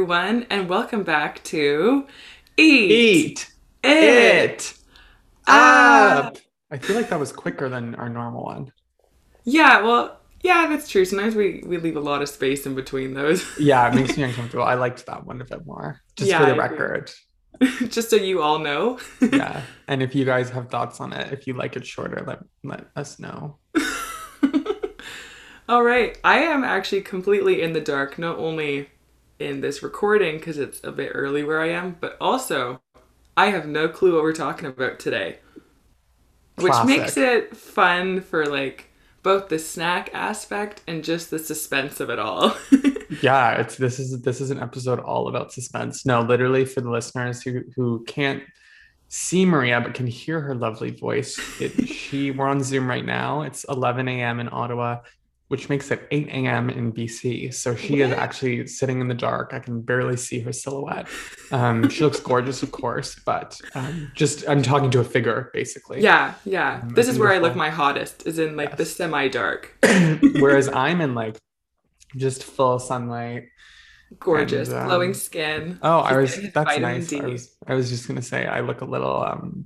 Everyone, 0.00 0.46
and 0.48 0.66
welcome 0.66 1.02
back 1.02 1.44
to 1.44 2.06
Eat, 2.56 3.10
Eat 3.28 3.50
It. 3.82 4.74
it 5.46 5.48
up. 5.48 6.38
I 6.70 6.78
feel 6.78 6.96
like 6.96 7.10
that 7.10 7.18
was 7.20 7.32
quicker 7.32 7.68
than 7.68 7.94
our 7.96 8.08
normal 8.08 8.44
one. 8.44 8.72
Yeah, 9.44 9.82
well, 9.82 10.18
yeah, 10.42 10.66
that's 10.68 10.88
true. 10.88 11.04
Sometimes 11.04 11.34
we, 11.34 11.62
we 11.66 11.78
leave 11.78 11.96
a 11.96 12.00
lot 12.00 12.22
of 12.22 12.28
space 12.28 12.66
in 12.66 12.74
between 12.74 13.14
those, 13.14 13.44
Yeah, 13.56 13.88
it 13.88 13.94
makes 13.94 14.16
me 14.16 14.22
uncomfortable. 14.22 14.64
I 14.64 14.74
liked 14.74 15.06
that 15.06 15.26
one 15.26 15.40
a 15.40 15.44
bit 15.44 15.66
more, 15.66 16.00
just 16.16 16.30
Yeah, 16.30 16.36
for 16.36 16.46
I 16.46 16.46
the 16.46 16.54
agree. 16.54 16.82
record. 16.82 17.10
just 17.88 18.10
so 18.10 18.16
you 18.16 18.42
all 18.42 18.58
know. 18.58 18.98
Yeah, 19.28 19.66
and 19.86 20.02
if 20.02 20.14
you 20.14 20.24
guys 20.24 20.50
have 20.50 20.70
thoughts 20.70 21.00
on 21.00 21.12
it, 21.12 21.32
if 21.32 21.46
you 21.46 21.54
like 21.54 21.76
it 21.76 21.86
shorter, 21.86 22.24
let 22.26 22.40
let 22.64 22.86
us 22.96 23.18
know. 23.20 23.58
all 25.68 25.82
right, 25.82 26.18
I 26.24 26.38
am 26.40 26.64
actually 26.64 27.02
completely 27.02 27.62
in 27.62 27.72
the 27.72 27.80
dark, 27.80 28.18
not 28.18 28.38
only 28.38 28.88
in 29.40 29.60
this 29.60 29.82
recording 29.82 30.36
because 30.36 30.58
it's 30.58 30.82
a 30.84 30.92
bit 30.92 31.12
early 31.14 31.42
where 31.42 31.60
I 31.60 31.70
am, 31.70 31.96
but 31.98 32.16
also 32.20 32.82
I 33.36 33.46
have 33.46 33.66
no 33.66 33.88
clue 33.88 34.14
what 34.14 34.22
we're 34.22 34.32
talking 34.32 34.66
about 34.66 34.98
today. 34.98 35.38
Which 36.56 36.72
Classic. 36.72 36.98
makes 36.98 37.16
it 37.16 37.56
fun 37.56 38.20
for 38.20 38.46
like 38.46 38.90
both 39.22 39.48
the 39.48 39.58
snack 39.58 40.10
aspect 40.12 40.82
and 40.86 41.02
just 41.02 41.30
the 41.30 41.38
suspense 41.38 42.00
of 42.00 42.10
it 42.10 42.18
all. 42.18 42.56
Yeah, 43.22 43.60
it's 43.60 43.76
this 43.76 43.98
is 43.98 44.22
this 44.22 44.40
is 44.40 44.50
an 44.50 44.60
episode 44.60 45.00
all 45.00 45.26
about 45.26 45.52
suspense. 45.52 46.06
No, 46.06 46.20
literally 46.20 46.64
for 46.64 46.80
the 46.80 46.90
listeners 46.90 47.42
who 47.42 47.62
who 47.74 48.04
can't 48.06 48.42
see 49.08 49.44
Maria 49.44 49.80
but 49.80 49.94
can 49.94 50.06
hear 50.06 50.40
her 50.40 50.54
lovely 50.54 50.92
voice. 50.92 51.38
It, 51.60 51.88
she 51.88 52.30
we're 52.30 52.46
on 52.46 52.62
Zoom 52.62 52.86
right 52.86 53.04
now. 53.04 53.42
It's 53.42 53.64
11 53.68 54.06
a.m. 54.06 54.38
in 54.38 54.48
Ottawa, 54.52 55.00
which 55.50 55.68
makes 55.68 55.90
it 55.90 56.06
8 56.12 56.28
a.m. 56.28 56.70
in 56.70 56.92
BC. 56.92 57.52
So 57.52 57.74
she 57.74 58.02
is 58.02 58.12
actually 58.12 58.68
sitting 58.68 59.00
in 59.00 59.08
the 59.08 59.14
dark. 59.14 59.50
I 59.52 59.58
can 59.58 59.82
barely 59.82 60.16
see 60.16 60.38
her 60.40 60.52
silhouette. 60.52 61.08
Um, 61.50 61.88
she 61.88 62.04
looks 62.04 62.20
gorgeous, 62.20 62.62
of 62.62 62.70
course, 62.70 63.18
but 63.26 63.60
um, 63.74 64.12
just 64.14 64.48
I'm 64.48 64.62
talking 64.62 64.92
to 64.92 65.00
a 65.00 65.04
figure 65.04 65.50
basically. 65.52 66.02
yeah, 66.02 66.34
yeah. 66.44 66.82
Mm, 66.82 66.94
This 66.94 67.08
is 67.08 67.18
where 67.18 67.32
I 67.32 67.38
look 67.38 67.56
my 67.56 67.68
hottest, 67.68 68.28
is 68.28 68.38
in 68.38 68.56
like 68.56 68.76
the 68.76 68.84
semi 68.86 69.26
dark. 69.26 69.76
Whereas 70.38 70.68
I'm 70.68 71.00
in 71.00 71.16
like 71.16 71.36
just 72.16 72.44
full 72.44 72.78
sunlight. 72.78 73.44
Gorgeous, 74.20 74.68
And, 74.68 74.78
um, 74.78 74.86
glowing 74.86 75.14
skin. 75.14 75.80
Oh, 75.82 75.98
I 75.98 76.16
was 76.16 76.36
that's 76.54 76.78
nice. 76.78 77.12
I 77.12 77.26
was 77.26 77.56
I 77.66 77.74
was 77.74 77.90
just 77.90 78.06
gonna 78.06 78.22
say 78.22 78.46
I 78.46 78.60
look 78.60 78.82
a 78.82 78.84
little 78.84 79.20
um 79.20 79.64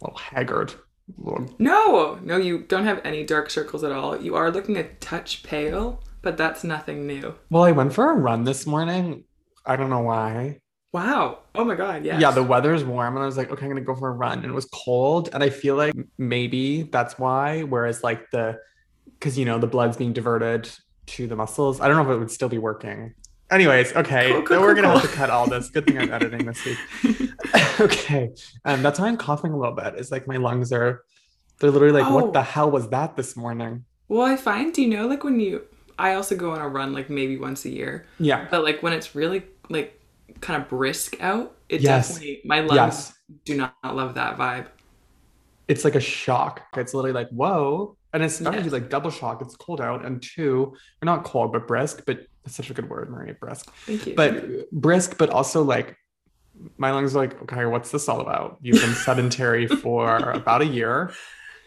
a 0.00 0.06
little 0.06 0.18
haggard. 0.18 0.72
Little- 1.16 1.54
No, 1.58 2.18
no, 2.22 2.36
you 2.36 2.58
don't 2.60 2.84
have 2.84 3.00
any 3.04 3.24
dark 3.24 3.50
circles 3.50 3.84
at 3.84 3.92
all. 3.92 4.20
You 4.20 4.34
are 4.34 4.50
looking 4.50 4.76
a 4.76 4.84
touch 4.94 5.42
pale, 5.42 6.02
but 6.22 6.36
that's 6.36 6.64
nothing 6.64 7.06
new. 7.06 7.34
Well, 7.50 7.62
I 7.64 7.72
went 7.72 7.92
for 7.92 8.10
a 8.10 8.14
run 8.14 8.44
this 8.44 8.66
morning. 8.66 9.24
I 9.64 9.76
don't 9.76 9.90
know 9.90 10.00
why. 10.00 10.60
Wow. 10.92 11.40
Oh 11.54 11.64
my 11.64 11.74
god, 11.74 12.04
Yeah. 12.04 12.18
Yeah, 12.18 12.30
the 12.30 12.42
weather's 12.42 12.82
warm 12.84 13.16
and 13.16 13.22
I 13.22 13.26
was 13.26 13.36
like, 13.36 13.50
okay, 13.50 13.64
I'm 13.66 13.70
gonna 13.70 13.82
go 13.82 13.94
for 13.94 14.08
a 14.08 14.12
run. 14.12 14.38
And 14.38 14.46
it 14.46 14.52
was 14.54 14.66
cold. 14.72 15.28
And 15.32 15.42
I 15.42 15.50
feel 15.50 15.76
like 15.76 15.94
maybe 16.18 16.82
that's 16.84 17.18
why. 17.18 17.62
Whereas 17.62 18.02
like 18.02 18.30
the 18.30 18.58
because 19.18 19.38
you 19.38 19.44
know 19.44 19.58
the 19.58 19.66
blood's 19.66 19.96
being 19.96 20.12
diverted 20.12 20.70
to 21.06 21.26
the 21.26 21.36
muscles. 21.36 21.80
I 21.80 21.88
don't 21.88 21.96
know 21.96 22.10
if 22.10 22.16
it 22.16 22.18
would 22.18 22.30
still 22.30 22.48
be 22.48 22.58
working. 22.58 23.14
Anyways, 23.50 23.94
okay. 23.94 24.32
Cool, 24.32 24.42
cool, 24.42 24.60
we're 24.60 24.74
cool, 24.74 24.82
gonna 24.84 24.98
have 24.98 25.08
to 25.10 25.14
cut 25.16 25.30
all 25.30 25.46
this. 25.48 25.68
Good 25.70 25.86
thing 25.86 25.98
I'm 25.98 26.12
editing 26.12 26.46
this 26.46 26.64
week. 26.64 27.25
okay. 27.80 28.30
Um, 28.64 28.82
that's 28.82 28.98
why 28.98 29.08
I'm 29.08 29.16
coughing 29.16 29.52
a 29.52 29.56
little 29.58 29.74
bit. 29.74 29.94
It's 29.96 30.10
like 30.10 30.26
my 30.26 30.36
lungs 30.36 30.72
are 30.72 31.02
they're 31.58 31.70
literally 31.70 32.00
like, 32.00 32.10
Oh. 32.10 32.14
what 32.14 32.32
the 32.32 32.42
hell 32.42 32.70
was 32.70 32.88
that 32.90 33.16
this 33.16 33.36
morning? 33.36 33.84
well, 34.08 34.22
I 34.22 34.36
find, 34.36 34.72
do 34.72 34.82
you 34.82 34.88
know, 34.88 35.08
like 35.08 35.24
when 35.24 35.40
you, 35.40 35.62
I 35.98 36.14
also 36.14 36.36
go 36.36 36.52
on 36.52 36.60
a 36.60 36.68
run 36.68 36.92
like 36.92 37.10
maybe 37.10 37.36
once 37.38 37.64
a 37.64 37.70
year, 37.70 38.06
Yeah. 38.20 38.46
but 38.50 38.62
like 38.62 38.80
when 38.82 38.92
it's 38.92 39.14
really 39.16 39.42
like 39.68 40.00
kind 40.40 40.62
of 40.62 40.68
brisk 40.68 41.16
out, 41.20 41.56
it 41.68 41.80
Yes. 41.80 42.08
definitely, 42.08 42.40
my 42.44 42.60
lungs 42.60 42.74
Yes. 42.76 43.14
do 43.44 43.56
not 43.56 43.74
love 43.84 44.14
that 44.14 44.36
vibe. 44.38 44.66
It's 45.68 45.84
like 45.84 45.96
a 45.96 46.00
shock. 46.00 46.62
It's 46.76 46.94
literally 46.94 47.12
like, 47.14 47.28
whoa. 47.30 47.96
And 48.12 48.22
it's 48.22 48.40
not 48.40 48.54
Yes. 48.54 48.70
like 48.70 48.88
double 48.88 49.10
shock, 49.10 49.42
it's 49.42 49.56
cold 49.56 49.80
out. 49.80 50.04
And 50.04 50.22
two, 50.22 50.74
or 51.02 51.06
not 51.06 51.24
cold, 51.24 51.52
but 51.52 51.66
brisk, 51.66 52.02
but 52.06 52.20
it's 52.44 52.54
such 52.54 52.70
a 52.70 52.74
good 52.74 52.88
word, 52.88 53.10
Maria, 53.10 53.34
brisk. 53.34 53.72
Thank 53.86 54.06
you. 54.06 54.14
But 54.14 54.70
brisk, 54.70 55.18
but 55.18 55.30
also 55.30 55.64
like 55.64 55.96
my 56.78 56.90
lungs 56.90 57.14
are 57.14 57.18
like, 57.20 57.40
okay, 57.42 57.64
what's 57.66 57.90
this 57.90 58.08
all 58.08 58.20
about? 58.20 58.58
You've 58.62 58.80
been 58.80 58.94
sedentary 58.94 59.66
for 59.84 60.16
about 60.30 60.62
a 60.62 60.66
year. 60.66 61.12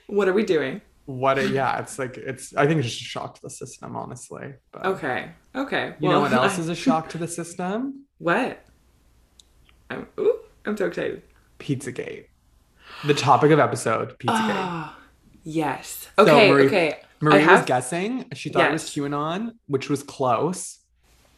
what 0.07 0.27
are 0.27 0.33
we 0.33 0.43
doing? 0.43 0.81
What 1.05 1.39
a 1.39 1.47
yeah, 1.47 1.79
it's 1.79 1.97
like 1.97 2.17
it's 2.17 2.55
I 2.55 2.67
think 2.67 2.79
it's 2.79 2.89
just 2.89 3.01
a 3.01 3.05
shock 3.05 3.35
to 3.35 3.41
the 3.41 3.49
system, 3.49 3.95
honestly. 3.95 4.53
But 4.71 4.85
Okay. 4.85 5.31
Okay. 5.55 5.95
you 5.99 6.07
know 6.09 6.19
what 6.21 6.31
else 6.33 6.57
I- 6.57 6.61
is 6.61 6.69
a 6.69 6.75
shock 6.85 7.09
to 7.09 7.17
the 7.17 7.27
system? 7.27 8.05
what? 8.19 8.63
I'm, 9.89 10.07
ooh, 10.19 10.39
I'm 10.65 10.77
so 10.77 10.85
excited. 10.85 11.23
Pizzagate. 11.57 12.25
The 13.05 13.13
topic 13.15 13.49
of 13.51 13.59
episode, 13.59 14.09
Pizzagate. 14.19 14.53
Ah, 14.53 14.97
yes. 15.43 16.09
So 16.17 16.23
Okay. 16.27 16.51
Marie- 16.51 16.65
okay. 16.67 16.99
Marie 17.21 17.41
have- 17.41 17.59
was 17.61 17.65
guessing. 17.65 18.25
She 18.35 18.49
thought 18.49 18.69
it 18.69 18.71
was 18.71 18.95
Yes. 18.95 19.05
QAnon, 19.07 19.53
which 19.67 19.89
was 19.89 20.03
close, 20.03 20.79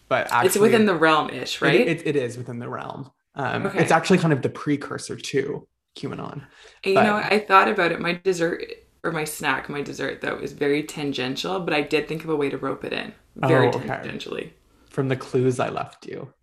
but 0.10 0.30
actually, 0.32 0.48
it's 0.48 0.58
within 0.58 0.86
the 0.86 0.96
realm-ish, 0.96 1.56
it- 1.56 1.62
right? 1.62 1.80
It, 1.80 2.06
it 2.06 2.16
is 2.18 2.38
within 2.38 2.60
the 2.60 2.68
realm. 2.70 3.10
Um, 3.36 3.66
Okay. 3.68 3.80
It's 3.82 3.92
actually 3.92 4.18
kind 4.20 4.34
of 4.34 4.42
the 4.42 4.50
precursor 4.50 5.16
to 5.16 5.68
QAnon. 5.96 6.44
You 6.84 6.96
but- 6.96 7.04
know, 7.04 7.16
I 7.16 7.40
thought 7.40 7.68
about 7.68 7.92
it. 7.92 8.00
My 8.00 8.14
dessert 8.24 8.64
or 9.04 9.12
my 9.12 9.24
snack, 9.24 9.68
my 9.70 9.82
dessert 9.82 10.22
though, 10.22 10.38
is 10.38 10.52
very 10.54 10.84
tangential, 10.84 11.60
but 11.60 11.74
I 11.74 11.82
did 11.82 12.08
think 12.08 12.24
of 12.24 12.30
a 12.30 12.36
way 12.36 12.50
to 12.50 12.58
rope 12.58 12.84
it 12.84 12.94
in 12.94 13.14
very 13.36 13.68
Oh, 13.68 13.72
okay. 13.72 13.88
tangentially. 13.88 14.52
From 14.90 15.08
the 15.08 15.16
clues 15.16 15.60
I 15.60 15.70
left 15.70 16.06
you. 16.06 16.34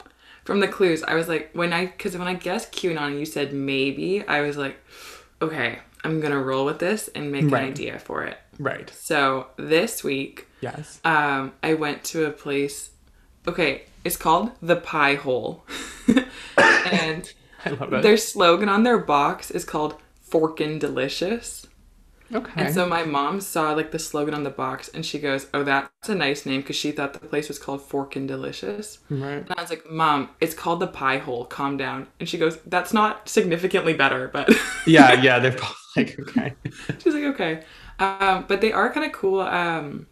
From 0.45 0.61
the 0.61 0.69
clues, 0.69 1.03
I 1.03 1.15
was 1.15 1.29
like, 1.29 1.51
when 1.53 1.73
I, 1.75 1.87
because 1.87 2.17
when 2.17 2.27
I 2.27 2.35
guessed 2.35 2.73
QAnon 2.73 3.09
and 3.09 3.19
you 3.21 3.27
said 3.27 3.53
maybe, 3.53 4.27
I 4.27 4.41
was 4.41 4.57
like, 4.57 4.77
okay, 5.43 5.81
I'm 6.05 6.21
gonna 6.21 6.41
roll 6.43 6.65
with 6.65 6.79
this 6.79 7.09
and 7.09 7.31
make 7.31 7.51
Right. 7.51 7.65
an 7.65 7.69
idea 7.69 7.99
for 7.99 8.25
it. 8.25 8.39
Right. 8.59 8.91
So 8.91 9.49
this 9.59 10.03
week, 10.03 10.47
Yes. 10.63 11.01
um, 11.05 11.53
I 11.63 11.75
went 11.75 12.03
to 12.05 12.25
a 12.27 12.31
place. 12.31 12.91
Okay, 13.47 13.83
it's 14.05 14.17
called 14.17 14.53
the 14.63 14.77
Pie 14.77 15.15
Hole, 15.17 15.65
and 16.59 17.33
I 17.65 17.71
love 17.71 17.93
it. 17.93 18.03
their 18.03 18.17
slogan 18.17 18.69
on 18.69 18.83
their 18.83 18.99
box 18.99 19.51
is 19.51 19.65
called 19.65 19.97
"Forkin' 20.31 20.79
Delicious." 20.79 21.67
okay. 22.35 22.67
And 22.67 22.75
so 22.75 22.87
my 22.87 23.05
mom 23.05 23.41
saw 23.41 23.73
like 23.73 23.91
the 23.91 23.99
slogan 23.99 24.35
on 24.35 24.43
the 24.45 24.51
box 24.51 24.89
and 24.89 25.05
she 25.05 25.19
goes, 25.19 25.47
Oh, 25.55 25.63
that's 25.65 26.09
a 26.11 26.15
nice 26.15 26.45
name 26.45 26.61
because 26.61 26.77
she 26.77 26.93
thought 26.93 27.15
the 27.15 27.21
place 27.21 27.49
was 27.49 27.59
called 27.59 27.81
Forkin' 27.81 28.27
Delicious. 28.27 28.99
right. 29.09 29.37
And 29.39 29.55
I 29.57 29.63
was 29.63 29.71
like, 29.71 29.91
Mom, 29.91 30.29
it's 30.41 30.55
called 30.55 30.81
the 30.81 30.87
Pie 30.89 31.19
Hole. 31.19 31.47
Calm 31.47 31.77
down. 31.79 32.07
And 32.21 32.29
she 32.29 32.37
goes, 32.39 32.59
That's 32.67 32.93
not 32.93 33.29
significantly 33.29 33.95
better, 33.95 34.29
but 34.29 34.51
Yeah, 34.87 35.15
yeah. 35.23 35.39
They're 35.39 35.57
like, 35.97 36.19
okay. 36.21 36.55
she's 36.99 37.15
like, 37.15 37.25
Okay. 37.25 37.63
Um, 37.99 38.45
but 38.47 38.61
they 38.61 38.73
are 38.73 38.93
kind 38.93 39.07
of 39.07 39.13
cool. 39.13 39.41
Um, 39.41 40.07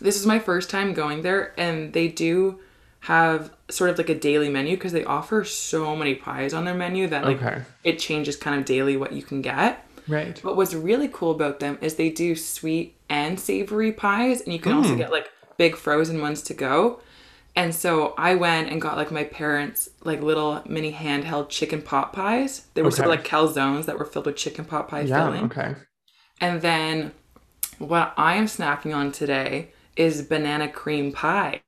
this 0.00 0.16
is 0.16 0.26
my 0.26 0.38
first 0.38 0.70
time 0.70 0.94
going 0.94 1.22
there 1.22 1.52
and 1.60 1.92
they 1.92 2.08
do 2.08 2.60
have 3.00 3.50
sort 3.70 3.90
of 3.90 3.98
like 3.98 4.08
a 4.08 4.14
daily 4.14 4.48
menu 4.48 4.76
because 4.76 4.92
they 4.92 5.04
offer 5.04 5.44
so 5.44 5.94
many 5.94 6.14
pies 6.14 6.54
on 6.54 6.64
their 6.64 6.74
menu 6.74 7.06
that 7.08 7.24
like 7.24 7.42
Okay. 7.42 7.62
it 7.84 7.98
changes 7.98 8.36
kind 8.36 8.58
of 8.58 8.64
daily 8.64 8.96
what 8.96 9.12
you 9.12 9.22
can 9.22 9.42
get. 9.42 9.84
Right. 10.06 10.40
But 10.42 10.56
what's 10.56 10.74
really 10.74 11.08
cool 11.12 11.30
about 11.32 11.60
them 11.60 11.78
is 11.82 11.96
they 11.96 12.08
do 12.10 12.34
sweet 12.34 12.96
and 13.10 13.38
savory 13.38 13.92
pies, 13.92 14.40
and 14.40 14.52
you 14.52 14.58
can 14.58 14.72
also 14.72 14.92
hmm. 14.92 14.96
get 14.96 15.12
like 15.12 15.28
big 15.58 15.76
frozen 15.76 16.20
ones 16.20 16.42
to 16.42 16.54
go. 16.54 17.00
And 17.54 17.74
so 17.74 18.14
I 18.16 18.36
went 18.36 18.70
and 18.70 18.80
got 18.80 18.96
like 18.96 19.10
my 19.10 19.24
parents 19.24 19.88
like 20.04 20.22
little 20.22 20.62
mini 20.66 20.92
handheld 20.92 21.48
chicken 21.48 21.82
pot 21.82 22.12
pies. 22.12 22.66
They 22.74 22.82
were 22.82 22.90
sort 22.90 23.06
of 23.06 23.10
like 23.10 23.24
calzones 23.26 23.86
that 23.86 23.98
were 23.98 24.04
filled 24.04 24.26
with 24.26 24.36
chicken 24.36 24.64
pot 24.64 24.88
pie 24.88 25.00
Yeah. 25.02 25.24
filling. 25.24 25.44
Okay. 25.46 25.74
And 26.40 26.62
then 26.62 27.12
what 27.78 28.14
I 28.16 28.36
am 28.36 28.46
snacking 28.46 28.94
on 28.94 29.10
today 29.12 29.72
is 29.96 30.22
banana 30.22 30.68
cream 30.68 31.12
pie. 31.12 31.60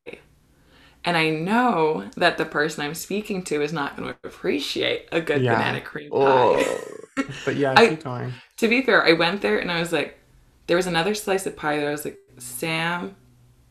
And 1.05 1.17
I 1.17 1.31
know 1.31 2.11
that 2.17 2.37
the 2.39 2.45
person 2.45 2.85
I'm 2.85 2.95
speaking 2.95 3.43
to 3.45 3.63
is 3.63 3.73
not 3.73 3.97
going 3.97 4.11
to 4.13 4.17
appreciate 4.25 5.09
a 5.13 5.21
good 5.21 5.43
Yeah. 5.43 5.55
banana 5.57 5.81
cream 5.81 6.11
pie. 6.11 6.17
Oh. 6.19 6.81
But 7.45 7.57
yeah, 7.57 7.75
I- 7.77 7.89
keep 7.89 8.05
going. 8.05 8.35
To 8.59 8.69
be 8.69 8.83
fair, 8.83 9.05
I 9.05 9.13
went 9.13 9.41
there 9.43 9.59
and 9.59 9.71
I 9.73 9.81
was 9.81 9.93
like, 9.93 10.19
there 10.67 10.77
was 10.77 10.87
another 10.87 11.15
slice 11.15 11.47
of 11.47 11.57
pie 11.57 11.79
that 11.79 11.87
I 11.87 11.91
was 11.91 12.05
like, 12.05 12.19
Sam 12.39 13.17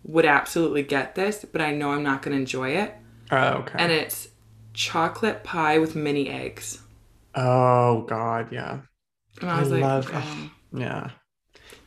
would 0.03 0.25
absolutely 0.25 0.83
get 0.83 1.15
this, 1.15 1.45
but 1.45 1.61
I 1.61 1.71
know 1.71 1.91
I'm 1.91 2.03
not 2.03 2.21
going 2.21 2.33
to 2.35 2.39
enjoy 2.41 2.69
it. 2.71 2.95
Oh, 3.31 3.37
okay. 3.59 3.75
And 3.77 3.91
it's 3.91 4.29
chocolate 4.73 5.43
pie 5.43 5.77
with 5.79 5.95
mini 5.95 6.29
eggs. 6.29 6.81
oh 7.35 8.01
God, 8.03 8.51
yeah. 8.51 8.81
And 9.41 9.49
I 9.49 9.59
I 9.59 9.63
like, 9.63 9.81
love- 9.81 10.07
okay. 10.09 10.23
Yeah. 10.73 11.09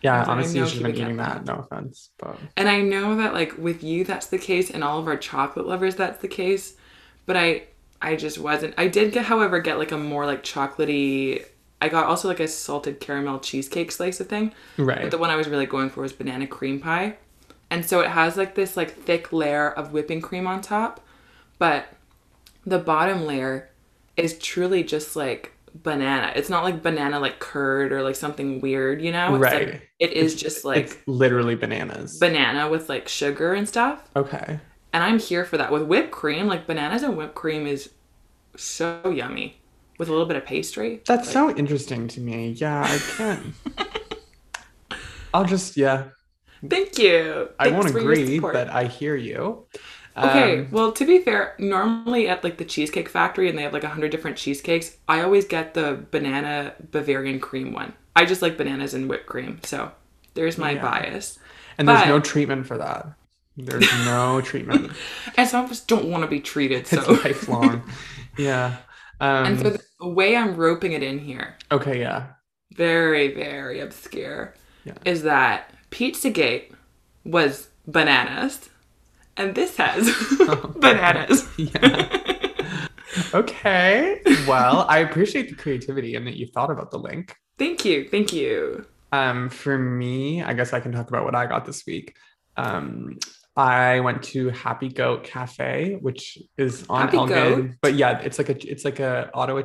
Yeah, 0.03 0.17
I 0.17 0.19
was 0.19 0.29
like, 0.29 0.29
I 0.29 0.39
honestly, 0.39 0.61
you 0.61 0.67
should 0.67 0.75
have 0.79 0.87
been 0.87 0.95
get 0.95 1.05
eating 1.05 1.17
that. 1.19 1.45
No 1.45 1.67
offense, 1.71 2.11
but 2.19 2.37
And 2.57 2.69
I 2.69 2.81
know 2.81 3.17
that 3.17 3.35
like 3.35 3.57
with 3.57 3.83
you 3.83 4.05
that's 4.05 4.27
the 4.27 4.39
case 4.39 4.71
and 4.71 4.83
all 4.83 4.99
of 4.99 5.07
our 5.07 5.17
chocolate 5.17 5.67
lovers 5.67 5.97
that's 5.97 6.21
the 6.21 6.29
case, 6.29 6.75
but 7.27 7.37
I 7.37 7.65
I 8.01 8.17
just 8.17 8.39
wasn't. 8.39 8.75
I 8.77 8.89
did 8.89 9.13
get 9.13 9.27
however 9.27 9.61
get 9.61 9.79
like 9.79 9.93
a 9.93 9.99
more 9.99 10.27
like 10.27 10.43
chocolatey 10.43 11.45
I 11.83 11.89
got 11.89 12.07
also 12.07 12.29
like 12.29 12.39
a 12.39 12.47
salted 12.47 13.01
caramel 13.01 13.41
cheesecake 13.41 13.91
slice 13.91 14.21
of 14.21 14.29
thing. 14.29 14.55
right. 14.79 15.03
But 15.03 15.11
the 15.11 15.19
one 15.19 15.31
I 15.31 15.37
was 15.37 15.49
really 15.49 15.67
going 15.67 15.91
for 15.91 16.03
was 16.03 16.13
banana 16.13 16.47
cream 16.47 16.79
pie. 16.79 17.17
And 17.71 17.85
so 17.85 17.99
it 18.01 18.09
has 18.11 18.37
like 18.37 18.55
this 18.55 18.77
like 18.77 18.93
thick 18.93 19.33
layer 19.33 19.69
of 19.69 19.93
whipping 19.93 20.21
cream 20.21 20.47
on 20.47 20.61
top, 20.61 21.01
but 21.59 21.87
the 22.65 22.79
bottom 22.79 23.27
layer 23.27 23.69
is 24.17 24.39
truly 24.39 24.85
just 24.85 25.17
like 25.17 25.53
banana. 25.75 26.33
It's 26.37 26.49
not 26.49 26.65
like 26.65 26.83
banana 26.83 27.19
like 27.21 27.39
curd 27.39 27.93
or 27.93 28.03
like 28.03 28.17
something 28.17 28.61
weird, 28.61 29.01
you 29.03 29.13
know? 29.13 29.35
It's 29.35 29.43
Right. 29.43 29.73
Like, 29.73 29.91
it 29.99 30.13
is 30.13 30.35
just 30.35 30.65
like 30.65 30.85
it's 30.85 30.97
literally 31.07 31.55
bananas. 31.55 32.19
banana 32.19 32.69
with 32.69 32.89
like 32.89 33.09
sugar 33.09 33.55
and 33.55 33.69
stuff. 33.69 34.03
okay. 34.17 34.61
And 34.95 35.03
I'm 35.03 35.19
here 35.19 35.47
for 35.47 35.57
that. 35.57 35.73
With 35.73 35.85
whipped 35.85 36.11
cream, 36.11 36.47
like 36.47 36.67
bananas 36.67 37.03
and 37.03 37.17
whipped 37.17 37.35
cream 37.35 37.67
is 37.67 37.91
so 38.57 39.09
yummy. 39.09 39.57
With 39.99 40.09
a 40.09 40.11
little 40.11 40.27
bit 40.27 40.37
of 40.37 40.45
pastry. 40.45 41.01
That's 41.07 41.31
so 41.31 41.55
interesting 41.55 42.09
to 42.09 42.21
me. 42.21 42.51
Yeah, 42.51 42.83
I 42.83 42.99
can't. 43.17 43.55
I'll 45.35 45.45
just 45.45 45.77
yeah. 45.77 46.09
Thank 46.69 46.99
you. 46.99 47.49
I 47.59 47.71
Thanks 47.71 47.85
won't 47.85 47.97
agree, 47.97 48.39
but 48.39 48.69
I 48.69 48.85
hear 48.85 49.17
you. 49.17 49.67
Okay, 50.17 50.59
Um, 50.61 50.69
well, 50.71 50.93
to 50.93 51.07
be 51.07 51.21
fair, 51.21 51.55
normally 51.59 52.29
at 52.29 52.45
like 52.45 52.59
the 52.59 52.65
Cheesecake 52.67 53.09
Factory 53.09 53.49
and 53.49 53.57
they 53.59 53.63
have 53.63 53.73
like 53.73 53.85
a 53.85 53.89
hundred 53.89 54.11
different 54.11 54.37
cheesecakes, 54.37 54.97
I 55.09 55.23
always 55.23 55.47
get 55.47 55.73
the 55.75 56.05
banana 56.11 56.75
Bavarian 56.91 57.41
cream 57.41 57.73
one. 57.73 57.95
I 58.15 58.27
just 58.27 58.43
like 58.43 58.59
bananas 58.59 58.93
and 58.93 59.09
whipped 59.09 59.27
cream, 59.27 59.61
so 59.63 59.93
there's 60.35 60.59
my 60.59 60.73
Yeah. 60.73 60.83
bias. 60.83 61.39
and 61.79 61.89
there's 61.89 62.07
no 62.07 62.21
treatment 62.21 62.67
for 62.67 62.77
that. 62.79 63.07
There's 63.57 63.91
no 64.05 64.41
treatment. 64.45 64.93
And 65.39 65.49
some 65.49 65.65
of 65.65 65.71
us 65.71 65.81
don't 65.81 66.11
want 66.11 66.23
to 66.25 66.29
be 66.29 66.41
treated, 66.41 66.81
It's 66.81 66.91
so 66.91 67.13
lifelong. 67.25 67.83
Yeah. 68.37 68.77
Um, 69.21 69.47
and 69.47 69.59
so 69.61 69.77
the 70.01 70.09
way 70.09 70.37
I'm 70.37 70.57
roping 70.57 70.93
it 70.93 71.03
in 71.03 71.19
here, 71.19 71.57
okay, 71.71 71.99
yeah. 72.01 72.27
very 72.75 73.35
very 73.35 73.81
obscure, 73.81 74.53
Yeah. 74.85 74.95
is 75.07 75.23
that 75.23 75.73
Pizzagate 75.91 76.75
was 77.25 77.69
bananas, 77.87 78.69
and 79.37 79.55
this 79.55 79.77
has 79.77 80.11
bananas. 80.77 81.49
Yeah. 81.59 82.89
okay. 83.35 84.21
Well, 84.47 84.87
I 84.89 84.99
appreciate 84.99 85.49
the 85.51 85.55
creativity 85.55 86.15
and 86.17 86.27
that 86.27 86.37
you 86.37 86.47
thought 86.47 86.71
about 86.71 86.91
the 86.91 86.99
link. 86.99 87.37
Thank 87.59 87.85
you, 87.85 88.09
thank 88.09 88.33
you. 88.33 88.87
Um, 89.13 89.51
for 89.51 89.77
me, 89.79 90.43
I 90.43 90.55
guess 90.55 90.73
I 90.73 90.81
can 90.81 90.93
talk 90.93 91.09
about 91.09 91.25
what 91.25 91.35
I 91.35 91.47
got 91.47 91.65
this 91.67 91.85
week. 91.87 92.17
Um, 92.57 93.19
I 93.55 94.01
went 94.01 94.23
to 94.25 94.49
Happy 94.49 94.89
Goat 94.89 95.25
Cafe, 95.25 95.99
which 96.01 96.39
is 96.57 96.87
on 96.89 97.03
Happy 97.03 97.19
Elgin, 97.19 97.35
Goat? 97.67 97.71
but 97.83 97.95
yeah, 97.95 98.19
it's 98.21 98.39
like 98.39 98.49
a 98.49 98.71
it's 98.71 98.85
like 98.87 98.99
a 99.01 99.31
Ottawa, 99.35 99.63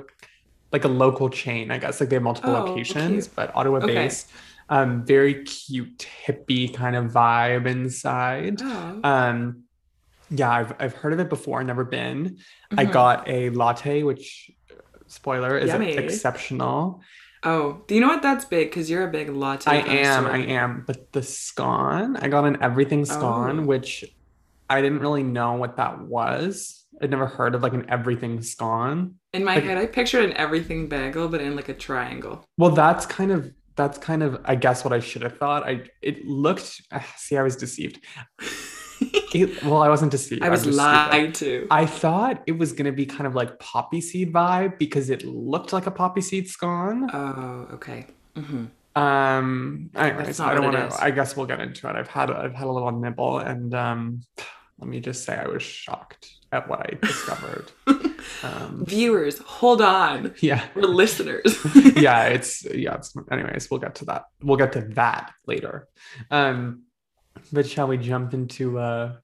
like 0.74 0.84
a 0.84 0.90
local 0.90 1.30
chain, 1.30 1.72
I 1.72 1.78
guess. 1.78 2.02
Like 2.02 2.10
they 2.10 2.18
have 2.18 2.24
multiple 2.24 2.54
Oh, 2.54 2.66
locations, 2.66 3.28
cute. 3.28 3.36
but 3.38 3.56
Ottawa 3.56 3.78
Okay. 3.78 3.94
Um, 4.69 5.06
very 5.06 5.44
cute 5.46 6.08
hippie 6.25 6.74
kind 6.74 6.96
of 6.96 7.06
vibe 7.12 7.68
inside. 7.68 8.60
Oh. 8.62 9.00
Um, 9.04 9.64
yeah, 10.30 10.52
I've 10.52 10.74
I've 10.80 10.94
heard 10.94 11.14
of 11.14 11.19
it 11.19 11.30
before, 11.30 11.64
never 11.64 11.86
been. 11.86 12.38
I 12.78 12.86
Mhm. 12.86 12.92
got 12.92 13.30
a 13.30 13.50
latte, 13.52 14.04
which 14.04 14.52
spoiler 15.08 15.58
is 15.58 15.74
exceptional. 15.74 17.02
Oh, 17.44 17.84
do 17.88 17.96
you 17.96 18.02
know 18.02 18.08
what 18.08 18.22
that's 18.24 18.44
big? 18.46 18.69
Because 18.69 18.90
you're 18.90 19.08
a 19.08 19.12
big 19.12 19.30
latte. 19.30 19.72
I 19.72 19.75
am. 19.78 20.25
I 20.25 20.40
am. 20.40 20.84
But 20.86 21.14
the 21.14 21.22
scone, 21.24 22.18
I 22.18 22.28
got 22.28 22.44
an 22.46 22.58
everything 22.62 23.06
scone, 23.06 23.60
Oh. 23.62 23.64
which 23.64 24.04
I 24.69 24.81
didn't 24.81 25.00
really 25.00 25.24
know 25.24 25.54
what 25.54 25.78
that 25.78 26.02
was. 26.02 26.84
I'd 27.02 27.12
never 27.12 27.28
heard 27.28 27.56
of 27.56 27.62
like 27.64 27.74
an 27.74 27.86
everything 27.90 28.42
scone. 28.42 29.16
In 29.31 29.46
my 29.46 29.56
Like- 29.56 29.64
head, 29.66 29.78
I 29.78 29.86
pictured 29.86 30.25
an 30.25 30.34
everything 30.34 30.90
bagel, 30.90 31.30
but 31.30 31.40
in 31.40 31.56
like 31.56 31.69
a 31.69 31.74
triangle. 31.74 32.44
Well, 32.58 32.72
that's 32.72 33.06
kind 33.06 33.31
of 33.31 33.54
that's 33.78 33.98
kind 33.98 34.22
of 34.24 34.42
I 34.46 34.56
guess 34.56 34.84
what 34.84 34.92
I 34.94 35.00
should 35.00 35.22
have 35.22 35.38
thought. 35.38 35.64
I 35.68 35.84
it 36.02 36.26
looked 36.26 36.82
see, 37.18 37.38
I 37.38 37.44
was 37.44 37.56
deceived. 37.56 38.00
It- 39.34 39.62
well, 39.64 39.84
I 39.84 39.90
wasn't 39.90 40.12
deceived. 40.12 40.42
I 40.42 40.50
was 40.50 40.62
I'm 40.62 40.72
just 40.72 40.80
stupid. 40.80 41.12
lied 41.12 41.36
to. 41.36 41.68
I 41.70 41.86
thought 41.86 42.42
it 42.48 42.58
was 42.58 42.74
gonna 42.74 42.92
be 42.94 43.06
kind 43.06 43.28
of 43.28 43.36
like 43.36 43.60
poppy 43.60 44.02
seed 44.02 44.34
vibe 44.34 44.80
because 44.80 45.10
it 45.12 45.24
looked 45.26 45.72
like 45.74 45.86
a 45.86 45.92
poppy 45.92 46.22
seed 46.22 46.48
scone. 46.48 47.08
oh, 47.14 47.68
okay. 47.74 48.08
hmm 48.36 48.66
Um, 48.96 49.92
anyways, 49.96 50.40
I 50.40 50.56
don't 50.56 50.64
want 50.74 50.92
to. 50.92 51.04
I 51.04 51.12
guess 51.12 51.36
we'll 51.38 51.46
get 51.46 51.60
into 51.60 51.88
it. 51.90 51.96
I've 51.96 52.08
had 52.08 52.32
I've 52.32 52.56
had 52.56 52.66
a 52.68 52.72
little 52.72 52.92
nibble, 52.92 53.38
and 53.40 53.76
um, 53.76 54.22
let 54.80 54.90
me 54.90 55.00
just 55.00 55.24
say 55.26 55.36
I 55.36 55.48
was 55.48 55.62
shocked 55.62 56.32
at 56.52 56.68
what 56.68 56.80
I 56.80 56.98
discovered. 57.06 57.70
um, 58.44 58.84
Viewers, 58.86 59.39
hold 59.39 59.81
on. 59.81 60.34
yeah, 60.42 60.66
We're 60.75 60.84
listeners. 60.84 61.57
yeah, 61.95 62.25
it's 62.25 62.66
yeah. 62.66 62.95
It's, 62.95 63.13
anyways, 63.31 63.69
we'll 63.69 63.80
get 63.80 63.95
to 63.95 64.06
that. 64.06 64.25
We'll 64.42 64.57
get 64.57 64.74
to 64.74 64.81
that 64.81 65.34
later. 65.45 65.88
Um, 66.30 66.84
but 67.51 67.68
shall 67.68 67.88
we 67.88 67.98
jump 67.98 68.34
into 68.34 68.80
uh, 68.80 69.16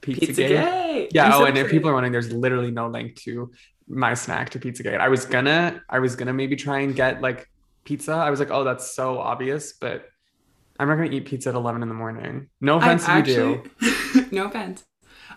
Pizza, 0.00 0.26
Pizza 0.26 0.42
Gate? 0.42 0.48
Gate. 0.48 1.10
Yeah. 1.12 1.26
I'm 1.26 1.32
oh, 1.32 1.38
so 1.38 1.44
and 1.46 1.58
if 1.58 1.70
people 1.70 1.90
are 1.90 1.94
wondering, 1.94 2.12
there's 2.12 2.32
literally 2.32 2.70
no 2.70 2.88
link 2.88 3.16
to 3.22 3.50
my 3.88 4.14
snack 4.14 4.50
to 4.50 4.58
Pizza 4.58 4.82
Pizzagate. 4.82 5.00
I 5.00 5.08
was 5.08 5.24
gonna, 5.24 5.82
I 5.88 5.98
was 5.98 6.16
gonna 6.16 6.32
maybe 6.32 6.56
try 6.56 6.80
and 6.80 6.94
get 6.94 7.20
like 7.20 7.48
pizza. 7.84 8.12
I 8.12 8.30
was 8.30 8.38
like, 8.38 8.50
oh, 8.50 8.64
that's 8.64 8.94
so 8.94 9.18
obvious, 9.18 9.72
but 9.72 10.06
I'm 10.78 10.88
not 10.88 10.96
gonna 10.96 11.10
eat 11.10 11.26
pizza 11.26 11.50
at 11.50 11.54
11 11.54 11.82
in 11.82 11.88
the 11.88 11.94
morning. 11.94 12.48
No 12.60 12.78
I'm 12.78 12.96
offense 12.96 13.28
if 13.28 13.36
you 13.36 13.62
do. 13.80 14.26
no 14.30 14.46
offense. 14.46 14.84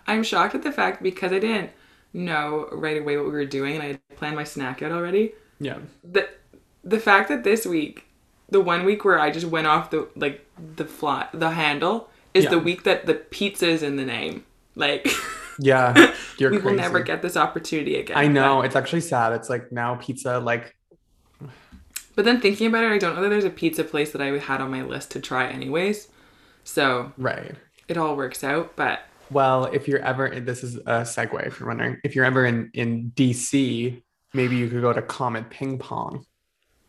I'm 0.07 0.23
shocked 0.23 0.55
at 0.55 0.63
the 0.63 0.71
fact 0.71 1.03
because 1.03 1.31
I 1.31 1.39
didn't 1.39 1.71
know 2.13 2.67
right 2.71 2.99
away 3.01 3.17
what 3.17 3.25
we 3.25 3.31
were 3.31 3.45
doing 3.45 3.75
and 3.75 3.83
I 3.83 3.87
had 3.87 4.09
planned 4.15 4.35
my 4.35 4.43
snack 4.43 4.81
out 4.81 4.91
already. 4.91 5.33
Yeah. 5.59 5.77
The 6.03 6.27
the 6.83 6.99
fact 6.99 7.29
that 7.29 7.43
this 7.43 7.65
week, 7.65 8.05
the 8.49 8.59
one 8.61 8.83
week 8.85 9.05
where 9.05 9.19
I 9.19 9.31
just 9.31 9.45
went 9.47 9.67
off 9.67 9.91
the 9.91 10.07
like 10.15 10.45
the 10.75 10.85
fly 10.85 11.27
the 11.33 11.51
handle 11.51 12.09
is 12.33 12.45
Yeah. 12.45 12.51
the 12.51 12.59
week 12.59 12.83
that 12.83 13.05
the 13.05 13.13
pizza 13.15 13.67
is 13.67 13.83
in 13.83 13.95
the 13.95 14.05
name. 14.05 14.45
Like 14.75 15.07
Yeah. 15.59 16.13
You're 16.37 16.49
we 16.51 16.57
crazy. 16.57 16.65
will 16.75 16.81
never 16.81 17.01
get 17.01 17.21
this 17.21 17.37
opportunity 17.37 17.95
again. 17.97 18.17
I 18.17 18.27
know. 18.27 18.61
It's 18.61 18.75
actually 18.75 19.01
sad. 19.01 19.33
It's 19.33 19.49
like 19.49 19.71
now 19.71 19.95
pizza, 19.95 20.39
like, 20.39 20.75
But 22.15 22.25
then 22.25 22.41
thinking 22.41 22.67
about 22.67 22.83
it, 22.83 22.91
I 22.91 22.97
don't 22.97 23.15
know 23.15 23.21
that 23.21 23.29
there's 23.29 23.45
a 23.45 23.49
pizza 23.49 23.83
place 23.83 24.11
that 24.11 24.21
I 24.21 24.37
had 24.37 24.59
on 24.61 24.71
my 24.71 24.81
list 24.81 25.11
to 25.11 25.19
try 25.19 25.47
anyways. 25.47 26.07
So 26.63 27.11
right. 27.17 27.55
it 27.87 27.97
all 27.97 28.15
works 28.15 28.43
out. 28.43 28.75
But 28.75 29.01
Well, 29.31 29.65
if 29.65 29.87
you're 29.87 29.99
ever, 29.99 30.39
this 30.39 30.63
is 30.63 30.75
a 30.75 31.01
segue 31.01 31.47
if 31.47 31.59
you're 31.59 31.69
wondering, 31.69 31.97
if 32.03 32.15
you're 32.15 32.25
ever 32.25 32.45
in, 32.45 32.69
in 32.73 33.11
DC, 33.15 34.01
maybe 34.33 34.57
you 34.57 34.69
could 34.69 34.81
go 34.81 34.91
to 34.91 35.01
Comet 35.01 35.49
Ping 35.49 35.77
Pong. 35.77 36.25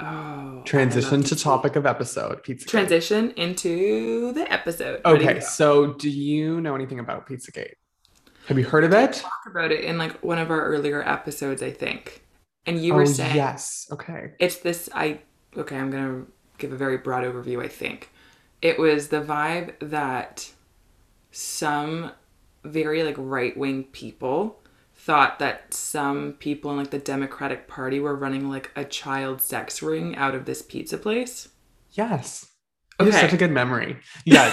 oh, 0.01 0.63
Transition 0.65 1.23
to 1.23 1.37
topic 1.37 1.77
of 1.77 1.87
episode 1.87 2.43
Pizza. 2.43 2.67
Transition 2.67 3.31
into 3.33 4.33
the 4.33 4.51
episode. 4.53 5.01
Okay, 5.05 5.39
so 5.41 5.93
do 5.95 6.11
you 6.11 6.61
know 6.61 6.75
anything 6.75 6.99
about 6.99 7.29
Pizzagate? 7.29 7.75
Have 8.47 8.59
you 8.59 8.65
heard 8.65 8.83
of 8.83 8.93
it? 8.93 9.13
talk 9.13 9.47
about 9.47 9.71
it 9.71 9.85
in 9.85 9.99
like 9.99 10.23
one 10.25 10.39
of 10.39 10.51
our 10.51 10.65
earlier 10.65 11.07
episodes, 11.09 11.63
I 11.63 11.71
think. 11.71 12.25
And 12.67 12.85
you 12.85 12.93
oh, 12.93 12.97
were 12.97 13.07
saying 13.07 13.37
yes. 13.37 13.89
Okay. 13.93 14.33
it's 14.41 14.57
this. 14.57 14.89
I 14.93 15.21
okay. 15.57 15.77
I'm 15.77 15.91
gonna 15.91 16.25
give 16.59 16.73
a 16.73 16.77
very 16.77 16.99
broad 16.99 17.25
overview. 17.25 17.63
I 17.63 17.69
think 17.69 18.11
it 18.61 18.79
was 18.79 19.09
the 19.09 19.21
vibe 19.21 19.75
that 19.81 20.51
some 21.31 22.13
very 22.65 23.03
like 23.03 23.17
right 23.19 23.57
wing 23.57 23.85
people 23.85 24.59
thought 24.95 25.39
that 25.41 25.73
some 25.75 26.35
people 26.35 26.71
in 26.71 26.77
like 26.77 26.91
the 26.91 26.99
Democratic 26.99 27.67
Party 27.67 27.99
were 27.99 28.15
running 28.15 28.49
like 28.49 28.71
a 28.77 28.85
child 28.85 29.41
sex 29.41 29.83
ring 29.83 30.15
out 30.17 30.35
of 30.35 30.45
this 30.45 30.63
pizza 30.63 30.97
place. 30.99 31.49
Yes. 31.93 32.47
You 33.01 33.07
have 33.07 33.15
Okay. 33.15 33.23
such 33.27 33.33
a 33.35 33.37
good 33.37 33.51
memory. 33.51 33.97
Yeah. 34.25 34.51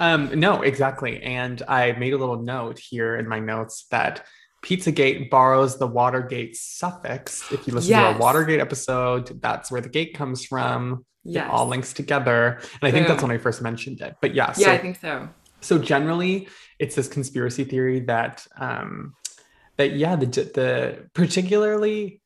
um, 0.00 0.38
no, 0.38 0.62
exactly. 0.62 1.22
And 1.22 1.62
I 1.66 1.92
made 1.92 2.12
a 2.12 2.18
little 2.18 2.42
note 2.42 2.78
here 2.78 3.16
in 3.16 3.26
my 3.26 3.38
notes 3.40 3.86
that 3.90 4.26
Pizzagate 4.62 5.30
borrows 5.30 5.78
the 5.78 5.86
Watergate 5.86 6.56
suffix. 6.56 7.50
If 7.52 7.66
you 7.66 7.72
listen 7.74 7.92
to 7.92 7.98
our 8.02 8.18
Watergate 8.18 8.60
episode, 8.60 9.40
that's 9.40 9.70
where 9.70 9.80
the 9.80 9.88
gate 9.88 10.14
comes 10.14 10.44
from. 10.44 11.06
Yes. 11.24 11.46
It 11.46 11.50
all 11.50 11.66
links 11.66 11.92
together. 11.92 12.58
And 12.60 12.82
I 12.82 12.90
think 12.90 13.08
that's 13.08 13.22
when 13.22 13.30
I 13.32 13.38
first 13.38 13.62
mentioned 13.62 14.00
it. 14.00 14.16
But 14.20 14.34
yeah, 14.34 14.52
yeah, 14.58 14.66
so 14.66 14.72
I 14.72 14.78
think 14.78 15.00
so. 15.00 15.28
so 15.60 15.78
generally 15.78 16.48
it's 16.78 16.94
this 16.94 17.08
conspiracy 17.08 17.64
theory 17.64 18.00
that 18.00 18.46
um 18.58 19.14
that 19.76 19.92
yeah 19.92 20.16
the 20.16 20.26
the 20.26 21.08
particularly 21.14 22.20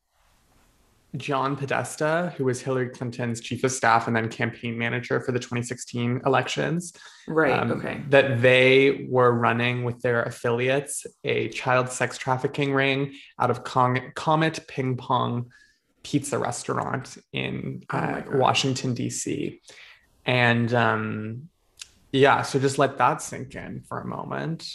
John 1.17 1.57
Podesta, 1.57 2.33
who 2.37 2.45
was 2.45 2.61
Hillary 2.63 2.89
Clinton's 2.91 3.41
chief 3.41 3.65
of 3.65 3.73
staff 3.73 4.07
and 4.07 4.15
then 4.15 4.29
campaign 4.29 4.79
manager 4.79 5.21
for 5.21 5.33
the 5.33 5.41
2016 5.41 6.21
elections, 6.25 6.93
Right. 7.27 7.53
um, 7.53 7.73
okay. 7.73 8.01
that 8.11 8.41
they 8.41 9.09
were 9.11 9.33
running 9.33 9.83
with 9.83 10.01
their 10.03 10.23
affiliates 10.23 11.07
a 11.25 11.49
child 11.49 11.89
sex 11.91 12.17
trafficking 12.17 12.73
ring 12.73 13.15
out 13.41 13.51
of 13.51 13.65
Con- 13.65 14.13
Comet 14.15 14.61
Ping 14.69 14.97
Pong 14.97 15.51
Pizza 16.05 16.39
Restaurant 16.39 17.19
in 17.33 17.83
Oh 17.93 17.99
uh. 17.99 18.23
Washington, 18.35 18.95
D.C. 18.95 19.61
And 20.25 20.73
um, 20.73 21.49
yeah, 22.13 22.43
so 22.43 22.59
just 22.59 22.79
let 22.79 22.99
that 22.99 23.23
sink 23.23 23.55
in 23.55 23.83
for 23.89 24.01
a 24.01 24.07
moment. 24.07 24.67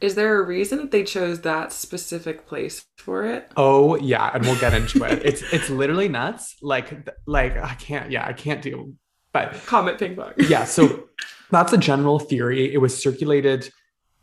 Is 0.00 0.16
there 0.16 0.42
a 0.42 0.44
reason 0.44 0.78
that 0.78 0.90
they 0.90 1.04
chose 1.04 1.42
that 1.42 1.72
specific 1.72 2.46
place 2.46 2.84
for 2.96 3.24
it? 3.24 3.52
Oh 3.56 3.96
yeah, 3.96 4.30
and 4.34 4.44
we'll 4.44 4.58
get 4.58 4.74
into 4.74 5.04
it. 5.04 5.22
It's 5.24 5.42
it's 5.52 5.70
literally 5.70 6.08
nuts. 6.08 6.56
Like 6.60 7.08
like 7.26 7.56
I 7.56 7.74
can't 7.74 8.10
yeah 8.10 8.26
I 8.26 8.32
can't 8.32 8.62
do. 8.62 8.94
But 9.32 9.54
Comet 9.64 9.98
ping 9.98 10.16
pong. 10.16 10.32
yeah, 10.36 10.64
so 10.64 11.08
that's 11.50 11.72
a 11.72 11.78
general 11.78 12.18
theory. 12.18 12.72
It 12.74 12.78
was 12.78 13.00
circulated 13.00 13.70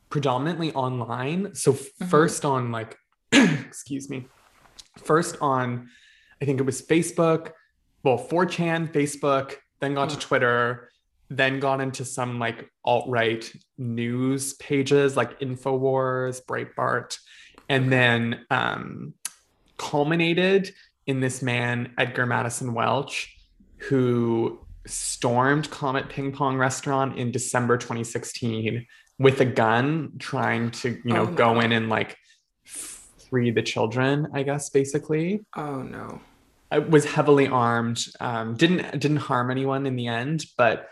predominantly 0.09 0.73
online. 0.73 1.55
So 1.55 1.73
mm-hmm. 1.73 2.05
first 2.05 2.43
on 2.45 2.71
like, 2.71 2.97
excuse 3.31 4.09
me, 4.09 4.27
first 4.97 5.37
on, 5.39 5.89
I 6.41 6.45
think 6.45 6.59
it 6.59 6.63
was 6.63 6.81
Facebook, 6.81 7.51
well, 8.03 8.17
4chan, 8.17 8.91
Facebook, 8.91 9.55
then 9.79 9.93
got 9.93 10.09
to. 10.09 10.17
Twitter, 10.17 10.89
then 11.29 11.59
gone 11.59 11.81
into 11.81 12.03
some 12.03 12.39
like 12.39 12.69
alt-right 12.83 13.51
news 13.77 14.53
pages 14.53 15.15
like 15.15 15.39
Infowars, 15.39 16.41
Breitbart, 16.43 17.17
and 17.67 17.91
then 17.91 18.45
um, 18.49 19.13
culminated 19.77 20.73
in 21.05 21.19
this 21.19 21.41
man, 21.41 21.93
Edgar 21.97 22.25
Madison 22.25 22.73
Welch, 22.73 23.35
who 23.77 24.59
stormed 24.85 25.69
Comet 25.69 26.09
Ping 26.09 26.31
Pong 26.31 26.57
restaurant 26.57 27.17
in 27.17 27.31
December 27.31 27.77
2016 27.77 28.85
with 29.19 29.41
a 29.41 29.45
gun, 29.45 30.13
trying 30.17 30.71
to, 30.71 30.89
you 31.03 31.13
know, 31.13 31.23
oh, 31.23 31.27
go 31.27 31.59
in 31.59 31.71
and 31.71 31.89
like 31.89 32.17
free 32.65 33.51
the 33.51 33.61
children, 33.61 34.27
I 34.33 34.43
guess, 34.43 34.69
basically. 34.69 35.45
Oh 35.55 35.81
no. 35.83 36.21
I 36.71 36.79
was 36.79 37.05
heavily 37.05 37.47
armed. 37.47 38.05
Um, 38.19 38.55
didn't 38.55 38.99
didn't 38.99 39.17
harm 39.17 39.49
anyone 39.49 39.85
in 39.85 39.95
the 39.95 40.07
end, 40.07 40.45
but 40.57 40.87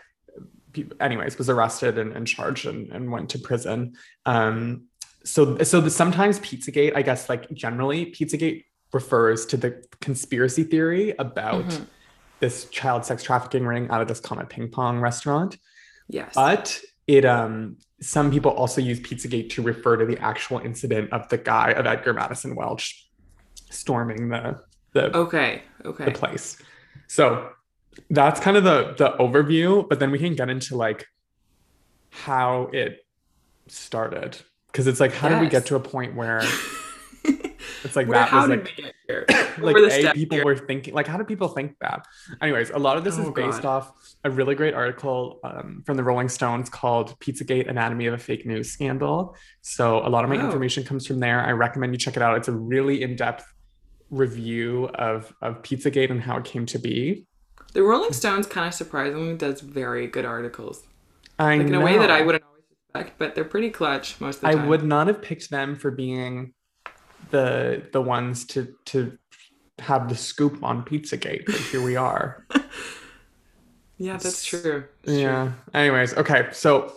anyways, 1.00 1.38
was 1.38 1.48
arrested 1.48 1.98
and, 1.98 2.12
and 2.12 2.26
charged 2.26 2.66
and, 2.66 2.90
and, 2.90 3.10
went 3.10 3.30
to 3.30 3.38
prison. 3.38 3.94
Um, 4.26 4.84
so 5.24 5.58
so 5.62 5.80
the, 5.80 5.90
sometimes 5.90 6.38
Pizzagate, 6.40 6.96
I 6.96 7.02
guess, 7.02 7.28
like 7.28 7.50
generally, 7.50 8.06
Pizzagate 8.06 8.64
refers 8.92 9.46
to 9.46 9.56
the 9.56 9.82
conspiracy 10.00 10.64
theory 10.64 11.14
about 11.18 11.64
mm-hmm. 11.64 11.84
this 12.40 12.66
child 12.66 13.04
sex 13.04 13.22
trafficking 13.22 13.66
ring 13.66 13.88
out 13.90 14.00
of 14.00 14.08
this 14.08 14.20
Comet 14.20 14.48
Ping 14.48 14.68
Pong 14.68 15.00
restaurant. 15.00 15.58
Yes. 16.08 16.32
But 16.34 16.80
it 17.06 17.24
um 17.24 17.76
some 18.00 18.30
people 18.30 18.52
also 18.52 18.80
use 18.80 19.00
Pizzagate 19.00 19.50
to 19.50 19.62
refer 19.62 19.96
to 19.96 20.06
the 20.06 20.18
actual 20.18 20.58
incident 20.58 21.12
of 21.12 21.28
the 21.28 21.38
guy 21.38 21.70
of 21.72 21.86
Edgar 21.86 22.14
Madison 22.14 22.54
Welch 22.54 23.08
storming 23.70 24.28
the 24.28 24.60
the 24.92 25.16
okay 25.16 25.62
okay 25.84 26.06
the 26.06 26.12
place. 26.12 26.56
So 27.06 27.50
that's 28.10 28.40
kind 28.40 28.56
of 28.56 28.64
the 28.64 28.94
the 28.96 29.10
overview, 29.18 29.88
but 29.88 30.00
then 30.00 30.10
we 30.10 30.18
can 30.18 30.34
get 30.34 30.48
into 30.48 30.76
like 30.76 31.06
how 32.10 32.70
it 32.72 33.04
started 33.66 34.38
because 34.72 34.86
it's 34.86 35.00
like 35.00 35.12
how 35.12 35.28
yes. 35.28 35.38
did 35.38 35.44
we 35.44 35.50
get 35.50 35.66
to 35.66 35.76
a 35.76 35.80
point 35.80 36.14
where 36.14 36.42
It's 37.84 37.96
like 37.96 38.08
that 38.08 38.32
was 38.32 38.48
like, 38.48 38.74
like 39.58 39.76
a 39.76 40.12
people 40.12 40.36
here? 40.36 40.44
were 40.44 40.56
thinking 40.56 40.94
like 40.94 41.06
how 41.06 41.16
do 41.16 41.24
people 41.24 41.48
think 41.48 41.76
that? 41.80 42.06
Anyways, 42.42 42.70
a 42.70 42.78
lot 42.78 42.96
of 42.96 43.04
this 43.04 43.16
oh, 43.18 43.22
is 43.22 43.30
based 43.30 43.62
God. 43.62 43.64
off 43.64 43.92
a 44.24 44.30
really 44.30 44.54
great 44.54 44.74
article 44.74 45.40
um, 45.44 45.82
from 45.86 45.96
the 45.96 46.02
Rolling 46.02 46.28
Stones 46.28 46.68
called 46.68 47.18
"Pizzagate: 47.20 47.68
Anatomy 47.68 48.06
of 48.06 48.14
a 48.14 48.18
Fake 48.18 48.46
News 48.46 48.72
Scandal." 48.72 49.36
So 49.60 50.06
a 50.06 50.08
lot 50.08 50.24
of 50.24 50.30
my 50.30 50.36
oh. 50.36 50.44
information 50.44 50.84
comes 50.84 51.06
from 51.06 51.20
there. 51.20 51.40
I 51.40 51.52
recommend 51.52 51.92
you 51.92 51.98
check 51.98 52.16
it 52.16 52.22
out. 52.22 52.36
It's 52.36 52.48
a 52.48 52.52
really 52.52 53.02
in 53.02 53.16
depth 53.16 53.44
review 54.10 54.86
of 54.94 55.32
of 55.40 55.62
Pizzagate 55.62 56.10
and 56.10 56.20
how 56.20 56.38
it 56.38 56.44
came 56.44 56.66
to 56.66 56.78
be. 56.78 57.26
The 57.78 57.84
Rolling 57.84 58.12
Stones 58.12 58.48
kind 58.48 58.66
of 58.66 58.74
surprisingly 58.74 59.36
does 59.36 59.60
very 59.60 60.08
good 60.08 60.24
articles. 60.24 60.82
I 61.38 61.58
like 61.58 61.60
in 61.68 61.70
know. 61.70 61.80
a 61.80 61.84
way 61.84 61.96
that 61.96 62.10
I 62.10 62.22
wouldn't 62.22 62.42
always 62.42 62.64
expect, 62.72 63.20
but 63.20 63.36
they're 63.36 63.44
pretty 63.44 63.70
clutch 63.70 64.20
most 64.20 64.38
of 64.38 64.40
the 64.40 64.48
time. 64.48 64.62
I 64.62 64.66
would 64.66 64.82
not 64.82 65.06
have 65.06 65.22
picked 65.22 65.48
them 65.48 65.76
for 65.76 65.92
being 65.92 66.54
the 67.30 67.86
the 67.92 68.02
ones 68.02 68.44
to 68.46 68.74
to 68.86 69.16
have 69.78 70.08
the 70.08 70.16
scoop 70.16 70.60
on 70.64 70.84
Pizzagate, 70.84 71.46
but 71.46 71.54
here 71.54 71.80
we 71.80 71.94
are. 71.94 72.44
yeah, 73.96 74.16
that's 74.16 74.44
true. 74.44 74.84
That's 75.04 75.16
yeah. 75.16 75.44
True. 75.44 75.54
Anyways, 75.72 76.14
okay, 76.14 76.48
so 76.50 76.94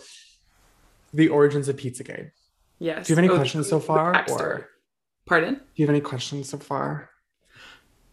the 1.13 1.27
origins 1.29 1.69
of 1.69 1.75
Pizzagate. 1.75 2.31
Yes. 2.79 3.05
Do 3.05 3.13
you 3.13 3.15
have 3.17 3.23
any 3.23 3.31
oh, 3.31 3.37
questions 3.37 3.69
so 3.69 3.79
far? 3.79 4.25
Or 4.31 4.67
pardon? 5.27 5.53
Do 5.53 5.61
you 5.75 5.85
have 5.85 5.93
any 5.93 6.01
questions 6.01 6.49
so 6.49 6.57
far? 6.57 7.11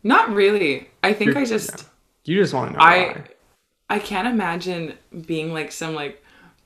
Not 0.03 0.35
really. 0.35 0.91
I 1.03 1.15
think 1.15 1.31
You're, 1.31 1.39
I 1.39 1.45
just 1.47 1.71
yeah. 1.71 1.89
You 2.29 2.41
just 2.41 2.55
want 2.55 2.73
to 2.73 2.79
know. 2.79 2.85
I 2.85 2.99
why. 2.99 3.25
I 3.91 3.99
can't 3.99 4.29
imagine 4.29 4.95
being 5.27 5.53
like 5.53 5.73
some 5.73 5.95
like 5.95 6.23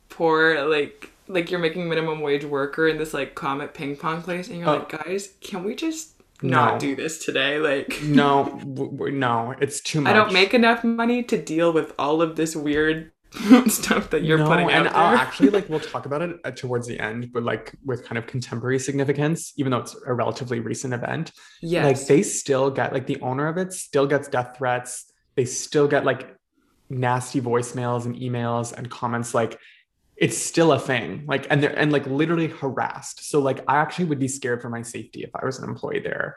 poor 0.08 0.64
like 0.64 1.10
like 1.28 1.50
you're 1.50 1.60
making 1.60 1.88
minimum 1.88 2.20
wage 2.20 2.44
worker 2.44 2.88
in 2.88 2.98
this 2.98 3.14
like 3.14 3.34
comet 3.34 3.74
ping 3.74 3.96
pong 3.96 4.22
place 4.22 4.48
and 4.48 4.58
you're 4.58 4.68
uh, 4.68 4.78
like 4.78 5.04
guys 5.04 5.34
can 5.40 5.64
we 5.64 5.74
just 5.74 6.20
not 6.42 6.74
no. 6.74 6.78
do 6.80 6.96
this 6.96 7.24
today 7.24 7.58
like 7.58 8.00
no 8.02 8.44
w- 8.74 9.10
no 9.12 9.54
it's 9.60 9.80
too 9.80 10.00
much 10.00 10.10
i 10.10 10.14
don't 10.14 10.32
make 10.32 10.52
enough 10.52 10.82
money 10.84 11.22
to 11.22 11.40
deal 11.40 11.72
with 11.72 11.92
all 11.98 12.20
of 12.20 12.36
this 12.36 12.56
weird 12.56 13.12
stuff 13.66 14.10
that 14.10 14.24
you're 14.24 14.36
no, 14.36 14.46
putting 14.46 14.70
and 14.70 14.88
out 14.88 14.94
I'll 14.94 15.16
actually 15.16 15.48
like 15.48 15.66
we'll 15.70 15.80
talk 15.80 16.04
about 16.04 16.20
it 16.20 16.36
uh, 16.44 16.50
towards 16.50 16.86
the 16.86 17.00
end 17.00 17.32
but 17.32 17.42
like 17.42 17.72
with 17.82 18.04
kind 18.04 18.18
of 18.18 18.26
contemporary 18.26 18.78
significance 18.78 19.54
even 19.56 19.72
though 19.72 19.78
it's 19.78 19.96
a 20.06 20.12
relatively 20.12 20.60
recent 20.60 20.92
event 20.92 21.32
yes. 21.62 21.86
like 21.86 22.06
they 22.08 22.22
still 22.22 22.70
get 22.70 22.92
like 22.92 23.06
the 23.06 23.18
owner 23.22 23.48
of 23.48 23.56
it 23.56 23.72
still 23.72 24.06
gets 24.06 24.28
death 24.28 24.54
threats 24.58 25.11
they 25.34 25.44
still 25.44 25.88
get 25.88 26.04
like 26.04 26.36
nasty 26.90 27.40
voicemails 27.40 28.04
and 28.04 28.16
emails 28.16 28.72
and 28.72 28.90
comments 28.90 29.34
like 29.34 29.58
it's 30.16 30.36
still 30.38 30.72
a 30.72 30.78
thing. 30.78 31.24
Like 31.26 31.46
and 31.50 31.62
they're 31.62 31.76
and 31.76 31.90
like 31.90 32.06
literally 32.06 32.46
harassed. 32.46 33.28
So 33.28 33.40
like 33.40 33.64
i 33.66 33.76
actually 33.78 34.04
would 34.06 34.18
be 34.18 34.28
scared 34.28 34.62
for 34.62 34.68
my 34.68 34.82
safety 34.82 35.24
if 35.24 35.30
i 35.34 35.44
was 35.44 35.58
an 35.58 35.68
employee 35.68 36.00
there. 36.00 36.36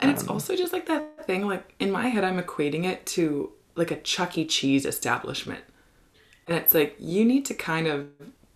And 0.00 0.10
um, 0.10 0.14
it's 0.14 0.26
also 0.26 0.56
just 0.56 0.72
like 0.72 0.86
that 0.86 1.26
thing 1.26 1.46
like 1.46 1.74
in 1.78 1.90
my 1.90 2.08
head 2.08 2.24
i'm 2.24 2.40
equating 2.40 2.84
it 2.84 3.04
to 3.06 3.52
like 3.74 3.90
a 3.90 4.00
chuck 4.00 4.38
e. 4.38 4.44
Cheese 4.44 4.86
establishment. 4.86 5.62
And 6.46 6.56
it's 6.56 6.72
like 6.72 6.96
you 6.98 7.24
need 7.24 7.44
to 7.46 7.54
kind 7.54 7.86
of 7.86 8.06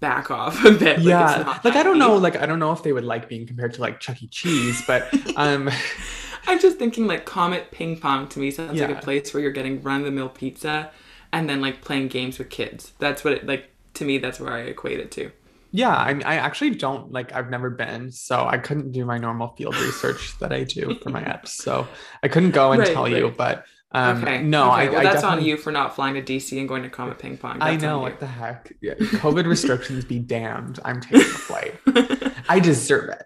back 0.00 0.30
off 0.30 0.64
a 0.64 0.72
bit. 0.72 1.00
Yeah. 1.00 1.44
like, 1.46 1.64
like 1.64 1.76
i 1.76 1.82
don't 1.82 1.98
know. 1.98 2.16
like 2.16 2.36
i 2.36 2.46
don't 2.46 2.58
know 2.58 2.72
if 2.72 2.82
they 2.82 2.92
would 2.92 3.04
like 3.04 3.28
being 3.28 3.46
compared 3.46 3.74
to 3.74 3.80
like 3.80 4.00
chuck 4.00 4.22
e. 4.22 4.28
Cheese 4.28 4.82
but 4.86 5.12
um 5.36 5.68
i'm 6.46 6.60
just 6.60 6.78
thinking 6.78 7.06
like 7.06 7.24
comet 7.24 7.70
ping 7.70 7.98
pong 7.98 8.28
to 8.28 8.38
me 8.38 8.50
sounds 8.50 8.78
yeah. 8.78 8.86
like 8.86 8.98
a 8.98 9.00
place 9.00 9.32
where 9.32 9.42
you're 9.42 9.52
getting 9.52 9.82
run-of-the-mill 9.82 10.28
pizza 10.28 10.90
and 11.32 11.48
then 11.48 11.60
like 11.60 11.80
playing 11.80 12.08
games 12.08 12.38
with 12.38 12.50
kids 12.50 12.92
that's 12.98 13.24
what 13.24 13.32
it 13.32 13.46
like 13.46 13.72
to 13.94 14.04
me, 14.04 14.18
that's 14.18 14.40
where 14.40 14.52
I 14.52 14.60
equate 14.60 15.00
it 15.00 15.10
to. 15.12 15.30
Yeah, 15.70 15.94
I, 15.94 16.10
I 16.24 16.34
actually 16.36 16.70
don't 16.70 17.12
like. 17.12 17.32
I've 17.32 17.48
never 17.48 17.70
been, 17.70 18.12
so 18.12 18.46
I 18.46 18.58
couldn't 18.58 18.92
do 18.92 19.06
my 19.06 19.16
normal 19.16 19.48
field 19.56 19.74
research 19.76 20.38
that 20.38 20.52
I 20.52 20.64
do 20.64 20.96
for 20.96 21.08
my 21.08 21.22
apps. 21.22 21.48
So 21.48 21.88
I 22.22 22.28
couldn't 22.28 22.50
go 22.50 22.72
and 22.72 22.80
right, 22.80 22.92
tell 22.92 23.04
right. 23.04 23.16
you. 23.16 23.32
But 23.34 23.64
um, 23.92 24.22
okay, 24.22 24.42
no, 24.42 24.70
okay. 24.70 24.70
I, 24.70 24.88
well, 24.90 25.00
I 25.00 25.02
that's 25.02 25.24
on 25.24 25.42
you 25.42 25.56
for 25.56 25.72
not 25.72 25.94
flying 25.94 26.14
to 26.14 26.22
DC 26.22 26.58
and 26.58 26.68
going 26.68 26.82
to 26.82 26.90
Comet 26.90 27.18
Ping 27.18 27.38
Pong. 27.38 27.58
That's 27.58 27.70
I 27.70 27.76
know 27.76 28.00
what 28.00 28.20
the 28.20 28.26
heck. 28.26 28.70
Yeah, 28.82 28.94
COVID 28.94 29.46
restrictions 29.46 30.04
be 30.04 30.18
damned. 30.18 30.78
I'm 30.84 31.00
taking 31.00 31.22
a 31.22 31.24
flight. 31.24 31.74
I 32.50 32.60
deserve 32.60 33.08
it. 33.08 33.24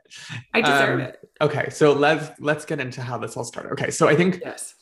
I 0.55 0.61
deserve 0.61 1.01
um, 1.01 1.07
it. 1.07 1.26
Okay, 1.41 1.69
so 1.71 1.93
let's 1.93 2.31
let's 2.41 2.65
get 2.65 2.81
into 2.81 3.03
how 3.03 3.19
this 3.19 3.37
all 3.37 3.45
started. 3.45 3.73
Okay, 3.73 3.91
so 3.91 4.09
I 4.09 4.17
think 4.17 4.41
yes 4.45 4.75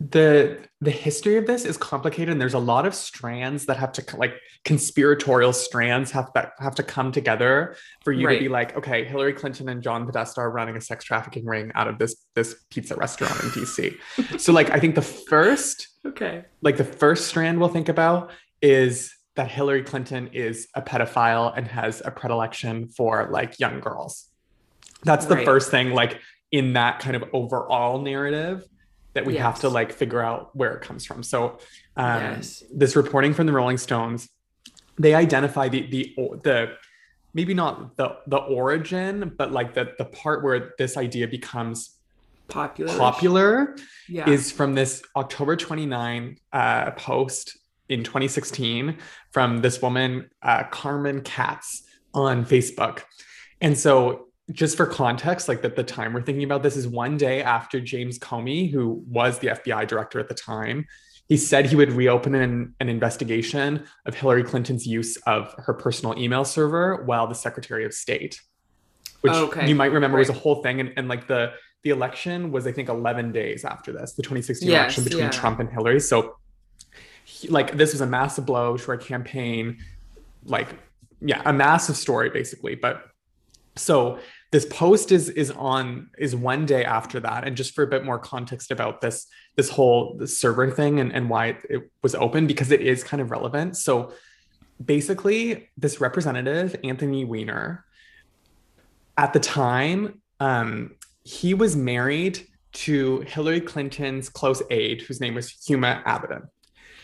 the 0.00 0.58
the 0.80 0.90
history 0.90 1.36
of 1.36 1.46
this 1.46 1.66
is 1.66 1.76
complicated 1.76 2.30
and 2.30 2.40
there's 2.40 2.54
a 2.54 2.58
lot 2.58 2.86
of 2.86 2.94
strands 2.94 3.66
that 3.66 3.76
have 3.76 3.92
to 3.92 4.16
like 4.16 4.34
conspiratorial 4.64 5.52
strands 5.52 6.10
have 6.10 6.32
to 6.32 6.50
have 6.58 6.74
to 6.74 6.82
come 6.82 7.12
together 7.12 7.76
for 8.02 8.10
you 8.10 8.26
right. 8.26 8.36
to 8.36 8.40
be 8.40 8.48
like 8.48 8.74
okay 8.74 9.04
hillary 9.04 9.34
clinton 9.34 9.68
and 9.68 9.82
john 9.82 10.06
podesta 10.06 10.40
are 10.40 10.50
running 10.50 10.74
a 10.74 10.80
sex 10.80 11.04
trafficking 11.04 11.44
ring 11.44 11.70
out 11.74 11.86
of 11.86 11.98
this 11.98 12.16
this 12.34 12.56
pizza 12.70 12.96
restaurant 12.96 13.38
in 13.42 13.50
dc 13.50 13.94
so 14.40 14.54
like 14.54 14.70
i 14.70 14.80
think 14.80 14.94
the 14.94 15.02
first 15.02 15.88
okay 16.06 16.44
like 16.62 16.78
the 16.78 16.84
first 16.84 17.26
strand 17.26 17.60
we'll 17.60 17.68
think 17.68 17.90
about 17.90 18.30
is 18.62 19.14
that 19.36 19.50
hillary 19.50 19.82
clinton 19.82 20.28
is 20.28 20.66
a 20.74 20.80
pedophile 20.80 21.52
and 21.54 21.68
has 21.68 22.00
a 22.06 22.10
predilection 22.10 22.88
for 22.88 23.28
like 23.30 23.60
young 23.60 23.80
girls 23.80 24.29
that's 25.04 25.26
the 25.26 25.36
right. 25.36 25.44
first 25.44 25.70
thing 25.70 25.92
like 25.92 26.20
in 26.50 26.74
that 26.74 26.98
kind 27.00 27.16
of 27.16 27.24
overall 27.32 28.00
narrative 28.00 28.66
that 29.14 29.24
we 29.24 29.34
yes. 29.34 29.42
have 29.42 29.60
to 29.60 29.68
like 29.68 29.92
figure 29.92 30.22
out 30.22 30.54
where 30.54 30.74
it 30.74 30.82
comes 30.82 31.04
from. 31.04 31.22
So 31.22 31.58
um, 31.96 32.22
yes. 32.22 32.62
this 32.72 32.96
reporting 32.96 33.34
from 33.34 33.46
the 33.46 33.52
Rolling 33.52 33.78
Stones, 33.78 34.28
they 34.98 35.14
identify 35.14 35.68
the 35.68 35.86
the 35.90 36.14
the 36.42 36.72
maybe 37.34 37.54
not 37.54 37.96
the 37.96 38.16
the 38.26 38.38
origin, 38.38 39.32
but 39.36 39.52
like 39.52 39.74
the 39.74 39.94
the 39.98 40.04
part 40.04 40.44
where 40.44 40.74
this 40.78 40.96
idea 40.96 41.26
becomes 41.26 41.96
popular 42.48 42.96
popular 42.98 43.76
yeah. 44.08 44.28
is 44.28 44.50
from 44.50 44.74
this 44.74 45.02
October 45.14 45.54
29 45.56 46.36
uh, 46.52 46.90
post 46.92 47.56
in 47.88 48.02
2016 48.02 48.96
from 49.30 49.58
this 49.58 49.80
woman 49.80 50.28
uh, 50.42 50.64
Carmen 50.64 51.22
Katz 51.22 51.82
on 52.12 52.44
Facebook. 52.44 53.02
And 53.60 53.78
so 53.78 54.29
just 54.52 54.76
for 54.76 54.86
context, 54.86 55.48
like 55.48 55.62
that 55.62 55.76
the 55.76 55.84
time 55.84 56.12
we're 56.12 56.22
thinking 56.22 56.44
about 56.44 56.62
this 56.62 56.76
is 56.76 56.86
one 56.86 57.16
day 57.16 57.42
after 57.42 57.80
James 57.80 58.18
Comey, 58.18 58.70
who 58.70 59.02
was 59.08 59.38
the 59.38 59.48
FBI 59.48 59.86
director 59.86 60.18
at 60.18 60.28
the 60.28 60.34
time, 60.34 60.86
he 61.28 61.36
said 61.36 61.66
he 61.66 61.76
would 61.76 61.92
reopen 61.92 62.34
an, 62.34 62.74
an 62.80 62.88
investigation 62.88 63.84
of 64.06 64.14
Hillary 64.14 64.42
Clinton's 64.42 64.86
use 64.86 65.16
of 65.26 65.54
her 65.58 65.72
personal 65.72 66.18
email 66.18 66.44
server 66.44 67.04
while 67.04 67.26
the 67.26 67.34
Secretary 67.34 67.84
of 67.84 67.94
State, 67.94 68.40
which 69.20 69.32
okay. 69.32 69.68
you 69.68 69.74
might 69.74 69.92
remember 69.92 70.16
right. 70.16 70.26
was 70.26 70.36
a 70.36 70.40
whole 70.40 70.62
thing. 70.62 70.80
And, 70.80 70.92
and 70.96 71.08
like 71.08 71.28
the 71.28 71.52
the 71.82 71.90
election 71.90 72.52
was, 72.52 72.66
I 72.66 72.72
think, 72.72 72.90
11 72.90 73.32
days 73.32 73.64
after 73.64 73.90
this, 73.90 74.12
the 74.12 74.22
2016 74.22 74.68
yes, 74.68 74.78
election 74.78 75.04
between 75.04 75.24
yeah. 75.24 75.30
Trump 75.30 75.60
and 75.60 75.70
Hillary. 75.70 76.00
So, 76.00 76.36
he, 77.24 77.48
like, 77.48 77.74
this 77.74 77.92
was 77.92 78.02
a 78.02 78.06
massive 78.06 78.44
blow 78.44 78.76
to 78.76 78.90
our 78.90 78.98
campaign. 78.98 79.78
Like, 80.44 80.68
yeah, 81.22 81.40
a 81.46 81.54
massive 81.54 81.96
story 81.96 82.28
basically. 82.28 82.74
But 82.74 83.02
so 83.76 84.18
this 84.50 84.66
post 84.66 85.12
is 85.12 85.28
is 85.28 85.50
on 85.52 86.10
is 86.18 86.34
one 86.34 86.66
day 86.66 86.84
after 86.84 87.20
that 87.20 87.46
and 87.46 87.56
just 87.56 87.74
for 87.74 87.82
a 87.82 87.86
bit 87.86 88.04
more 88.04 88.18
context 88.18 88.70
about 88.70 89.00
this 89.00 89.26
this 89.56 89.68
whole 89.68 90.16
this 90.18 90.38
server 90.38 90.70
thing 90.70 91.00
and, 91.00 91.12
and 91.12 91.30
why 91.30 91.48
it, 91.48 91.56
it 91.68 91.90
was 92.02 92.14
open 92.14 92.46
because 92.46 92.70
it 92.70 92.80
is 92.80 93.04
kind 93.04 93.20
of 93.20 93.30
relevant 93.30 93.76
so 93.76 94.12
basically 94.84 95.70
this 95.76 96.00
representative 96.00 96.76
anthony 96.84 97.24
weiner 97.24 97.84
at 99.16 99.32
the 99.32 99.40
time 99.40 100.20
um, 100.40 100.94
he 101.22 101.54
was 101.54 101.76
married 101.76 102.46
to 102.72 103.20
hillary 103.20 103.60
clinton's 103.60 104.28
close 104.28 104.62
aide 104.70 105.02
whose 105.02 105.20
name 105.20 105.34
was 105.34 105.52
huma 105.68 106.02
abedin 106.04 106.46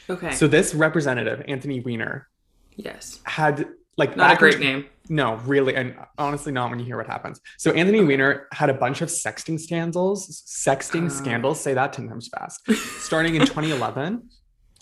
Okay. 0.08 0.32
so 0.32 0.46
this 0.46 0.72
representative 0.72 1.44
anthony 1.48 1.80
weiner 1.80 2.28
yes. 2.76 3.20
had 3.24 3.68
like 3.96 4.16
Not 4.16 4.34
a 4.34 4.36
great 4.36 4.60
name. 4.60 4.86
no, 5.08 5.36
really, 5.46 5.74
and 5.74 5.94
honestly, 6.18 6.52
not 6.52 6.70
when 6.70 6.78
you 6.78 6.84
hear 6.84 6.96
what 6.96 7.06
happens. 7.06 7.40
So 7.58 7.72
Anthony 7.72 8.02
Weiner 8.04 8.46
had 8.52 8.68
a 8.70 8.74
bunch 8.74 9.00
of 9.02 9.08
sexting 9.08 9.58
scandals. 9.60 10.42
Sexting 10.46 11.06
Uh. 11.06 11.10
scandals. 11.10 11.60
Say 11.60 11.74
that 11.74 11.92
ten 11.92 12.08
times 12.08 12.28
fast. 12.28 12.60
Starting 13.00 13.34
in 13.34 13.42
2011. 13.46 14.28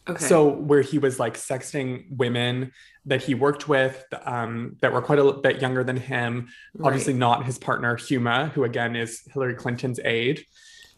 Okay. 0.07 0.23
So 0.23 0.49
where 0.49 0.83
he 0.83 0.99
was 0.99 1.19
like 1.19 1.35
sexting 1.35 2.05
women 2.11 2.73
that 3.07 3.23
he 3.23 3.35
worked 3.35 3.69
with, 3.69 4.05
um, 4.27 4.77
that 4.83 4.93
were 4.93 5.01
quite 5.01 5.19
a 5.19 5.33
bit 5.33 5.63
younger 5.63 5.83
than 5.83 5.97
him. 5.97 6.49
Obviously, 6.83 7.15
Right. 7.15 7.21
not 7.21 7.47
his 7.47 7.59
partner 7.59 7.97
Huma, 7.97 8.51
who 8.53 8.65
again 8.65 8.97
is 8.97 9.23
Hillary 9.33 9.55
Clinton's 9.55 10.01
aide. 10.05 10.45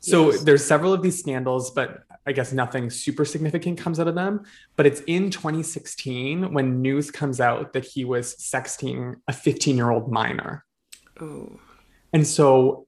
So 0.07 0.31
Yes. 0.31 0.43
there's 0.43 0.65
several 0.65 0.93
of 0.93 1.03
these 1.03 1.19
scandals, 1.19 1.71
but 1.73 2.05
I 2.27 2.33
guess 2.33 2.53
nothing 2.53 2.91
super 2.91 3.25
significant 3.25 3.79
comes 3.79 3.99
out 3.99 4.07
of 4.07 4.15
them. 4.15 4.45
But 4.77 4.87
it's 4.87 5.01
in 5.07 5.31
2016 5.31 6.53
when 6.53 6.81
news 6.81 7.11
comes 7.11 7.41
out 7.41 7.73
that 7.73 7.85
he 7.85 8.05
was 8.05 8.37
sexting 8.37 9.17
a 9.27 9.33
15 9.33 9.77
year 9.77 9.91
old 9.91 10.11
minor. 10.11 10.65
Oh. 11.21 11.59
And 12.13 12.25
so 12.25 12.87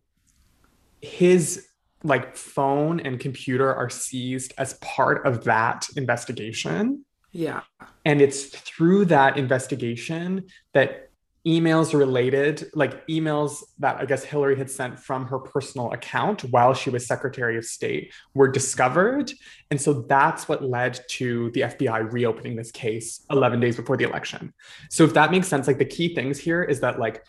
his 1.00 1.66
like 2.04 2.37
phone 2.37 3.00
and 3.00 3.18
computer 3.18 3.75
are 3.75 3.90
seized 3.90 4.54
as 4.58 4.75
part 4.75 5.26
of 5.26 5.44
that 5.44 5.88
investigation. 5.96 7.04
Yeah. 7.32 7.62
And 8.04 8.20
it's 8.22 8.44
through 8.44 9.06
that 9.06 9.37
investigation 9.37 10.46
that 10.72 11.07
emails 11.47 11.99
related, 11.99 12.71
like 12.75 13.07
emails 13.07 13.62
that 13.78 13.97
I 13.97 14.04
guess 14.04 14.25
Hillary 14.25 14.57
had 14.57 14.71
sent 14.71 14.99
from 14.99 15.26
her 15.26 15.38
personal 15.38 15.90
account 15.92 16.42
while 16.50 16.75
she 16.75 16.90
was 16.90 17.07
Secretary 17.07 17.57
of 17.57 17.64
State, 17.64 18.12
were 18.35 18.49
discovered. 18.49 19.33
And 19.71 19.80
so 19.80 20.02
that's 20.02 20.49
what 20.49 20.62
led 20.64 20.99
to 21.11 21.50
the 21.52 21.62
FBI 21.62 22.12
reopening 22.12 22.57
this 22.57 22.71
case 22.71 23.25
11 23.30 23.61
days 23.61 23.76
before 23.76 23.97
the 23.97 24.04
election. 24.04 24.52
So 24.90 25.04
if 25.04 25.14
that 25.14 25.30
makes 25.30 25.49
sense, 25.49 25.66
like 25.66 25.78
the 25.78 25.85
key 25.85 26.14
things 26.14 26.38
here 26.38 26.62
is 26.62 26.80
that 26.80 26.99
like 26.99 27.25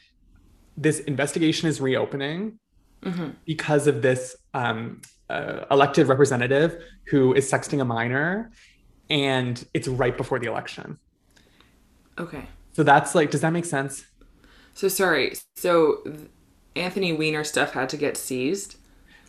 this 0.76 1.00
investigation 1.02 1.68
is 1.70 1.80
reopening 1.82 2.60
Mhm. 3.02 3.36
because 3.46 3.88
of 3.88 4.02
this 4.02 4.36
um, 4.54 5.02
uh, 5.30 5.64
elected 5.72 6.08
representative 6.08 6.84
who 7.08 7.34
is 7.34 7.50
sexting 7.50 7.80
a 7.82 7.86
minor, 7.86 8.52
and 9.10 9.64
it's 9.74 9.88
right 9.88 10.18
before 10.18 10.40
the 10.40 10.48
election. 10.48 10.98
Okay. 12.20 12.46
So 12.80 12.84
that's 12.84 13.14
like, 13.14 13.30
does 13.30 13.42
that 13.42 13.52
make 13.52 13.66
sense? 13.66 14.06
So 14.74 14.88
sorry. 14.88 15.34
So 15.58 16.02
Anthony 16.78 17.12
Weiner 17.12 17.44
stuff 17.44 17.74
had 17.74 17.90
to 17.90 17.98
get 17.98 18.16
seized. 18.16 18.78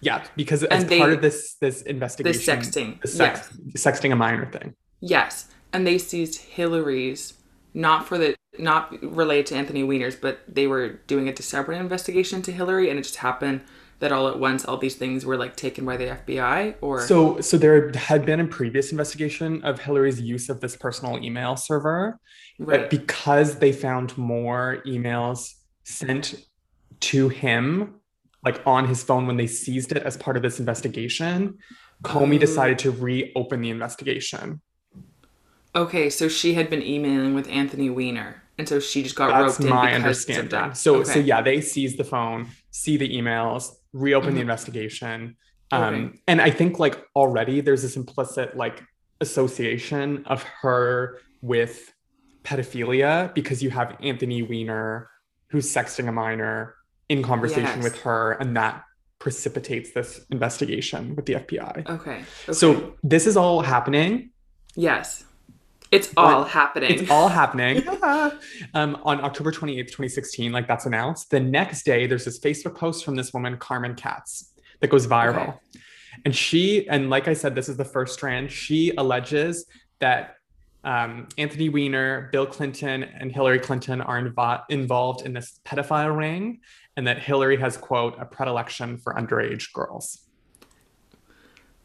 Yeah, 0.00 0.22
because 0.36 0.62
as 0.62 0.82
And 0.84 0.88
they- 0.88 1.00
part 1.00 1.12
of 1.14 1.20
this 1.20 1.56
this 1.60 1.82
investigation, 1.82 2.38
the 2.38 2.52
sexting, 2.52 3.02
the 3.02 3.08
sex, 3.08 3.48
sexting 3.72 4.12
a 4.12 4.14
minor 4.14 4.46
thing. 4.46 4.76
Yes, 5.00 5.48
and 5.72 5.84
they 5.84 5.98
seized 5.98 6.40
Hillary's 6.42 7.32
not 7.74 8.06
for 8.06 8.18
the 8.18 8.36
not 8.56 9.02
related 9.02 9.46
to 9.46 9.56
Anthony 9.56 9.82
Weiner's, 9.82 10.14
but 10.14 10.38
they 10.46 10.68
were 10.68 11.00
doing 11.08 11.28
a 11.28 11.42
separate 11.42 11.78
investigation 11.78 12.42
to 12.42 12.52
Hillary, 12.52 12.88
and 12.88 13.00
it 13.00 13.02
just 13.02 13.16
happened 13.16 13.62
that 14.00 14.12
all 14.12 14.28
at 14.28 14.38
once 14.38 14.64
all 14.64 14.76
these 14.78 14.96
things 14.96 15.24
were 15.24 15.36
like 15.36 15.56
taken 15.56 15.84
by 15.84 15.96
the 15.96 16.06
FBI 16.06 16.74
or 16.80 17.00
So, 17.06 17.40
so 17.40 17.56
there 17.56 17.92
had 17.92 18.26
been 18.26 18.40
a 18.40 18.46
previous 18.46 18.90
investigation 18.90 19.62
of 19.62 19.78
Hillary's 19.78 20.20
use 20.20 20.48
of 20.48 20.60
this 20.60 20.74
personal 20.76 21.22
email 21.22 21.54
server, 21.56 22.18
right. 22.58 22.80
but 22.80 22.90
because 22.90 23.58
they 23.58 23.72
found 23.72 24.16
more 24.18 24.82
emails 24.86 25.54
sent 25.84 26.34
to 27.00 27.28
him, 27.28 27.94
like 28.44 28.60
on 28.66 28.88
his 28.88 29.02
phone 29.02 29.26
when 29.26 29.36
they 29.36 29.46
seized 29.46 29.92
it 29.92 30.02
as 30.02 30.16
part 30.16 30.36
of 30.36 30.42
this 30.42 30.58
investigation, 30.58 31.58
Comey 32.02 32.36
Oh. 32.36 32.38
decided 32.38 32.78
to 32.80 32.90
reopen 32.90 33.60
the 33.60 33.70
investigation. 33.70 34.60
Okay, 35.74 36.10
so 36.10 36.26
she 36.28 36.54
had 36.54 36.68
been 36.70 36.82
emailing 36.82 37.34
with 37.34 37.48
Anthony 37.48 37.90
Weiner, 37.90 38.42
and 38.58 38.68
so 38.68 38.80
she 38.80 39.02
just 39.02 39.14
got 39.14 39.28
That's 39.28 39.58
roped 39.58 39.60
in 39.60 39.68
my 39.68 39.86
because 39.90 40.02
understanding. 40.02 40.44
of 40.46 40.50
that. 40.50 40.76
So, 40.76 40.96
okay. 40.96 41.10
so 41.12 41.18
yeah, 41.20 41.42
they 41.42 41.60
seize 41.60 41.96
the 41.96 42.02
phone, 42.04 42.48
see 42.70 42.96
the 42.96 43.08
emails, 43.08 43.70
reopen 43.92 44.34
the 44.34 44.38
Mhm. 44.38 44.42
investigation. 44.42 45.36
Um, 45.72 45.82
Okay. 45.94 46.20
and 46.28 46.40
I 46.40 46.50
think 46.50 46.78
like 46.78 47.00
already 47.14 47.60
there's 47.60 47.82
this 47.82 47.96
implicit 47.96 48.56
like 48.56 48.82
association 49.20 50.24
of 50.26 50.42
her 50.62 51.18
with 51.42 51.92
pedophilia 52.44 53.32
because 53.34 53.62
you 53.62 53.70
have 53.70 53.96
Anthony 54.00 54.42
Weiner 54.42 55.10
who's 55.48 55.72
sexting 55.72 56.08
a 56.08 56.12
minor 56.12 56.74
in 57.08 57.22
conversation 57.22 57.64
Yes. 57.80 57.82
with 57.84 58.00
her, 58.02 58.32
and 58.32 58.56
that 58.56 58.84
precipitates 59.18 59.90
this 59.92 60.24
investigation 60.30 61.14
with 61.16 61.26
the 61.26 61.34
FBI. 61.34 61.82
Okay. 61.88 61.92
okay. 61.92 62.24
So 62.52 62.94
this 63.02 63.26
is 63.26 63.36
all 63.36 63.60
happening 63.62 64.30
yes, 64.76 65.24
it's 65.90 66.12
all 66.16 66.44
happening. 66.44 66.90
it's 66.92 67.10
all 67.10 67.28
happening 67.28 67.82
um, 68.74 68.98
on 69.02 69.22
October 69.24 69.50
28th, 69.50 69.86
2016. 69.86 70.52
Like 70.52 70.68
that's 70.68 70.86
announced. 70.86 71.30
The 71.30 71.40
next 71.40 71.84
day, 71.84 72.06
there's 72.06 72.24
this 72.24 72.38
Facebook 72.38 72.76
post 72.76 73.04
from 73.04 73.16
this 73.16 73.32
woman, 73.32 73.56
Carmen 73.58 73.94
Katz, 73.94 74.52
that 74.80 74.88
goes 74.88 75.06
viral. 75.06 75.48
Okay. 75.48 75.58
And 76.24 76.34
she, 76.34 76.88
and 76.88 77.10
like 77.10 77.28
I 77.28 77.32
said, 77.32 77.54
this 77.54 77.68
is 77.68 77.76
the 77.76 77.84
first 77.84 78.14
strand. 78.14 78.50
She 78.52 78.92
alleges 78.96 79.66
that 80.00 80.36
um, 80.84 81.28
Anthony 81.38 81.68
Weiner, 81.68 82.28
Bill 82.32 82.46
Clinton, 82.46 83.02
and 83.02 83.32
Hillary 83.32 83.58
Clinton 83.58 84.00
are 84.00 84.20
invo- 84.22 84.62
involved 84.68 85.26
in 85.26 85.32
this 85.32 85.60
pedophile 85.64 86.16
ring, 86.16 86.60
and 86.96 87.06
that 87.06 87.18
Hillary 87.18 87.58
has, 87.58 87.76
quote, 87.76 88.16
a 88.18 88.24
predilection 88.24 88.98
for 88.98 89.14
underage 89.14 89.72
girls. 89.72 90.26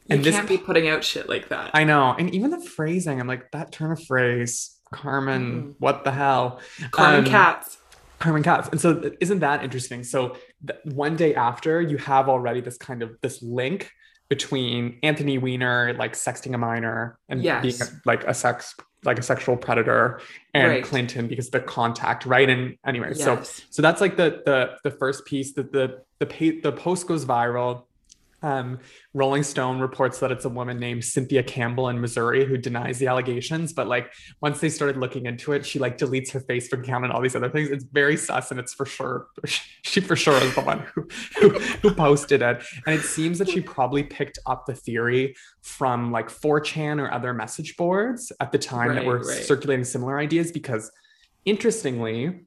You 0.07 0.15
and 0.15 0.23
this 0.23 0.35
can't 0.35 0.47
be 0.47 0.57
putting 0.57 0.87
out 0.87 1.03
shit 1.03 1.27
like 1.29 1.49
that. 1.49 1.71
I 1.73 1.83
know. 1.83 2.15
And 2.17 2.33
even 2.35 2.51
the 2.51 2.61
phrasing, 2.61 3.19
I'm 3.19 3.27
like, 3.27 3.51
that 3.51 3.71
turn 3.71 3.91
of 3.91 4.03
phrase, 4.03 4.77
Carmen, 4.93 5.75
what 5.79 6.03
the 6.03 6.11
hell? 6.11 6.59
Carmen 6.91 7.25
Um, 7.25 7.31
Katz. 7.31 7.77
Carmen 8.19 8.43
Katz. 8.43 8.69
And 8.69 8.79
so 8.79 9.11
isn't 9.19 9.39
that 9.39 9.63
interesting? 9.63 10.03
So 10.03 10.37
th- 10.65 10.79
one 10.83 11.15
day 11.15 11.35
after, 11.35 11.81
you 11.81 11.97
have 11.97 12.29
already 12.29 12.61
this 12.61 12.77
kind 12.77 13.01
of 13.03 13.17
this 13.21 13.41
link 13.41 13.91
between 14.29 14.97
Anthony 15.03 15.37
Weiner, 15.37 15.93
like 15.97 16.13
sexting 16.13 16.53
a 16.55 16.57
minor 16.57 17.17
and 17.29 17.41
Yes. 17.43 17.61
being 17.61 17.81
a- 17.81 18.01
like 18.05 18.23
a 18.25 18.33
sex, 18.33 18.73
like 19.03 19.19
a 19.19 19.21
sexual 19.21 19.55
predator, 19.57 20.19
and 20.53 20.67
Right. 20.69 20.83
Clinton 20.83 21.27
because 21.27 21.49
the 21.51 21.59
contact, 21.59 22.25
right? 22.25 22.49
And 22.49 22.75
anyway, 22.85 23.13
so 23.13 23.33
Yes. 23.35 23.61
so 23.69 23.81
that's 23.81 24.01
like 24.01 24.17
the 24.17 24.41
the 24.45 24.77
the 24.83 24.91
first 24.91 25.25
piece 25.25 25.53
that 25.53 25.71
the 25.71 26.01
the 26.19 26.59
the 26.63 26.71
post 26.71 27.07
goes 27.07 27.25
viral 27.25 27.83
um, 28.45 28.77
Rolling 29.15 29.41
Stone 29.41 29.79
reports 29.79 30.19
that 30.19 30.31
it's 30.31 30.45
a 30.45 30.49
woman 30.49 30.79
named 30.79 31.03
Cynthia 31.03 31.41
Campbell 31.41 31.89
in 31.89 31.99
Missouri 31.99 32.45
who 32.45 32.57
denies 32.57 32.99
the 32.99 33.07
allegations. 33.07 33.73
But 33.73 33.87
like 33.87 34.13
once 34.39 34.59
they 34.59 34.69
started 34.69 34.97
looking 34.97 35.25
into 35.25 35.53
it, 35.53 35.65
she 35.65 35.79
like 35.79 35.97
deletes 35.97 36.31
her 36.31 36.39
Facebook 36.41 36.83
account 36.83 37.05
and 37.05 37.11
all 37.11 37.21
these 37.21 37.35
other 37.35 37.49
things. 37.49 37.71
It's 37.71 37.83
very 37.83 38.15
sus, 38.15 38.51
and 38.51 38.59
it's 38.59 38.73
for 38.73 38.85
sure 38.85 39.27
she 39.81 39.99
for 39.99 40.15
sure 40.15 40.37
is 40.43 40.53
the 40.53 40.61
one 40.61 40.85
who 40.93 41.07
who, 41.39 41.49
who 41.49 41.93
posted 41.93 42.43
it. 42.43 42.63
And 42.85 42.95
it 42.99 43.01
seems 43.01 43.39
that 43.39 43.49
she 43.49 43.61
probably 43.61 44.03
picked 44.03 44.37
up 44.45 44.67
the 44.67 44.75
theory 44.75 45.35
from 45.63 46.11
like 46.11 46.29
4chan 46.29 47.01
or 47.01 47.11
other 47.11 47.33
message 47.33 47.75
boards 47.77 48.31
at 48.39 48.51
the 48.51 48.59
time 48.59 48.93
that 48.93 49.05
were 49.05 49.19
right. 49.19 49.43
circulating 49.43 49.85
similar 49.85 50.19
ideas 50.19 50.51
because 50.51 50.91
interestingly. 51.45 52.41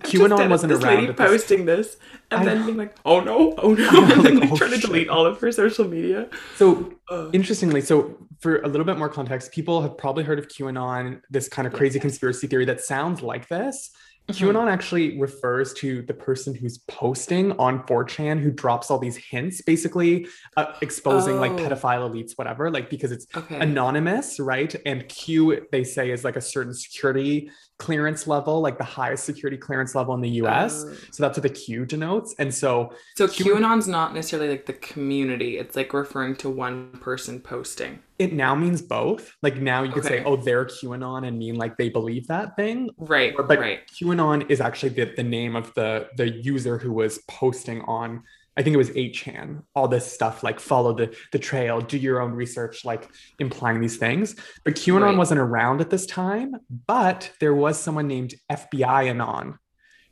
QAnon 0.00 0.50
wasn't 0.50 0.72
this 0.72 0.82
around. 0.82 0.94
lady 0.94 1.06
at 1.08 1.16
this- 1.16 1.28
posting 1.30 1.64
this 1.64 1.96
and 2.30 2.40
I 2.40 2.44
then 2.44 2.66
being 2.66 2.76
like, 2.76 2.94
"Oh 3.04 3.20
no, 3.20 3.54
oh 3.58 3.74
no," 3.74 3.88
and 4.12 4.24
then 4.24 4.40
like, 4.40 4.50
oh, 4.52 4.56
trying 4.56 4.72
to 4.72 4.78
delete 4.78 5.08
all 5.08 5.24
of 5.24 5.40
her 5.40 5.52
social 5.52 5.86
media. 5.86 6.28
So 6.56 6.92
Ugh. 7.10 7.30
interestingly, 7.32 7.80
so 7.80 8.16
for 8.40 8.58
a 8.62 8.68
little 8.68 8.84
bit 8.84 8.98
more 8.98 9.08
context, 9.08 9.52
people 9.52 9.80
have 9.82 9.96
probably 9.96 10.24
heard 10.24 10.38
of 10.38 10.48
QAnon, 10.48 11.20
this 11.30 11.48
kind 11.48 11.66
of 11.66 11.72
crazy 11.72 11.98
conspiracy 12.00 12.46
theory 12.46 12.64
that 12.66 12.80
sounds 12.80 13.22
like 13.22 13.48
this. 13.48 13.90
Mhm. 14.28 14.34
QAnon 14.52 14.68
actually 14.68 15.20
refers 15.20 15.72
to 15.74 16.02
the 16.02 16.12
person 16.12 16.52
who's 16.52 16.78
posting 16.88 17.52
on 17.60 17.84
4chan 17.86 18.40
who 18.40 18.50
drops 18.50 18.90
all 18.90 18.98
these 18.98 19.16
hints, 19.16 19.62
basically 19.62 20.26
uh, 20.56 20.72
exposing 20.82 21.38
like 21.38 21.52
Oh. 21.52 21.56
pedophile 21.58 22.10
elites, 22.10 22.32
whatever, 22.34 22.68
like 22.72 22.90
because 22.90 23.12
it's 23.12 23.28
Okay. 23.36 23.56
anonymous, 23.60 24.40
right? 24.40 24.74
And 24.84 25.08
Q, 25.08 25.64
they 25.70 25.84
say, 25.84 26.10
is 26.10 26.24
like 26.24 26.34
a 26.34 26.40
certain 26.40 26.74
security 26.74 27.50
clearance 27.78 28.26
level, 28.26 28.60
like 28.60 28.78
the 28.78 28.84
highest 28.84 29.24
security 29.24 29.56
clearance 29.56 29.94
level 29.94 30.14
in 30.14 30.20
the 30.20 30.30
US. 30.42 30.84
Oh. 30.86 30.94
So 31.10 31.22
that's 31.22 31.36
what 31.36 31.42
the 31.42 31.50
Q 31.50 31.84
denotes. 31.84 32.34
And 32.38 32.52
so 32.52 32.92
So 33.16 33.28
Q- 33.28 33.54
QAnon's 33.54 33.86
not 33.86 34.14
necessarily 34.14 34.48
like 34.48 34.66
the 34.66 34.72
community. 34.74 35.58
It's 35.58 35.76
like 35.76 35.92
referring 35.92 36.36
to 36.36 36.48
one 36.50 36.90
person 37.00 37.40
posting. 37.40 37.98
it 38.18 38.32
now 38.32 38.54
means 38.54 38.80
both. 38.80 39.36
Like 39.42 39.56
now 39.56 39.82
you 39.82 39.92
could 39.92 40.04
say, 40.04 40.24
oh, 40.24 40.36
they're 40.36 40.64
QAnon 40.64 41.26
and 41.28 41.38
mean 41.38 41.56
like 41.56 41.76
they 41.76 41.90
believe 41.90 42.26
that 42.28 42.56
thing. 42.56 42.88
Right. 42.96 43.34
But 43.36 43.58
right. 43.58 43.80
QAnon 43.88 44.50
is 44.50 44.60
actually 44.62 44.90
the, 44.90 45.12
the 45.14 45.22
name 45.22 45.54
of 45.54 45.74
the 45.74 46.08
the 46.16 46.30
user 46.30 46.78
who 46.78 46.92
was 46.92 47.18
posting 47.28 47.82
on 47.82 48.22
I 48.56 48.62
think 48.62 48.72
it 48.74 48.78
was 48.78 48.90
8chan, 48.90 49.62
all 49.74 49.86
this 49.88 50.10
stuff 50.10 50.42
like 50.42 50.58
follow 50.60 50.94
the 50.94 51.14
the 51.32 51.38
trail, 51.38 51.80
do 51.80 51.98
your 51.98 52.20
own 52.22 52.32
research, 52.32 52.84
like 52.84 53.08
implying 53.38 53.80
these 53.80 53.96
things. 53.98 54.34
But 54.64 54.74
QAnon 54.76 55.02
Right. 55.02 55.16
wasn't 55.16 55.40
around 55.40 55.80
at 55.80 55.90
this 55.90 56.06
time, 56.06 56.56
but 56.86 57.30
there 57.40 57.54
was 57.54 57.78
someone 57.78 58.08
named 58.08 58.34
FBI 58.50 59.08
Anon 59.10 59.58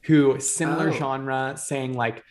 who 0.05 0.39
similar 0.41 0.89
Oh. 0.91 0.93
genre 0.93 1.55
saying 1.57 1.95
like 1.95 2.23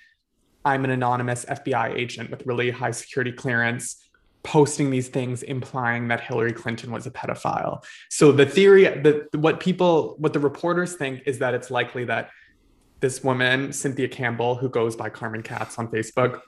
I'm 0.65 0.85
an 0.85 0.91
anonymous 0.91 1.45
FBI 1.45 1.93
agent 1.95 2.29
with 2.31 2.45
really 2.45 2.69
high 2.71 2.91
security 2.91 3.31
clearance 3.33 3.99
posting 4.43 4.91
these 4.91 5.07
things 5.07 5.41
implying 5.41 6.09
that 6.09 6.19
Hillary 6.21 6.53
Clinton 6.53 6.91
was 6.91 7.07
a 7.07 7.11
pedophile. 7.11 7.83
So 8.09 8.31
the 8.31 8.45
theory 8.45 8.83
that 8.83 9.35
what 9.35 9.59
people 9.59 10.15
what 10.19 10.33
the 10.33 10.39
reporters 10.39 10.95
think 10.95 11.23
is 11.25 11.39
that 11.39 11.53
it's 11.53 11.71
likely 11.71 12.05
that 12.05 12.29
this 13.03 13.21
woman, 13.21 13.73
Cynthia 13.73 14.07
Campbell, 14.07 14.55
who 14.55 14.69
goes 14.69 14.95
by 14.95 15.09
Carmen 15.09 15.43
Katz 15.43 15.77
on 15.77 15.89
Facebook, 15.89 16.39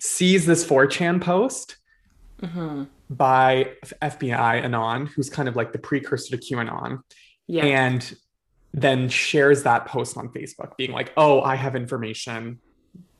sees 0.00 0.44
this 0.44 0.66
4chan 0.66 1.20
post 1.22 1.76
Mhm. 2.42 2.88
by 3.08 3.76
FBI 4.02 4.56
Anon, 4.58 5.06
who's 5.06 5.30
kind 5.30 5.48
of 5.48 5.54
like 5.54 5.72
the 5.72 5.78
precursor 5.78 6.36
to 6.36 6.42
QAnon, 6.42 7.02
Yeah. 7.46 7.64
and 7.64 8.16
then 8.74 9.08
shares 9.08 9.62
that 9.62 9.86
post 9.86 10.16
on 10.16 10.30
Facebook, 10.30 10.76
being 10.76 10.90
like, 10.90 11.12
oh, 11.16 11.40
I 11.42 11.54
have 11.54 11.76
information 11.76 12.58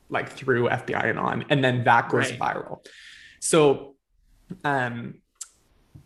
like 0.09 0.27
through 0.29 0.67
FBI 0.67 1.05
Anon, 1.11 1.45
and 1.49 1.63
then 1.63 1.85
that 1.85 2.09
goes 2.09 2.29
Right. 2.31 2.39
viral. 2.39 2.85
So 3.39 3.95
um 4.65 5.21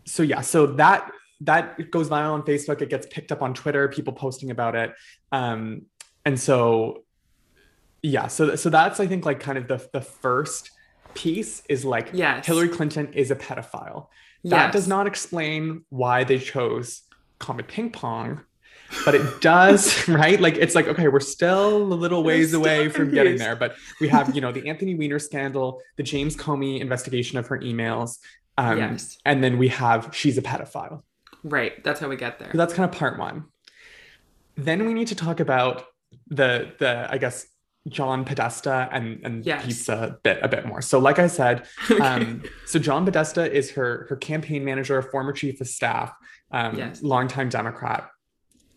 so 0.06 0.22
yeah, 0.22 0.42
so 0.42 0.66
that 0.82 1.10
that 1.40 1.90
goes 1.90 2.08
viral 2.08 2.34
on 2.34 2.42
Facebook, 2.42 2.80
it 2.80 2.90
gets 2.90 3.06
picked 3.10 3.32
up 3.32 3.42
on 3.42 3.52
Twitter, 3.54 3.88
people 3.88 4.12
posting 4.12 4.50
about 4.52 4.76
it. 4.76 4.94
Um 5.32 5.86
and 6.28 6.38
so 6.38 7.04
yeah, 8.02 8.26
so 8.28 8.54
so 8.54 8.68
that's 8.70 9.00
I 9.00 9.06
think 9.06 9.24
like 9.24 9.40
kind 9.40 9.56
of 9.58 9.66
the 9.66 9.78
the 9.92 10.00
first 10.02 10.70
piece 11.14 11.62
is 11.68 11.84
like 11.84 12.10
Yes. 12.12 12.46
Hillary 12.46 12.68
Clinton 12.68 13.12
is 13.14 13.30
a 13.30 13.36
pedophile. 13.36 14.08
That 14.44 14.66
Yes. 14.66 14.72
does 14.74 14.88
not 14.88 15.06
explain 15.06 15.84
why 15.88 16.24
they 16.24 16.38
chose 16.38 17.02
Comet 17.38 17.66
Ping 17.66 17.90
Pong, 17.90 18.42
but 19.06 19.14
it 19.14 19.40
does, 19.40 20.06
right? 20.22 20.38
Like 20.40 20.56
it's 20.56 20.74
like, 20.74 20.86
okay, 20.86 21.08
we're 21.08 21.20
still 21.38 21.76
a 21.96 21.98
little 22.04 22.22
ways 22.22 22.52
away 22.54 22.88
from 22.90 23.10
getting 23.10 23.36
there, 23.38 23.56
but 23.56 23.74
we 24.00 24.08
have, 24.08 24.34
you 24.34 24.40
know, 24.42 24.52
the 24.52 24.68
Anthony 24.68 24.94
Weiner 24.94 25.18
scandal, 25.18 25.80
the 25.96 26.02
James 26.02 26.36
Comey 26.36 26.78
investigation 26.80 27.38
of 27.38 27.46
her 27.48 27.58
emails, 27.58 28.18
um, 28.58 28.76
Yes. 28.78 29.16
and 29.24 29.42
then 29.42 29.56
we 29.58 29.68
have 29.68 30.10
she's 30.12 30.36
a 30.38 30.42
pedophile. 30.42 31.02
Right. 31.42 31.82
That's 31.84 32.00
how 32.00 32.08
we 32.08 32.16
get 32.16 32.38
there. 32.38 32.50
So 32.52 32.58
that's 32.58 32.74
kind 32.74 32.88
of 32.88 32.96
part 32.96 33.18
one. 33.18 33.46
Then 34.56 34.86
we 34.86 34.92
need 34.94 35.08
to 35.08 35.14
talk 35.16 35.40
about 35.40 35.84
the 36.30 36.72
the 36.78 37.06
I 37.10 37.18
guess 37.18 37.46
John 37.88 38.24
Podesta 38.24 38.88
and 38.92 39.20
and 39.24 39.44
Yes. 39.46 39.64
pizza 39.64 40.18
bit 40.22 40.38
a 40.42 40.48
bit 40.48 40.66
more. 40.66 40.82
So 40.82 40.98
like 40.98 41.18
I 41.18 41.26
said, 41.26 41.66
Okay. 41.90 42.00
um, 42.02 42.42
so 42.66 42.78
John 42.78 43.04
Podesta 43.04 43.50
is 43.50 43.70
her 43.72 44.06
her 44.10 44.16
campaign 44.16 44.64
manager, 44.64 45.00
former 45.02 45.32
chief 45.32 45.60
of 45.60 45.68
staff, 45.68 46.12
um, 46.50 46.76
Yes. 46.76 47.02
longtime 47.02 47.48
Democrat. 47.48 48.08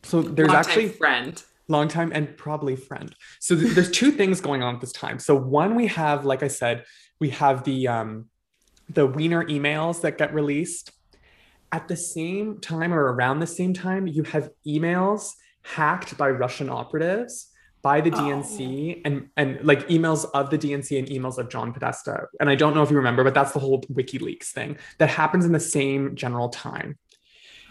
So 0.04 0.22
there's 0.22 0.48
Longtime 0.50 0.60
actually 0.60 0.90
friend. 0.90 1.44
long 1.68 1.88
time 1.88 2.12
and 2.14 2.36
probably 2.38 2.76
friend. 2.76 3.14
So 3.40 3.56
th- 3.56 3.74
there's 3.76 3.92
two 3.92 4.12
things 4.12 4.42
going 4.42 4.64
on 4.64 4.76
at 4.76 4.82
this 4.82 4.92
time. 4.94 5.20
So 5.20 5.36
one, 5.36 5.76
we 5.76 5.88
have, 5.88 6.26
like 6.26 6.42
I 6.44 6.48
said, 6.48 6.86
we 7.20 7.30
have 7.32 7.64
the 7.66 7.88
um, 7.88 8.30
the 8.90 9.06
Weiner 9.06 9.44
emails 9.46 10.02
that 10.02 10.18
get 10.18 10.34
released. 10.34 10.92
At 11.74 11.88
the 11.88 11.96
same 11.96 12.60
time 12.60 12.94
or 12.94 13.14
around 13.14 13.40
the 13.40 13.48
same 13.48 13.74
time, 13.74 14.06
you 14.08 14.24
have 14.24 14.50
emails 14.68 15.32
hacked 15.64 16.18
by 16.18 16.30
Russian 16.30 16.70
operatives 16.70 17.48
by 17.82 18.00
the 18.02 18.12
Oh. 18.12 18.16
DNC 18.16 19.02
and 19.06 19.30
and 19.38 19.60
like 19.64 19.88
emails 19.88 20.26
of 20.34 20.50
the 20.50 20.58
DNC 20.58 21.00
and 21.00 21.08
emails 21.08 21.38
of 21.38 21.50
John 21.50 21.74
Podesta. 21.74 22.26
And 22.40 22.50
I 22.50 22.56
don't 22.56 22.76
know 22.76 22.84
if 22.84 22.92
you 22.92 22.98
remember, 22.98 23.24
but 23.24 23.34
that's 23.34 23.54
the 23.54 23.60
whole 23.60 23.82
WikiLeaks 23.84 24.52
thing 24.52 24.78
that 25.00 25.10
happens 25.10 25.46
in 25.46 25.52
the 25.52 25.60
same 25.60 26.16
general 26.16 26.50
time 26.50 26.98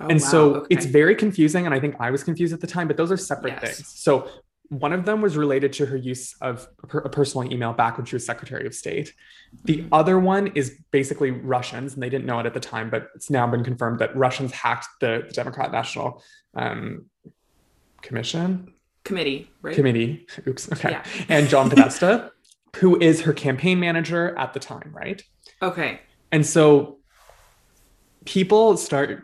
Oh, 0.02 0.06
and 0.08 0.18
wow, 0.20 0.26
so 0.26 0.54
okay. 0.56 0.66
it's 0.74 0.86
very 0.86 1.14
confusing 1.14 1.66
and 1.66 1.74
i 1.74 1.78
think 1.78 1.94
i 2.00 2.10
was 2.10 2.24
confused 2.24 2.54
at 2.54 2.60
the 2.62 2.66
time 2.66 2.88
but 2.88 2.96
those 2.96 3.12
are 3.12 3.18
separate 3.18 3.58
Yes. 3.60 3.76
things 3.76 3.92
so 3.96 4.30
one 4.70 4.94
of 4.94 5.04
them 5.04 5.20
was 5.20 5.36
related 5.36 5.74
to 5.74 5.84
her 5.84 5.96
use 5.96 6.34
of 6.40 6.66
a 7.04 7.08
personal 7.10 7.52
email 7.52 7.74
back 7.74 7.98
when 7.98 8.06
she 8.06 8.16
was 8.16 8.24
secretary 8.24 8.66
of 8.66 8.74
state 8.74 9.12
the 9.64 9.78
Mhm. 9.82 9.88
other 9.92 10.18
one 10.18 10.46
is 10.54 10.78
basically 10.90 11.30
russians 11.32 11.92
and 11.92 12.02
they 12.02 12.08
didn't 12.08 12.24
know 12.24 12.38
it 12.40 12.46
at 12.46 12.54
the 12.54 12.60
time 12.60 12.88
but 12.88 13.08
it's 13.14 13.28
now 13.28 13.46
been 13.46 13.62
confirmed 13.62 13.98
that 13.98 14.16
russians 14.16 14.52
hacked 14.52 14.88
the, 15.02 15.24
the 15.28 15.34
democrat 15.34 15.70
national 15.70 16.22
um, 16.54 17.04
commission 18.02 18.72
committee, 19.04 19.50
right? 19.62 19.74
committee 19.74 20.26
oops 20.46 20.70
okay 20.72 20.90
Yeah. 20.90 21.04
and 21.28 21.48
john 21.48 21.68
podesta 21.70 22.32
who 22.76 23.00
is 23.00 23.22
her 23.22 23.32
campaign 23.32 23.80
manager 23.80 24.36
at 24.38 24.52
the 24.54 24.60
time 24.60 24.92
right 24.94 25.22
Okay. 25.62 26.00
and 26.32 26.44
so 26.46 26.98
people 28.24 28.76
start 28.76 29.22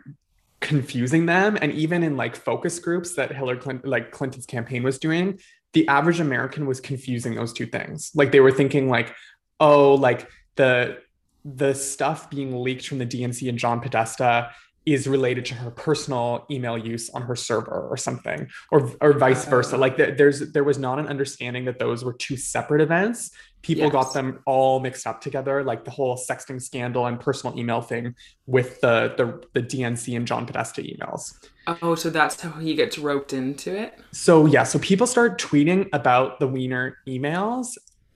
confusing 0.59 1.25
them. 1.27 1.57
And 1.61 1.71
even 1.73 2.03
in 2.03 2.17
like 2.17 2.35
focus 2.35 2.79
groups 2.79 3.13
that 3.15 3.31
Hillary 3.31 3.57
Clinton, 3.57 3.89
like 3.89 4.11
Clinton's 4.11 4.45
campaign 4.45 4.83
was 4.83 4.97
doing, 4.97 5.39
the 5.73 5.87
average 5.87 6.19
American 6.19 6.65
was 6.65 6.79
confusing 6.81 7.35
those 7.35 7.53
two 7.53 7.67
things. 7.67 8.11
Like 8.15 8.31
they 8.31 8.39
were 8.39 8.51
thinking 8.51 8.89
like, 8.89 9.13
oh, 9.59 9.93
like 9.95 10.27
the 10.55 10.97
the 11.45 11.73
stuff 11.75 12.29
being 12.29 12.61
leaked 12.61 12.87
from 12.87 12.97
the 12.97 13.05
DNC 13.05 13.47
and 13.47 13.57
John 13.57 13.79
Podesta 13.79 14.51
is 14.87 15.05
related 15.05 15.43
to 15.43 15.53
her 15.53 15.69
personal 15.69 16.45
email 16.49 16.77
use 16.77 17.09
on 17.09 17.21
her 17.21 17.35
server 17.35 17.87
or 17.91 17.97
something 17.97 18.47
or 18.71 18.89
or 19.01 19.11
vice 19.11 19.45
oh. 19.45 19.49
versa 19.49 19.75
Oh. 19.75 19.79
like 19.79 19.97
th- 19.97 20.17
there's 20.17 20.39
there 20.53 20.63
was 20.63 20.79
not 20.79 20.97
an 20.97 21.07
understanding 21.07 21.65
that 21.65 21.77
those 21.77 22.05
were 22.05 22.13
two 22.13 22.37
separate 22.37 22.79
events 22.79 23.31
people 23.63 23.89
got 23.89 24.13
them 24.13 24.39
all 24.45 24.79
mixed 24.79 25.05
up 25.05 25.19
together 25.19 25.61
like 25.61 25.83
the 25.83 25.91
whole 25.91 26.15
sexting 26.17 26.61
scandal 26.61 27.05
and 27.05 27.19
personal 27.19 27.59
email 27.59 27.81
thing 27.81 28.15
with 28.45 28.79
the 28.79 29.13
the, 29.17 29.59
the 29.59 29.61
DNC 29.67 30.15
and 30.15 30.25
John 30.25 30.45
Podesta 30.45 30.81
emails 30.81 31.33
Oh, 31.81 31.95
so 31.95 32.09
that's 32.09 32.39
how 32.39 32.51
he 32.51 32.73
gets 32.75 32.97
roped 32.97 33.33
into 33.33 33.75
it. 33.75 33.99
so 34.13 34.45
yeah 34.45 34.63
so 34.63 34.79
people 34.79 35.05
start 35.05 35.37
tweeting 35.37 35.89
about 35.91 36.39
the 36.39 36.47
Weiner 36.47 36.97
emails 37.05 37.75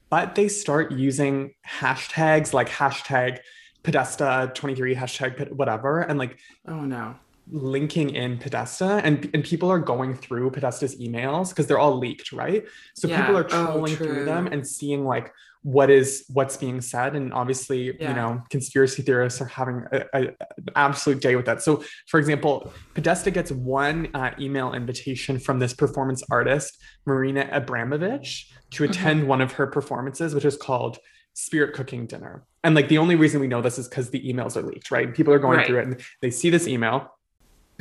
but 0.10 0.36
they 0.36 0.48
start 0.48 0.94
using 0.94 1.54
hashtags 1.68 2.54
like 2.54 2.70
hashtag 2.70 3.40
Podesta 3.84 4.52
23 4.54 4.96
hashtag 4.96 5.52
whatever 5.52 6.02
and 6.02 6.20
like 6.20 6.40
Oh 6.68 6.82
no. 6.82 7.16
linking 7.50 8.12
in 8.12 8.38
Podesta 8.38 9.02
and, 9.04 9.30
and 9.34 9.44
people 9.44 9.70
are 9.72 9.80
going 9.80 10.14
through 10.16 10.52
Podesta's 10.52 11.00
emails 11.02 11.50
because 11.50 11.68
they're 11.68 11.80
all 11.80 11.98
leaked, 11.98 12.32
right? 12.32 12.64
So 12.96 13.08
Yeah. 13.08 13.20
people 13.22 13.38
are 13.38 13.44
Oh, 13.52 13.66
trolling 13.66 13.96
through 13.96 14.26
them 14.26 14.48
and 14.48 14.66
seeing 14.66 15.06
like 15.06 15.34
what 15.64 15.90
is 15.92 16.26
what's 16.34 16.58
being 16.58 16.82
said. 16.82 17.16
And 17.16 17.32
obviously, 17.34 17.86
you 17.86 18.14
know, 18.16 18.42
conspiracy 18.50 19.04
theorists 19.04 19.42
are 19.42 19.46
having 19.46 19.84
an 20.14 20.36
absolute 20.76 21.22
day 21.22 21.36
with 21.36 21.46
that. 21.46 21.62
So 21.62 21.84
for 22.08 22.20
example, 22.20 22.74
Podesta 22.96 23.30
gets 23.32 23.52
one 23.52 24.10
uh, 24.16 24.32
email 24.40 24.74
invitation 24.74 25.38
from 25.40 25.60
this 25.60 25.74
performance 25.74 26.24
artist, 26.32 26.78
Marina 27.06 27.48
Abramovich, 27.52 28.52
to 28.72 28.84
Mm-hmm. 28.84 28.92
attend 28.92 29.28
one 29.28 29.42
of 29.42 29.52
her 29.54 29.68
performances, 29.68 30.34
which 30.34 30.46
is 30.46 30.58
called 30.58 30.98
Spirit 31.34 31.74
Cooking 31.76 32.08
Dinner. 32.08 32.46
And 32.64 32.76
like 32.76 32.88
the 32.90 32.98
only 33.00 33.16
reason 33.16 33.40
we 33.42 33.48
know 33.48 33.62
this 33.62 33.80
is 33.80 33.88
because 33.88 34.10
the 34.12 34.22
emails 34.32 34.56
are 34.56 34.62
leaked, 34.62 34.92
right? 34.92 35.14
People 35.14 35.34
are 35.34 35.40
going 35.40 35.58
Right. 35.58 35.68
through 35.68 35.80
it 35.80 35.88
and 35.88 36.02
they 36.22 36.30
see 36.30 36.50
this 36.50 36.68
email. 36.68 37.16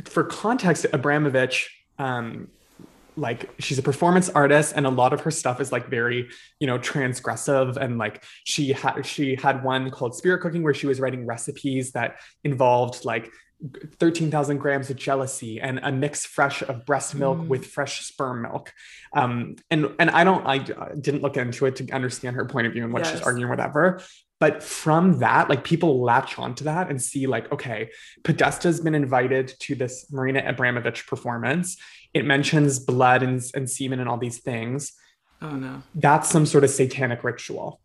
For 0.05 0.23
context, 0.23 0.85
Abramovich, 0.91 1.69
um, 1.99 2.47
like 3.17 3.49
she's 3.59 3.77
a 3.77 3.83
performance 3.83 4.29
artist 4.29 4.73
and 4.75 4.85
a 4.87 4.89
lot 4.89 5.11
of 5.13 5.21
her 5.21 5.31
stuff 5.31 5.59
is 5.59 5.69
like 5.71 5.89
very 5.89 6.29
you 6.61 6.65
know 6.65 6.79
transgressive 6.79 7.75
and 7.75 7.97
like 7.97 8.23
she 8.45 8.71
had 8.71 9.05
she 9.05 9.35
had 9.35 9.65
one 9.65 9.91
called 9.91 10.15
spirit 10.15 10.39
cooking 10.39 10.63
where 10.63 10.73
she 10.73 10.87
was 10.87 10.97
writing 11.01 11.25
recipes 11.25 11.91
that 11.91 12.15
involved 12.45 13.03
like 13.03 13.29
13,000 13.99 14.57
grams 14.57 14.89
of 14.89 14.95
jealousy 14.95 15.59
and 15.59 15.81
a 15.83 15.91
mix 15.91 16.25
fresh 16.25 16.61
of 16.63 16.85
breast 16.85 17.13
milk 17.13 17.37
Mm. 17.39 17.47
with 17.47 17.65
fresh 17.67 18.05
sperm 18.05 18.41
milk 18.43 18.71
um 19.13 19.57
and 19.69 19.89
and 19.99 20.09
i 20.11 20.23
don't 20.23 20.47
i 20.47 20.57
didn't 20.57 21.21
look 21.21 21.35
into 21.35 21.65
it 21.65 21.75
to 21.75 21.91
understand 21.91 22.37
her 22.37 22.45
point 22.45 22.65
of 22.65 22.73
view 22.73 22.85
and 22.85 22.93
what 22.93 23.05
she's 23.05 23.21
arguing 23.21 23.49
whatever 23.49 24.01
but 24.41 24.61
from 24.61 25.19
that 25.19 25.49
like 25.51 25.63
people 25.63 26.01
latch 26.01 26.37
onto 26.37 26.63
that 26.65 26.89
and 26.89 27.01
see 27.01 27.27
like 27.35 27.49
okay 27.55 27.89
podesta's 28.23 28.81
been 28.81 28.95
invited 28.95 29.45
to 29.59 29.75
this 29.75 29.93
marina 30.11 30.41
abramovich 30.45 31.07
performance 31.07 31.77
it 32.13 32.25
mentions 32.25 32.79
blood 32.79 33.23
and, 33.23 33.41
and 33.55 33.69
semen 33.69 33.99
and 34.01 34.09
all 34.09 34.17
these 34.17 34.39
things 34.39 34.91
Oh 35.43 35.55
no. 35.55 35.81
that's 35.95 36.27
some 36.29 36.45
sort 36.45 36.63
of 36.63 36.69
satanic 36.69 37.23
ritual 37.23 37.79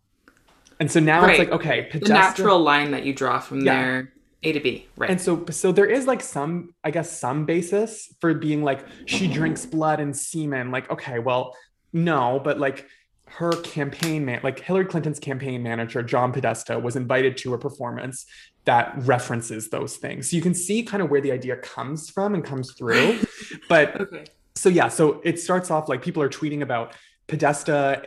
and 0.79 0.91
so 0.91 0.99
now 0.99 1.21
Right. 1.21 1.29
it's 1.39 1.39
like 1.39 1.51
okay 1.59 1.77
The 1.93 2.09
natural 2.09 2.59
line 2.59 2.91
that 2.91 3.03
you 3.05 3.13
draw 3.13 3.39
from 3.39 3.61
Yeah. 3.61 3.73
there 3.81 4.13
A 4.43 4.51
to 4.51 4.59
B, 4.59 4.85
right? 4.95 5.09
And 5.09 5.19
so, 5.19 5.31
so 5.49 5.71
there 5.71 5.89
is 5.97 6.05
like 6.05 6.21
some, 6.21 6.75
I 6.83 6.91
guess, 6.91 7.09
some 7.19 7.45
basis 7.45 8.13
for 8.21 8.33
being 8.35 8.61
like 8.69 8.81
she 9.05 9.27
drinks 9.37 9.65
blood 9.65 9.99
and 9.99 10.13
semen. 10.15 10.69
Like, 10.69 10.87
okay, 10.91 11.17
well, 11.27 11.55
no, 11.93 12.39
but 12.47 12.59
like 12.59 12.85
her 13.29 13.51
campaign 13.61 14.25
man, 14.25 14.39
like 14.43 14.59
Hillary 14.59 14.85
Clinton's 14.85 15.19
campaign 15.19 15.61
manager, 15.61 16.01
John 16.01 16.31
Podesta, 16.31 16.79
was 16.79 16.95
invited 16.95 17.37
to 17.37 17.53
a 17.53 17.57
performance 17.57 18.25
that 18.65 18.93
references 18.99 19.69
those 19.69 19.97
things. 19.97 20.29
So 20.29 20.35
you 20.35 20.41
can 20.41 20.53
see 20.53 20.83
kind 20.83 21.03
of 21.03 21.09
where 21.09 21.21
the 21.21 21.31
idea 21.31 21.57
comes 21.57 22.09
from 22.09 22.33
and 22.33 22.43
comes 22.43 22.73
through. 22.73 23.19
but 23.69 23.99
okay. 23.99 24.25
so 24.55 24.69
yeah, 24.69 24.87
so 24.87 25.21
it 25.23 25.39
starts 25.39 25.71
off 25.71 25.87
like 25.89 26.01
people 26.01 26.21
are 26.23 26.29
tweeting 26.29 26.61
about 26.61 26.95
Podesta 27.27 28.03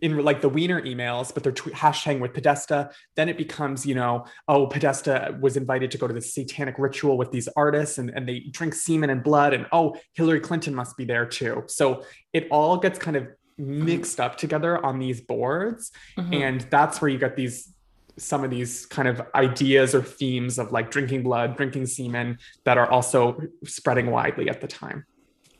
in 0.00 0.18
like 0.18 0.40
the 0.40 0.48
Weiner 0.48 0.82
emails, 0.82 1.32
but 1.32 1.42
they're 1.42 1.52
tw- 1.52 1.72
hashtagging 1.72 2.20
with 2.20 2.34
Podesta. 2.34 2.90
Then 3.16 3.28
it 3.28 3.38
becomes, 3.38 3.86
you 3.86 3.94
know, 3.94 4.26
oh, 4.48 4.66
Podesta 4.66 5.38
was 5.40 5.56
invited 5.56 5.90
to 5.92 5.98
go 5.98 6.06
to 6.06 6.14
this 6.14 6.34
satanic 6.34 6.78
ritual 6.78 7.16
with 7.16 7.30
these 7.30 7.48
artists 7.56 7.98
and, 7.98 8.10
and 8.10 8.28
they 8.28 8.40
drink 8.40 8.74
semen 8.74 9.10
and 9.10 9.22
blood. 9.22 9.54
And 9.54 9.66
oh, 9.72 9.96
Hillary 10.14 10.40
Clinton 10.40 10.74
must 10.74 10.96
be 10.96 11.04
there 11.04 11.26
too. 11.26 11.64
So 11.68 12.04
it 12.32 12.48
all 12.50 12.76
gets 12.76 12.98
kind 12.98 13.16
of 13.16 13.28
mixed 13.58 14.20
up 14.20 14.36
together 14.36 14.84
on 14.84 14.98
these 14.98 15.20
boards. 15.20 15.92
Mm-hmm. 16.18 16.34
And 16.34 16.60
that's 16.70 17.00
where 17.00 17.10
you 17.10 17.18
get 17.18 17.36
these 17.36 17.72
some 18.18 18.44
of 18.44 18.50
these 18.50 18.84
kind 18.86 19.08
of 19.08 19.22
ideas 19.34 19.94
or 19.94 20.02
themes 20.02 20.58
of 20.58 20.70
like 20.70 20.90
drinking 20.90 21.22
blood, 21.22 21.56
drinking 21.56 21.86
semen 21.86 22.38
that 22.64 22.76
are 22.76 22.90
also 22.90 23.40
spreading 23.64 24.10
widely 24.10 24.50
at 24.50 24.60
the 24.60 24.66
time. 24.66 25.06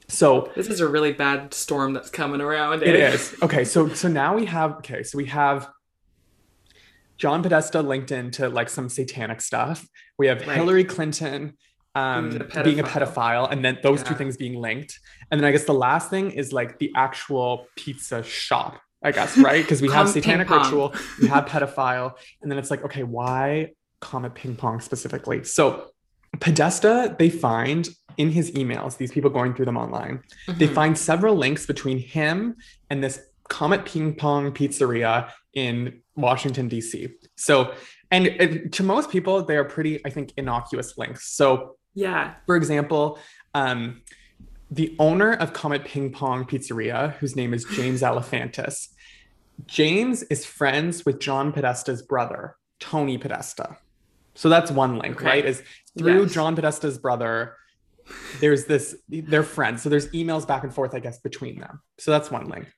So 0.08 0.52
this 0.54 0.68
is 0.68 0.80
a 0.80 0.88
really 0.88 1.12
bad 1.12 1.54
storm 1.54 1.94
that's 1.94 2.10
coming 2.10 2.42
around. 2.42 2.82
Eh? 2.82 2.88
It 2.88 2.96
is. 2.96 3.34
Okay, 3.42 3.64
so 3.64 3.88
so 3.88 4.08
now 4.08 4.36
we 4.36 4.44
have 4.46 4.72
okay, 4.76 5.02
so 5.02 5.16
we 5.16 5.26
have 5.26 5.68
John 7.16 7.42
Podesta 7.42 7.80
linked 7.80 8.10
into 8.10 8.48
like 8.48 8.68
some 8.68 8.88
satanic 8.88 9.40
stuff. 9.40 9.86
We 10.18 10.26
have 10.26 10.46
right. 10.46 10.56
Hillary 10.56 10.84
Clinton 10.84 11.56
um, 11.94 12.40
a 12.54 12.62
being 12.62 12.80
a 12.80 12.84
pedophile, 12.84 13.50
and 13.50 13.64
then 13.64 13.78
those 13.82 14.00
yeah. 14.00 14.08
two 14.08 14.14
things 14.14 14.36
being 14.36 14.54
linked. 14.54 14.98
And 15.30 15.40
then 15.40 15.46
I 15.46 15.52
guess 15.52 15.64
the 15.64 15.74
last 15.74 16.10
thing 16.10 16.30
is 16.30 16.52
like 16.52 16.78
the 16.78 16.92
actual 16.96 17.66
pizza 17.76 18.22
shop, 18.22 18.80
I 19.02 19.12
guess, 19.12 19.36
right? 19.48 19.62
Because 19.62 19.82
we 19.82 19.90
have 19.90 20.08
satanic 20.08 20.48
ritual, 20.50 20.94
we 21.20 21.28
have 21.28 21.44
pedophile, 21.52 22.14
and 22.40 22.50
then 22.50 22.58
it's 22.58 22.70
like, 22.70 22.84
okay, 22.84 23.02
why 23.02 23.72
Comet 24.00 24.34
Ping 24.34 24.56
Pong 24.56 24.80
specifically? 24.80 25.44
So 25.44 25.92
Podesta, 26.40 27.14
they 27.18 27.30
find 27.30 27.88
in 28.16 28.30
his 28.30 28.50
emails, 28.52 28.96
these 28.96 29.12
people 29.12 29.30
going 29.30 29.54
through 29.54 29.66
them 29.66 29.76
online, 29.76 30.22
mm-hmm. 30.46 30.58
they 30.58 30.66
find 30.66 30.96
several 30.96 31.34
links 31.34 31.66
between 31.66 31.98
him 31.98 32.56
and 32.90 33.02
this 33.02 33.20
Comet 33.48 33.84
Ping 33.84 34.14
Pong 34.14 34.52
pizzeria 34.52 35.30
in 35.54 36.00
Washington, 36.16 36.68
D.C. 36.68 37.08
So, 37.36 37.74
and, 38.10 38.26
and 38.26 38.72
to 38.72 38.82
most 38.82 39.10
people, 39.10 39.44
they 39.44 39.56
are 39.56 39.64
pretty, 39.64 40.04
I 40.06 40.10
think, 40.10 40.32
innocuous 40.36 40.96
links. 40.96 41.32
So, 41.32 41.76
yeah. 41.94 42.34
For 42.46 42.56
example, 42.56 43.18
um, 43.54 44.02
the 44.70 44.96
owner 44.98 45.34
of 45.34 45.52
Comet 45.52 45.84
Ping 45.84 46.12
Pong 46.12 46.44
Pizzeria, 46.44 47.14
whose 47.16 47.36
name 47.36 47.52
is 47.52 47.64
James 47.64 48.00
Alefantis, 48.02 48.88
James 49.66 50.22
is 50.24 50.44
friends 50.44 51.04
with 51.04 51.20
John 51.20 51.52
Podesta's 51.52 52.02
brother, 52.02 52.56
Tony 52.80 53.18
Podesta. 53.18 53.76
So 54.34 54.48
that's 54.48 54.70
one 54.70 54.98
link, 54.98 55.16
okay. 55.16 55.26
right? 55.26 55.44
Is 55.44 55.62
through 55.98 56.22
yes. 56.22 56.32
John 56.32 56.56
Podesta's 56.56 56.98
brother. 56.98 57.56
There's 58.40 58.64
this, 58.64 58.96
they're 59.08 59.42
friends. 59.42 59.82
So 59.82 59.88
there's 59.88 60.08
emails 60.08 60.46
back 60.46 60.64
and 60.64 60.74
forth, 60.74 60.94
I 60.94 61.00
guess, 61.00 61.20
between 61.20 61.60
them. 61.60 61.80
So 61.98 62.10
that's 62.10 62.30
one 62.30 62.48
link. 62.48 62.72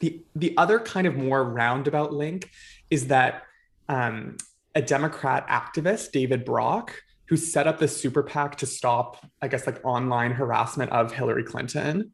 The 0.00 0.22
the 0.34 0.54
other 0.58 0.78
kind 0.78 1.06
of 1.06 1.16
more 1.16 1.42
roundabout 1.42 2.12
link 2.12 2.50
is 2.90 3.06
that 3.06 3.44
um, 3.88 4.36
a 4.74 4.82
Democrat 4.82 5.48
activist, 5.48 6.12
David 6.12 6.44
Brock, 6.44 6.94
who 7.28 7.36
set 7.36 7.66
up 7.66 7.78
the 7.78 7.88
super 7.88 8.22
PAC 8.22 8.56
to 8.56 8.66
stop, 8.66 9.24
I 9.42 9.48
guess, 9.48 9.66
like 9.66 9.84
online 9.84 10.32
harassment 10.32 10.92
of 10.92 11.12
Hillary 11.12 11.44
Clinton, 11.44 12.12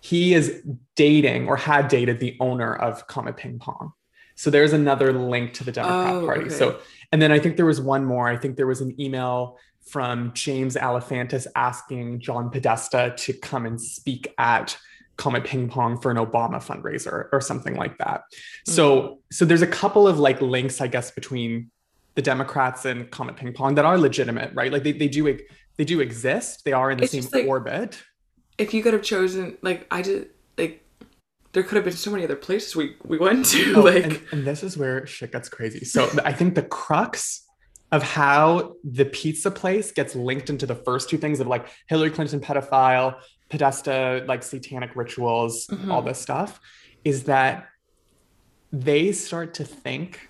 he 0.00 0.34
is 0.34 0.62
dating 0.96 1.48
or 1.48 1.56
had 1.56 1.88
dated 1.88 2.20
the 2.20 2.36
owner 2.40 2.74
of 2.74 3.06
Comet 3.06 3.36
Ping 3.36 3.58
Pong. 3.58 3.92
So 4.36 4.50
there's 4.50 4.72
another 4.72 5.12
link 5.12 5.54
to 5.54 5.64
the 5.64 5.72
Democrat 5.72 6.14
oh, 6.14 6.26
Party. 6.26 6.40
Okay. 6.46 6.50
So, 6.50 6.80
and 7.12 7.22
then 7.22 7.30
I 7.30 7.38
think 7.38 7.56
there 7.56 7.66
was 7.66 7.80
one 7.80 8.04
more. 8.04 8.28
I 8.28 8.36
think 8.36 8.56
there 8.56 8.66
was 8.66 8.80
an 8.80 9.00
email 9.00 9.58
from 9.86 10.32
James 10.34 10.76
Alefantis 10.76 11.46
asking 11.54 12.20
John 12.20 12.50
Podesta 12.50 13.14
to 13.16 13.32
come 13.34 13.66
and 13.66 13.80
speak 13.80 14.32
at 14.38 14.76
Comet 15.16 15.44
Ping 15.44 15.68
Pong 15.68 16.00
for 16.00 16.10
an 16.10 16.16
Obama 16.16 16.56
fundraiser 16.56 17.28
or 17.32 17.40
something 17.40 17.76
like 17.76 17.98
that. 17.98 18.22
Mm-hmm. 18.22 18.72
So, 18.72 19.20
so 19.30 19.44
there's 19.44 19.62
a 19.62 19.66
couple 19.66 20.08
of 20.08 20.18
like 20.18 20.40
links, 20.40 20.80
I 20.80 20.88
guess, 20.88 21.10
between 21.10 21.70
the 22.14 22.22
Democrats 22.22 22.84
and 22.84 23.10
Comet 23.10 23.36
Ping 23.36 23.52
Pong 23.52 23.74
that 23.74 23.84
are 23.84 23.98
legitimate, 23.98 24.52
right? 24.54 24.72
Like 24.72 24.84
they, 24.84 24.92
they 24.92 25.08
do 25.08 25.38
they 25.76 25.84
do 25.84 26.00
exist. 26.00 26.64
They 26.64 26.72
are 26.72 26.90
in 26.90 26.98
the 26.98 27.04
it's 27.04 27.12
same 27.12 27.28
like, 27.32 27.46
orbit. 27.46 28.02
If 28.58 28.72
you 28.72 28.82
could 28.82 28.92
have 28.92 29.02
chosen, 29.02 29.58
like 29.62 29.86
I 29.90 30.02
did, 30.02 30.30
like 30.56 30.84
there 31.52 31.62
could 31.62 31.76
have 31.76 31.84
been 31.84 31.94
so 31.94 32.10
many 32.10 32.24
other 32.24 32.36
places 32.36 32.76
we 32.76 32.96
we 33.04 33.18
went 33.18 33.46
to. 33.46 33.74
Oh, 33.76 33.80
like, 33.80 34.04
and, 34.04 34.20
and 34.32 34.44
this 34.44 34.62
is 34.62 34.76
where 34.76 35.06
shit 35.06 35.32
gets 35.32 35.48
crazy. 35.48 35.84
So 35.84 36.08
I 36.24 36.32
think 36.32 36.54
the 36.54 36.62
crux 36.62 37.44
of 37.92 38.02
how 38.02 38.74
the 38.82 39.04
pizza 39.04 39.50
place 39.50 39.92
gets 39.92 40.16
linked 40.16 40.50
into 40.50 40.66
the 40.66 40.74
first 40.74 41.08
two 41.08 41.18
things 41.18 41.40
of 41.40 41.46
like 41.46 41.68
Hillary 41.88 42.10
Clinton 42.10 42.40
pedophile, 42.40 43.20
Podesta 43.50 44.24
like 44.26 44.42
satanic 44.42 44.96
rituals, 44.96 45.66
mm-hmm. 45.66 45.90
all 45.90 46.02
this 46.02 46.20
stuff, 46.20 46.60
is 47.04 47.24
that 47.24 47.68
they 48.72 49.12
start 49.12 49.54
to 49.54 49.64
think 49.64 50.28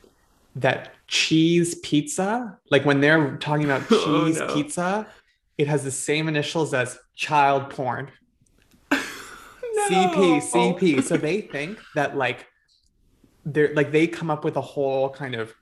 that 0.57 0.95
cheese 1.07 1.75
pizza, 1.77 2.59
like 2.71 2.85
when 2.85 3.01
they're 3.01 3.37
talking 3.37 3.65
about 3.65 3.83
oh, 3.91 4.27
cheese 4.27 4.41
oh, 4.41 4.47
no. 4.47 4.55
pizza, 4.55 5.07
it 5.59 5.67
has 5.67 5.85
the 5.85 5.91
same 5.91 6.29
initials 6.29 6.75
as 6.75 6.99
child 7.15 7.71
porn. 7.71 8.11
no. 8.93 8.99
CP, 9.89 10.43
CP. 10.43 11.03
So 11.03 11.17
they 11.17 11.41
think 11.41 11.79
that 11.95 12.17
like 12.17 12.47
they're 13.45 13.75
like 13.75 13.93
they 13.93 14.07
come 14.07 14.31
up 14.31 14.45
with 14.45 14.57
a 14.57 14.61
whole 14.61 15.11
kind 15.11 15.35
of 15.35 15.53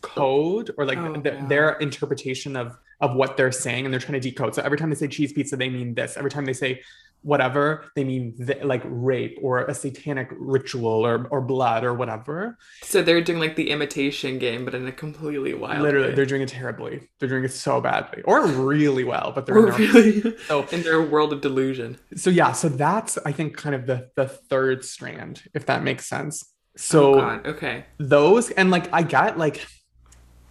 code 0.00 0.74
or 0.76 0.84
like 0.84 0.98
oh, 0.98 1.20
th- 1.20 1.48
their 1.48 1.72
interpretation 1.74 2.56
of 2.56 2.76
of 3.00 3.14
what 3.14 3.36
they're 3.36 3.52
saying 3.52 3.84
and 3.84 3.92
they're 3.92 4.00
trying 4.00 4.20
to 4.20 4.30
decode. 4.30 4.54
So 4.54 4.62
every 4.62 4.78
time 4.78 4.88
they 4.90 4.96
say 4.96 5.08
cheese 5.08 5.32
pizza, 5.32 5.56
they 5.56 5.68
mean 5.68 5.94
this. 5.94 6.16
Every 6.16 6.30
time 6.30 6.44
they 6.44 6.52
say 6.52 6.82
whatever 7.22 7.84
they 7.94 8.04
mean 8.04 8.34
th- 8.36 8.62
like 8.64 8.82
rape 8.84 9.38
or 9.40 9.64
a 9.64 9.74
satanic 9.74 10.28
ritual 10.32 11.06
or, 11.06 11.26
or 11.28 11.40
blood 11.40 11.84
or 11.84 11.94
whatever. 11.94 12.58
So 12.82 13.02
they're 13.02 13.20
doing 13.20 13.38
like 13.38 13.56
the 13.56 13.70
imitation 13.70 14.38
game 14.38 14.64
but 14.64 14.74
in 14.74 14.86
a 14.86 14.92
completely 14.92 15.54
wild 15.54 15.82
literally 15.82 16.08
way. 16.08 16.14
they're 16.14 16.26
doing 16.26 16.42
it 16.42 16.48
terribly. 16.48 17.08
They're 17.18 17.28
doing 17.28 17.44
it 17.44 17.52
so 17.52 17.80
badly 17.80 18.22
or 18.22 18.46
really 18.46 19.04
well 19.04 19.32
but 19.34 19.46
they're 19.46 19.68
in 19.68 19.74
really? 19.74 20.36
So, 20.46 20.66
in 20.72 20.82
their 20.82 21.02
world 21.02 21.32
of 21.32 21.40
delusion. 21.40 21.98
So 22.16 22.30
yeah 22.30 22.52
so 22.52 22.68
that's 22.68 23.18
i 23.24 23.32
think 23.32 23.56
kind 23.56 23.74
of 23.74 23.86
the 23.86 24.10
the 24.16 24.26
third 24.26 24.84
strand 24.84 25.42
if 25.54 25.66
that 25.66 25.82
makes 25.82 26.06
sense. 26.06 26.44
So 26.76 27.20
oh 27.20 27.40
okay. 27.44 27.84
those 27.98 28.50
and 28.50 28.70
like 28.70 28.92
i 28.92 29.02
got 29.02 29.38
like 29.38 29.64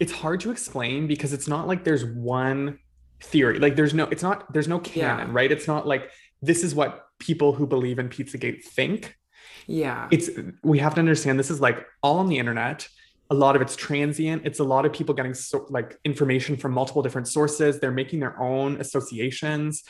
it's 0.00 0.12
hard 0.12 0.40
to 0.40 0.50
explain 0.50 1.06
because 1.06 1.32
it's 1.32 1.46
not 1.46 1.68
like 1.68 1.84
there's 1.84 2.04
one 2.04 2.78
theory. 3.22 3.58
Like 3.58 3.76
there's 3.76 3.94
no 3.94 4.04
it's 4.10 4.22
not 4.22 4.52
there's 4.52 4.68
no 4.68 4.78
canon 4.78 5.28
yeah. 5.28 5.34
right? 5.34 5.50
It's 5.50 5.66
not 5.66 5.86
like 5.86 6.10
this 6.42 6.64
is 6.64 6.74
what 6.74 7.06
people 7.18 7.52
who 7.54 7.66
believe 7.66 7.98
in 7.98 8.08
Pizzagate 8.08 8.64
think. 8.64 9.16
Yeah. 9.66 10.08
It's 10.10 10.28
we 10.62 10.80
have 10.80 10.94
to 10.96 11.00
understand 11.00 11.38
this 11.38 11.50
is 11.50 11.60
like 11.60 11.86
all 12.02 12.18
on 12.18 12.28
the 12.28 12.38
internet. 12.38 12.88
A 13.30 13.34
lot 13.34 13.56
of 13.56 13.62
it's 13.62 13.76
transient. 13.76 14.42
It's 14.44 14.58
a 14.58 14.64
lot 14.64 14.84
of 14.84 14.92
people 14.92 15.14
getting 15.14 15.32
so, 15.32 15.66
like 15.70 15.96
information 16.04 16.56
from 16.56 16.72
multiple 16.72 17.00
different 17.00 17.28
sources. 17.28 17.80
They're 17.80 17.92
making 17.92 18.20
their 18.20 18.38
own 18.42 18.78
associations 18.78 19.84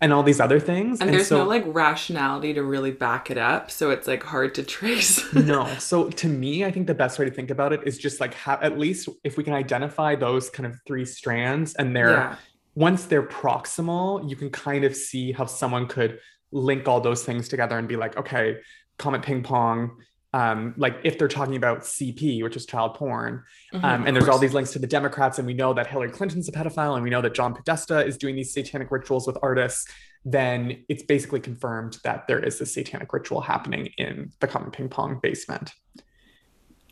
and 0.00 0.12
all 0.12 0.22
these 0.22 0.38
other 0.38 0.60
things. 0.60 1.00
And, 1.00 1.08
and 1.08 1.18
there's 1.18 1.26
so, 1.26 1.38
no 1.38 1.44
like 1.44 1.64
rationality 1.66 2.54
to 2.54 2.62
really 2.62 2.92
back 2.92 3.32
it 3.32 3.38
up. 3.38 3.70
So 3.70 3.90
it's 3.90 4.06
like 4.06 4.22
hard 4.22 4.54
to 4.56 4.62
trace. 4.62 5.32
no. 5.32 5.66
So 5.78 6.08
to 6.10 6.28
me, 6.28 6.64
I 6.64 6.70
think 6.70 6.86
the 6.86 6.94
best 6.94 7.18
way 7.18 7.24
to 7.24 7.32
think 7.32 7.50
about 7.50 7.72
it 7.72 7.80
is 7.84 7.98
just 7.98 8.20
like 8.20 8.34
ha- 8.34 8.60
at 8.62 8.78
least 8.78 9.08
if 9.24 9.36
we 9.36 9.42
can 9.42 9.54
identify 9.54 10.14
those 10.14 10.50
kind 10.50 10.66
of 10.66 10.78
three 10.86 11.06
strands 11.06 11.74
and 11.74 11.96
they're 11.96 12.10
yeah 12.10 12.36
once 12.78 13.06
they're 13.06 13.24
proximal, 13.24 14.30
you 14.30 14.36
can 14.36 14.50
kind 14.50 14.84
of 14.84 14.94
see 14.94 15.32
how 15.32 15.44
someone 15.44 15.88
could 15.88 16.20
link 16.52 16.86
all 16.86 17.00
those 17.00 17.24
things 17.24 17.48
together 17.48 17.76
and 17.76 17.88
be 17.88 17.96
like, 17.96 18.16
okay, 18.16 18.58
Comet 18.98 19.20
Ping 19.22 19.42
Pong, 19.42 19.96
um, 20.32 20.74
like 20.76 20.96
if 21.02 21.18
they're 21.18 21.26
talking 21.26 21.56
about 21.56 21.80
CP, 21.80 22.40
which 22.44 22.54
is 22.54 22.66
child 22.66 22.94
porn, 22.94 23.42
mm-hmm, 23.74 23.84
um, 23.84 24.06
and 24.06 24.14
there's 24.14 24.28
all 24.28 24.38
these 24.38 24.54
links 24.54 24.70
to 24.74 24.78
the 24.78 24.86
Democrats, 24.86 25.38
and 25.38 25.46
we 25.46 25.54
know 25.54 25.74
that 25.74 25.88
Hillary 25.88 26.10
Clinton's 26.10 26.48
a 26.48 26.52
pedophile, 26.52 26.94
and 26.94 27.02
we 27.02 27.10
know 27.10 27.20
that 27.20 27.34
John 27.34 27.52
Podesta 27.52 28.06
is 28.06 28.16
doing 28.16 28.36
these 28.36 28.52
satanic 28.52 28.92
rituals 28.92 29.26
with 29.26 29.36
artists, 29.42 29.90
then 30.24 30.84
it's 30.88 31.02
basically 31.02 31.40
confirmed 31.40 31.98
that 32.04 32.28
there 32.28 32.38
is 32.38 32.60
a 32.60 32.66
satanic 32.66 33.12
ritual 33.12 33.40
happening 33.40 33.86
in 33.98 34.30
the 34.38 34.46
Comet 34.46 34.70
Ping 34.70 34.88
Pong 34.88 35.18
basement. 35.20 35.72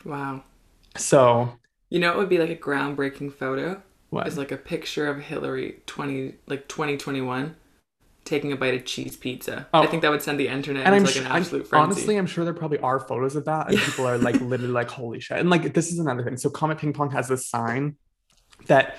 Wow. 0.05 0.43
So, 0.97 1.61
you 1.91 2.01
know, 2.01 2.11
it 2.11 2.17
would 2.17 2.29
be 2.29 2.39
like 2.39 2.51
a 2.51 2.57
groundbreaking 2.57 3.33
photo 3.33 3.81
what? 4.11 4.27
Is 4.27 4.39
like 4.39 4.53
a 4.53 4.57
picture 4.57 5.09
of 5.09 5.21
Hillary 5.21 5.81
twenty 5.87 6.35
like 6.47 6.69
twenty 6.69 6.97
twenty 6.97 7.21
one 7.21 7.57
taking 8.25 8.51
a 8.51 8.57
bite 8.57 8.75
of 8.75 8.85
cheese 8.85 9.17
pizza. 9.17 9.69
Oh. 9.73 9.83
I 9.83 9.87
think 9.87 10.03
that 10.03 10.11
would 10.11 10.21
send 10.21 10.41
the 10.41 10.49
internet 10.49 10.85
and 10.85 10.97
into 10.97 11.09
I'm 11.09 11.15
like 11.15 11.25
an 11.25 11.37
absolute 11.37 11.63
I'm, 11.63 11.69
frenzy. 11.69 11.85
Honestly, 11.85 12.17
I'm 12.17 12.27
sure 12.27 12.45
there 12.45 12.55
probably 12.55 12.79
are 12.79 12.99
photos 12.99 13.37
of 13.37 13.45
that, 13.45 13.69
and 13.69 13.79
people 13.79 14.07
are 14.07 14.19
like 14.19 14.35
literally 14.41 14.73
like, 14.73 14.91
"Holy 14.91 15.21
shit!" 15.21 15.39
And 15.39 15.51
like 15.51 15.75
this 15.75 15.93
is 15.93 15.99
another 15.99 16.23
thing. 16.23 16.37
So 16.37 16.51
Comet 16.51 16.79
Ping 16.79 16.93
Pong 16.93 17.11
has 17.11 17.29
this 17.29 17.49
sign 17.49 17.97
that 18.67 18.97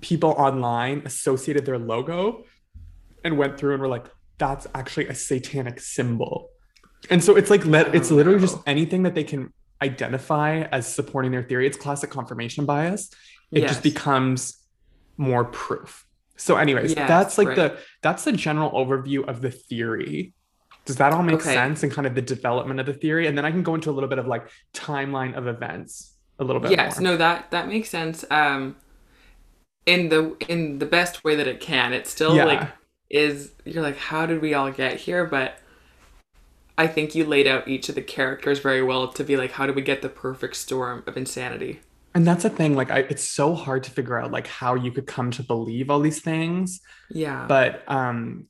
people 0.00 0.30
online 0.30 1.02
associated 1.04 1.66
their 1.66 1.78
logo 1.78 2.44
and 3.24 3.38
went 3.38 3.58
through 3.58 3.72
and 3.72 3.82
were 3.82 3.88
like, 3.88 4.06
that's 4.38 4.66
actually 4.74 5.06
a 5.08 5.14
satanic 5.14 5.80
symbol. 5.80 6.50
And 7.08 7.22
so 7.22 7.36
it's 7.36 7.50
like 7.50 7.64
let 7.64 7.94
it's 7.94 8.10
literally 8.10 8.38
no. 8.38 8.46
just 8.46 8.58
anything 8.66 9.04
that 9.04 9.14
they 9.14 9.24
can 9.24 9.52
identify 9.82 10.62
as 10.72 10.92
supporting 10.92 11.30
their 11.30 11.42
theory. 11.42 11.66
It's 11.66 11.76
classic 11.76 12.10
confirmation 12.10 12.66
bias. 12.66 13.10
It 13.52 13.62
Yes. 13.62 13.70
just 13.70 13.82
becomes 13.82 14.58
more 15.16 15.44
proof. 15.44 16.06
So, 16.36 16.56
anyways, 16.56 16.94
Yes, 16.96 17.08
that's 17.08 17.38
like 17.38 17.48
right. 17.48 17.56
the 17.56 17.78
that's 18.02 18.24
the 18.24 18.32
general 18.32 18.70
overview 18.72 19.26
of 19.28 19.40
the 19.42 19.50
theory. 19.50 20.34
Does 20.86 20.96
that 20.96 21.12
all 21.12 21.22
make 21.22 21.36
Okay. 21.36 21.52
sense 21.54 21.82
and 21.82 21.92
kind 21.92 22.06
of 22.06 22.14
the 22.14 22.22
development 22.22 22.80
of 22.80 22.86
the 22.86 22.94
theory? 22.94 23.26
And 23.26 23.36
then 23.36 23.44
I 23.44 23.50
can 23.50 23.62
go 23.62 23.74
into 23.74 23.90
a 23.90 23.92
little 23.92 24.08
bit 24.08 24.18
of 24.18 24.26
like 24.26 24.48
timeline 24.74 25.34
of 25.36 25.46
events 25.46 26.14
a 26.38 26.44
little 26.44 26.60
bit 26.62 26.70
yes 26.70 26.98
more. 26.98 27.10
no 27.12 27.16
that 27.18 27.50
that 27.50 27.68
makes 27.68 27.90
sense 27.90 28.24
um 28.30 28.74
in 29.86 30.08
the 30.08 30.34
in 30.48 30.78
the 30.78 30.86
best 30.86 31.22
way 31.24 31.34
that 31.36 31.46
it 31.46 31.60
can 31.60 31.92
it 31.92 32.06
still 32.06 32.34
Yeah. 32.34 32.44
like 32.44 32.68
is 33.10 33.52
you're 33.66 33.82
like 33.82 33.98
how 33.98 34.24
did 34.24 34.40
we 34.40 34.54
all 34.54 34.70
get 34.70 34.96
here 35.00 35.26
but 35.26 35.58
i 36.78 36.86
think 36.86 37.14
you 37.14 37.24
laid 37.26 37.46
out 37.46 37.68
each 37.68 37.88
of 37.90 37.94
the 37.94 38.02
characters 38.02 38.58
very 38.60 38.82
well 38.82 39.08
to 39.08 39.22
be 39.24 39.36
like 39.36 39.52
how 39.52 39.66
do 39.66 39.72
we 39.74 39.82
get 39.82 40.00
the 40.02 40.08
perfect 40.08 40.56
storm 40.56 41.02
of 41.06 41.16
insanity 41.16 41.80
And 42.14 42.26
that's 42.26 42.44
a 42.44 42.50
thing, 42.50 42.74
like 42.74 42.90
I, 42.90 43.00
it's 43.00 43.22
so 43.22 43.54
hard 43.54 43.84
to 43.84 43.90
figure 43.90 44.18
out 44.18 44.32
like 44.32 44.46
how 44.46 44.74
you 44.74 44.90
could 44.90 45.06
come 45.06 45.30
to 45.32 45.42
believe 45.42 45.90
all 45.90 46.00
these 46.00 46.20
things. 46.20 46.80
yeah 47.10 47.46
But 47.46 47.82
um 47.86 48.46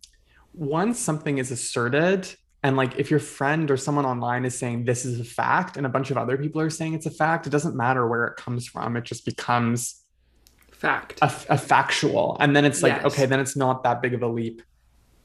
once 0.52 0.98
something 0.98 1.38
is 1.38 1.50
asserted, 1.50 2.34
and 2.62 2.76
like 2.76 2.98
if 2.98 3.10
your 3.10 3.20
friend 3.20 3.70
or 3.70 3.76
someone 3.76 4.04
online 4.04 4.44
is 4.44 4.58
saying 4.58 4.84
this 4.84 5.04
is 5.04 5.20
a 5.20 5.24
fact, 5.24 5.76
and 5.76 5.86
a 5.86 5.88
bunch 5.88 6.10
of 6.10 6.16
other 6.16 6.36
people 6.36 6.60
are 6.60 6.70
saying 6.70 6.94
it's 6.94 7.06
a 7.06 7.10
fact, 7.10 7.46
it 7.46 7.50
doesn't 7.50 7.76
matter 7.76 8.06
where 8.06 8.24
it 8.26 8.36
comes 8.36 8.66
from. 8.66 8.96
It 8.96 9.04
just 9.04 9.24
becomes 9.24 10.02
fact 10.72 11.18
a, 11.22 11.26
a 11.50 11.58
factual. 11.58 12.36
And 12.40 12.56
then 12.56 12.64
it's 12.64 12.82
like, 12.82 12.94
Yes. 12.94 13.04
okay, 13.12 13.26
then 13.26 13.40
it's 13.40 13.56
not 13.56 13.84
that 13.84 14.00
big 14.02 14.14
of 14.14 14.22
a 14.22 14.26
leap. 14.26 14.62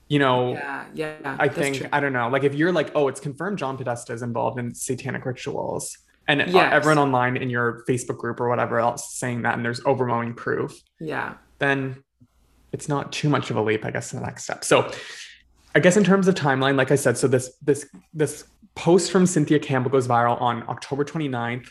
You 0.07 0.19
know, 0.19 0.53
yeah 0.53 0.85
yeah 0.93 1.35
I 1.39 1.47
think 1.47 1.77
true. 1.77 1.87
I 1.91 1.99
don't 1.99 2.13
know. 2.13 2.27
Like 2.29 2.43
if 2.43 2.53
you're 2.53 2.71
like, 2.71 2.91
oh, 2.93 3.07
it's 3.07 3.19
confirmed 3.19 3.57
John 3.57 3.75
Podesta 3.77 4.13
is 4.13 4.21
involved 4.21 4.59
in 4.59 4.75
satanic 4.75 5.25
rituals, 5.25 5.97
and 6.27 6.41
uh, 6.41 6.45
Yes. 6.47 6.73
everyone 6.73 6.97
online 6.97 7.37
in 7.37 7.49
your 7.49 7.83
Facebook 7.87 8.17
group 8.17 8.39
or 8.39 8.49
whatever 8.49 8.79
else 8.79 9.13
saying 9.15 9.43
that, 9.43 9.55
and 9.55 9.63
there's 9.65 9.85
overwhelming 9.85 10.33
proof, 10.33 10.79
yeah 10.99 11.35
then 11.59 12.03
it's 12.73 12.89
not 12.89 13.13
too 13.13 13.29
much 13.29 13.49
of 13.49 13.55
a 13.55 13.61
leap, 13.61 13.85
I 13.85 13.91
guess, 13.91 14.09
to 14.09 14.17
the 14.17 14.21
next 14.21 14.43
step. 14.43 14.65
So 14.65 14.91
I 15.73 15.79
guess 15.79 15.95
in 15.95 16.03
terms 16.03 16.27
of 16.27 16.35
timeline, 16.35 16.75
like 16.75 16.91
I 16.91 16.95
said, 16.95 17.17
so 17.17 17.27
this 17.27 17.51
this 17.61 17.87
this 18.13 18.45
post 18.75 19.11
from 19.11 19.25
Cynthia 19.25 19.59
Campbell 19.59 19.89
goes 19.89 20.07
viral 20.07 20.39
on 20.41 20.63
October 20.67 21.05
29th. 21.05 21.69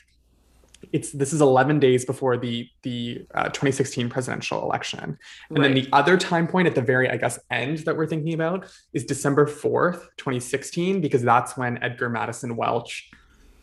It's 0.93 1.12
this 1.12 1.33
is 1.33 1.40
11 1.43 1.79
days 1.81 2.05
before 2.07 2.37
the 2.38 2.69
the 2.83 3.27
uh, 3.35 3.45
2016 3.45 4.09
presidential 4.09 4.62
election. 4.62 5.19
And 5.51 5.64
then 5.64 5.75
the 5.75 5.88
other 5.93 6.17
time 6.17 6.47
point 6.47 6.67
at 6.67 6.75
the 6.75 6.83
very, 6.83 7.11
I 7.11 7.17
guess, 7.19 7.38
end 7.51 7.79
that 7.81 7.97
we're 7.97 8.07
thinking 8.07 8.35
about 8.35 8.67
is 8.93 9.05
December 9.05 9.47
4th, 9.47 10.09
2016, 10.17 11.01
because 11.01 11.23
that's 11.23 11.57
when 11.57 11.83
Edgar 11.83 12.09
Madison 12.09 12.57
Welch 12.57 13.11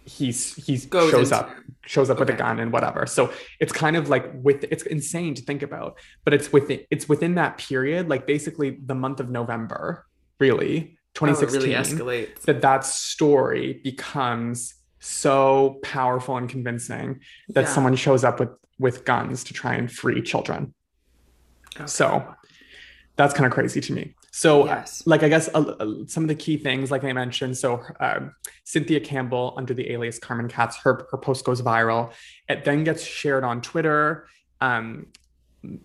he's 0.06 0.56
he's 0.56 0.86
Goes 0.86 1.12
shows 1.12 1.32
into- 1.32 1.44
up 1.46 1.56
shows 1.86 2.10
up 2.12 2.20
with 2.20 2.30
a 2.30 2.34
gun 2.34 2.60
and 2.60 2.72
whatever. 2.72 3.06
So 3.08 3.32
it's 3.60 3.72
kind 3.74 3.96
of 3.96 4.08
like 4.10 4.32
with 4.34 4.64
it's 4.66 4.84
insane 4.84 5.34
to 5.36 5.42
think 5.42 5.62
about, 5.64 5.98
but 6.24 6.34
it's 6.34 6.52
within 6.54 6.82
it's 6.92 7.10
within 7.10 7.36
that 7.36 7.58
period, 7.58 8.10
like 8.10 8.28
basically 8.28 8.80
the 8.86 8.96
month 8.96 9.20
of 9.20 9.30
November, 9.30 10.06
really, 10.40 10.98
oh, 11.22 11.26
it 11.26 11.36
2016 11.36 11.62
really 11.62 11.74
escalates 11.74 12.42
that 12.42 12.62
that 12.62 12.86
story 12.86 13.82
becomes 13.84 14.76
so 15.00 15.80
powerful 15.84 16.38
and 16.38 16.48
convincing 16.50 17.20
that 17.50 17.62
Yeah. 17.62 17.68
someone 17.68 17.96
shows 17.96 18.24
up 18.24 18.40
with 18.40 18.50
with 18.80 19.06
guns 19.06 19.44
to 19.46 19.54
try 19.54 19.74
and 19.76 19.92
free 19.92 20.22
children. 20.22 20.74
Okay. 21.76 21.88
So 21.88 22.36
that's 23.16 23.34
kind 23.34 23.46
of 23.46 23.52
crazy 23.52 23.82
to 23.82 23.94
me. 23.94 24.16
So, 24.32 24.66
yes 24.66 25.04
like, 25.06 25.24
I 25.24 25.30
guess 25.30 25.50
uh, 25.54 25.60
uh, 25.60 25.94
some 26.08 26.24
of 26.24 26.30
the 26.30 26.36
key 26.36 26.58
things, 26.58 26.90
like 26.90 27.04
I 27.04 27.14
mentioned, 27.14 27.58
so 27.58 27.82
um, 28.00 28.34
Cynthia 28.64 29.00
Campbell, 29.00 29.54
under 29.58 29.74
the 29.74 29.92
alias 29.92 30.20
Carmen 30.20 30.48
Katz, 30.48 30.78
her, 30.78 31.08
her 31.12 31.18
post 31.18 31.46
goes 31.46 31.62
viral. 31.62 32.12
It 32.48 32.64
then 32.66 32.84
gets 32.84 33.04
shared 33.04 33.44
on 33.44 33.62
Twitter, 33.62 34.28
um, 34.62 35.08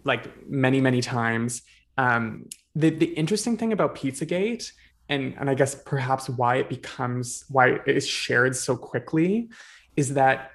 like 0.04 0.48
many, 0.48 0.80
many 0.80 1.00
times. 1.00 1.62
Um, 1.98 2.48
the, 2.74 2.90
the 2.90 3.06
interesting 3.06 3.56
thing 3.56 3.72
about 3.72 3.96
Pizzagate, 3.96 4.70
and, 5.08 5.34
and 5.38 5.48
I 5.50 5.54
guess 5.54 5.74
perhaps 5.74 6.28
why 6.28 6.56
it 6.56 6.68
becomes, 6.68 7.44
why 7.48 7.68
it 7.68 7.96
is 7.96 8.06
shared 8.06 8.54
so 8.56 8.76
quickly, 8.76 9.48
is 9.96 10.14
that 10.14 10.50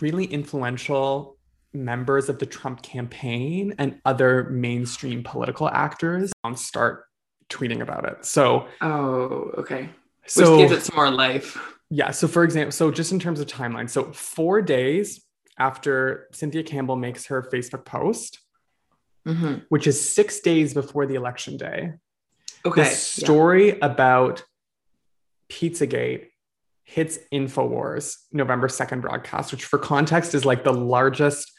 really 0.00 0.24
influential 0.24 1.36
members 1.72 2.28
of 2.28 2.38
the 2.38 2.46
Trump 2.46 2.82
campaign 2.82 3.74
and 3.78 3.98
other 4.04 4.44
mainstream 4.50 5.22
political 5.22 5.68
actors 5.68 6.32
start 6.54 7.04
tweeting 7.48 7.80
about 7.80 8.06
it. 8.06 8.24
So, 8.24 8.66
oh 8.80 9.50
okay 9.58 9.88
which 10.22 10.30
so 10.30 10.58
gives 10.58 10.72
it 10.72 10.82
some 10.82 10.96
more 10.96 11.10
life 11.10 11.58
yeah. 11.94 12.10
So, 12.10 12.26
for 12.26 12.42
example, 12.42 12.72
so 12.72 12.90
just 12.90 13.12
in 13.12 13.20
terms 13.20 13.38
of 13.38 13.46
timeline, 13.46 13.88
so 13.88 14.12
four 14.12 14.62
days 14.62 15.22
after 15.58 16.28
Cynthia 16.32 16.62
Campbell 16.62 16.96
makes 16.96 17.26
her 17.26 17.42
Facebook 17.52 17.84
post, 17.84 18.38
hmm 19.26 19.56
which 19.68 19.86
is 19.86 20.00
six 20.00 20.40
days 20.40 20.72
before 20.72 21.06
the 21.06 21.16
election 21.16 21.58
day, 21.58 21.92
okay 22.64 22.84
the 22.84 22.88
yeah. 22.88 22.94
story 22.94 23.78
about 23.80 24.42
Pizzagate 25.50 26.28
hits 26.82 27.18
InfoWars 27.30 28.16
November 28.32 28.68
2nd 28.68 29.02
broadcast, 29.02 29.52
which 29.52 29.66
for 29.66 29.78
context 29.78 30.34
is 30.34 30.46
like 30.46 30.64
the 30.64 30.72
largest 30.72 31.51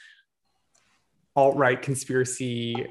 alt-right 1.35 1.81
conspiracy 1.81 2.87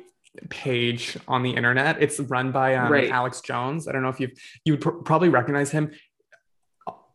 page 0.48 1.16
on 1.28 1.42
the 1.42 1.50
internet. 1.50 2.02
It's 2.02 2.18
run 2.18 2.52
by 2.52 2.74
um, 2.76 2.90
Right. 2.90 3.11
Alex 3.11 3.40
Jones. 3.40 3.87
I 3.87 3.92
don't 3.92 4.02
know 4.02 4.09
if 4.09 4.20
you've 4.20 4.33
you 4.64 4.74
would 4.74 4.81
pr- 4.81 4.90
probably 4.90 5.28
recognize 5.28 5.70
him. 5.70 5.92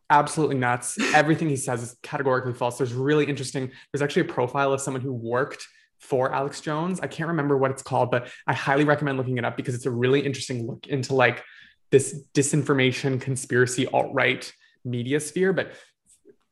Absolutely 0.09 0.57
nuts. 0.57 0.97
Everything 1.13 1.49
he 1.49 1.55
says 1.55 1.83
is 1.83 1.97
categorically 2.03 2.53
false. 2.53 2.77
There's 2.77 2.93
really 2.93 3.25
interesting. 3.25 3.71
There's 3.91 4.01
actually 4.01 4.23
a 4.23 4.33
profile 4.33 4.71
of 4.71 4.81
someone 4.81 5.01
who 5.01 5.13
worked 5.13 5.67
for 5.99 6.31
Alex 6.33 6.61
Jones. 6.61 6.99
I 6.99 7.07
can't 7.07 7.27
remember 7.27 7.57
what 7.57 7.71
it's 7.71 7.81
called, 7.81 8.11
but 8.11 8.29
I 8.45 8.53
highly 8.53 8.83
recommend 8.83 9.17
looking 9.17 9.37
it 9.37 9.45
up 9.45 9.57
because 9.57 9.73
it's 9.73 9.87
a 9.87 9.91
really 9.91 10.21
interesting 10.21 10.67
look 10.67 10.87
into 10.87 11.15
like 11.15 11.43
this 11.89 12.23
disinformation, 12.33 13.19
conspiracy, 13.19 13.87
alt 13.87 14.13
right 14.13 14.51
media 14.85 15.19
sphere. 15.19 15.53
But 15.53 15.71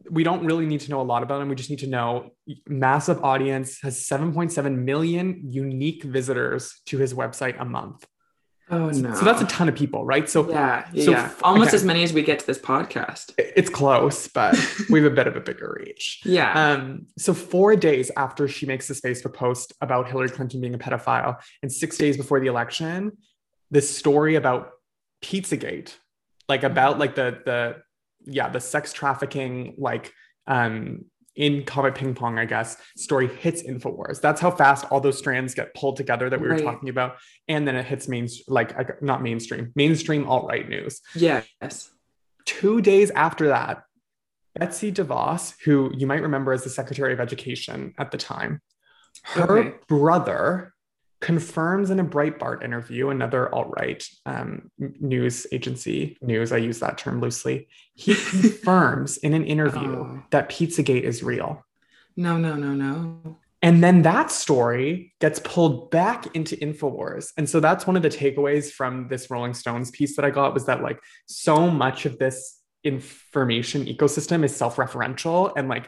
we 0.09 0.23
don't 0.23 0.45
really 0.45 0.65
need 0.65 0.81
to 0.81 0.89
know 0.89 1.01
a 1.01 1.03
lot 1.03 1.23
about 1.23 1.41
him. 1.41 1.49
We 1.49 1.55
just 1.55 1.69
need 1.69 1.79
to 1.79 1.87
know 1.87 2.31
massive 2.67 3.23
audience 3.23 3.81
has 3.81 3.99
7.7 3.99 4.77
million 4.77 5.41
unique 5.51 6.03
visitors 6.03 6.81
to 6.87 6.97
his 6.97 7.13
website 7.13 7.59
a 7.59 7.65
month. 7.65 8.05
oh 8.69 8.89
no 8.89 9.13
So 9.13 9.25
that's 9.25 9.41
a 9.41 9.45
ton 9.45 9.69
of 9.69 9.75
people, 9.75 10.05
right? 10.05 10.29
So 10.29 10.49
yeah 10.49 10.87
yeah, 10.93 11.05
so 11.05 11.11
yeah. 11.11 11.25
f- 11.25 11.41
almost 11.43 11.69
okay. 11.69 11.77
as 11.77 11.83
many 11.83 12.03
as 12.03 12.13
we 12.13 12.23
get 12.23 12.39
to 12.39 12.47
this 12.47 12.59
podcast 12.59 13.33
it's 13.37 13.69
close, 13.69 14.27
but 14.27 14.55
we 14.89 15.01
have 15.01 15.11
a 15.11 15.15
bit 15.15 15.27
of 15.27 15.35
a 15.35 15.41
bigger 15.41 15.77
reach. 15.79 16.21
yeah 16.25 16.51
Um, 16.73 17.07
so 17.17 17.33
four 17.33 17.75
days 17.75 18.11
after 18.17 18.47
she 18.47 18.65
makes 18.65 18.87
this 18.87 19.01
Facebook 19.01 19.33
post 19.33 19.73
about 19.81 20.07
Hillary 20.07 20.29
Clinton 20.29 20.61
being 20.61 20.75
a 20.75 20.77
pedophile, 20.79 21.37
and 21.61 21.71
six 21.71 21.97
days 21.97 22.17
before 22.17 22.39
the 22.39 22.47
election, 22.47 23.11
this 23.71 23.95
story 23.95 24.35
about 24.35 24.71
Pizzagate, 25.23 25.93
like 26.47 26.63
about 26.63 26.99
like 26.99 27.15
the 27.15 27.39
the 27.45 27.77
yeah 28.25 28.49
the 28.49 28.59
sex 28.59 28.93
trafficking 28.93 29.75
like 29.77 30.13
um 30.47 31.05
in 31.35 31.65
Comet 31.65 31.95
Ping 31.95 32.15
Pong, 32.15 32.39
I 32.39 32.45
guess, 32.45 32.77
story 32.95 33.27
hits 33.27 33.61
Infowars. 33.61 34.21
That's 34.21 34.39
how 34.39 34.49
fast 34.51 34.85
all 34.89 35.01
those 35.01 35.17
strands 35.17 35.53
get 35.53 35.73
pulled 35.73 35.97
together 35.97 36.29
that 36.29 36.39
we 36.39 36.47
were 36.47 36.53
Right. 36.53 36.63
talking 36.63 36.87
about, 36.87 37.17
and 37.49 37.67
then 37.67 37.75
it 37.75 37.85
hits 37.85 38.07
main 38.07 38.29
like 38.47 38.73
like, 38.77 39.01
not 39.01 39.21
mainstream, 39.21 39.73
mainstream 39.75 40.27
alt 40.29 40.47
right 40.47 40.67
news 40.69 41.01
yes 41.13 41.91
two 42.45 42.79
days 42.79 43.09
after 43.11 43.47
that, 43.49 43.83
Betsy 44.57 44.91
DeVos, 44.93 45.55
who 45.65 45.91
you 45.97 46.07
might 46.07 46.21
remember 46.21 46.53
as 46.53 46.63
the 46.63 46.69
Secretary 46.69 47.11
of 47.11 47.19
Education 47.19 47.93
at 47.97 48.11
the 48.11 48.17
time, 48.17 48.61
her 49.23 49.57
Okay. 49.59 49.75
brother 49.89 50.73
confirms 51.29 51.89
in 51.89 51.99
a 51.99 52.05
Breitbart 52.05 52.63
interview, 52.63 53.09
another 53.09 53.43
alt-right 53.53 54.01
um, 54.27 54.69
news 55.13 55.35
agency, 55.51 56.17
news, 56.21 56.51
I 56.51 56.57
use 56.57 56.79
that 56.79 56.97
term 57.03 57.19
loosely, 57.19 57.67
he 57.95 58.13
confirms 58.31 59.17
in 59.25 59.33
an 59.33 59.43
interview 59.55 59.91
Oh. 60.05 60.23
that 60.33 60.49
Pizzagate 60.53 61.01
is 61.11 61.17
real. 61.31 61.49
no 62.25 62.33
no 62.45 62.53
no 62.65 62.71
no 62.85 62.93
And 63.67 63.77
then 63.85 63.97
that 64.11 64.27
story 64.43 64.87
gets 65.23 65.39
pulled 65.53 65.77
back 65.99 66.19
into 66.37 66.53
InfoWars. 66.67 67.25
And 67.37 67.45
so 67.51 67.57
that's 67.59 67.87
one 67.89 67.97
of 67.99 68.03
the 68.07 68.13
takeaways 68.21 68.65
from 68.79 68.93
this 69.11 69.23
Rolling 69.31 69.55
Stones 69.61 69.89
piece 69.97 70.13
that 70.15 70.25
I 70.29 70.31
got 70.39 70.53
was 70.57 70.65
that 70.69 70.79
like 70.87 70.99
so 71.25 71.55
much 71.83 71.99
of 72.09 72.13
this 72.23 72.37
information 72.83 73.79
ecosystem 73.93 74.39
is 74.47 74.55
self-referential 74.63 75.39
and 75.57 75.65
like, 75.75 75.85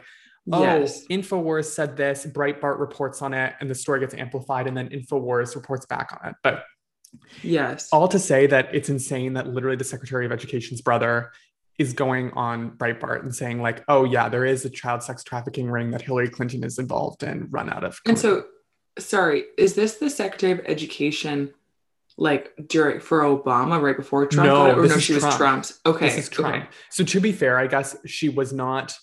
oh, 0.52 0.62
yes 0.62 1.06
InfoWars 1.08 1.66
said 1.66 1.96
this, 1.96 2.26
Breitbart 2.26 2.78
reports 2.78 3.22
on 3.22 3.34
it, 3.34 3.54
and 3.60 3.70
the 3.70 3.74
story 3.74 4.00
gets 4.00 4.14
amplified, 4.14 4.66
and 4.66 4.76
then 4.76 4.88
InfoWars 4.88 5.54
reports 5.54 5.86
back 5.86 6.18
on 6.20 6.30
it. 6.30 6.36
But 6.42 6.64
yes 7.42 7.88
all 7.90 8.06
to 8.06 8.18
say 8.18 8.46
that 8.46 8.68
it's 8.74 8.90
insane 8.90 9.32
that 9.32 9.46
literally 9.46 9.76
the 9.76 9.84
Secretary 9.84 10.26
of 10.26 10.32
Education's 10.32 10.82
brother 10.82 11.32
is 11.78 11.92
going 11.92 12.32
on 12.32 12.72
Breitbart 12.72 13.22
and 13.22 13.34
saying 13.34 13.62
like, 13.62 13.84
oh 13.88 14.04
yeah, 14.04 14.28
there 14.28 14.44
is 14.44 14.64
a 14.64 14.70
child 14.70 15.02
sex 15.02 15.22
trafficking 15.22 15.70
ring 15.70 15.92
that 15.92 16.02
Hillary 16.02 16.28
Clinton 16.28 16.64
is 16.64 16.78
involved 16.78 17.22
in, 17.22 17.46
run 17.50 17.70
out 17.70 17.84
of. 17.84 18.00
and 18.04 18.18
so 18.18 18.44
sorry, 18.98 19.44
is 19.56 19.74
this 19.74 19.94
the 19.94 20.10
Secretary 20.10 20.52
of 20.52 20.60
Education 20.66 21.54
like 22.16 22.52
during 22.66 22.98
for 22.98 23.20
Obama 23.20 23.80
right 23.80 23.96
before 23.96 24.26
Trump 24.26 24.48
No? 24.48 24.76
Or 24.76 24.88
no, 24.88 24.98
she 24.98 25.14
was 25.14 25.22
Trump. 25.22 25.36
Trump's. 25.36 25.80
Okay. 25.86 26.06
This 26.06 26.18
is 26.18 26.28
Trump. 26.28 26.56
Okay. 26.56 26.66
So 26.90 27.04
to 27.04 27.20
be 27.20 27.30
fair, 27.30 27.58
I 27.58 27.68
guess 27.68 27.96
she 28.06 28.28
was 28.28 28.52
not 28.52 28.98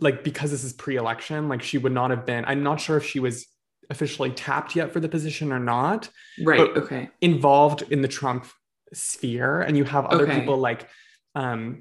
like 0.00 0.24
because 0.24 0.50
this 0.50 0.64
is 0.64 0.72
pre-election, 0.72 1.48
like 1.48 1.62
she 1.62 1.78
would 1.78 1.92
not 1.92 2.10
have 2.10 2.26
been. 2.26 2.44
I'm 2.46 2.62
not 2.62 2.80
sure 2.80 2.96
if 2.96 3.04
she 3.06 3.20
was 3.20 3.46
officially 3.90 4.30
tapped 4.30 4.74
yet 4.76 4.92
for 4.92 5.00
the 5.00 5.08
position 5.08 5.52
or 5.52 5.58
not. 5.58 6.08
Right. 6.42 6.60
Okay. 6.60 7.10
Involved 7.20 7.82
in 7.90 8.02
the 8.02 8.08
Trump 8.08 8.46
sphere, 8.92 9.60
and 9.60 9.76
you 9.76 9.84
have 9.84 10.06
other 10.06 10.24
Okay. 10.24 10.40
people 10.40 10.56
like 10.56 10.88
um, 11.34 11.80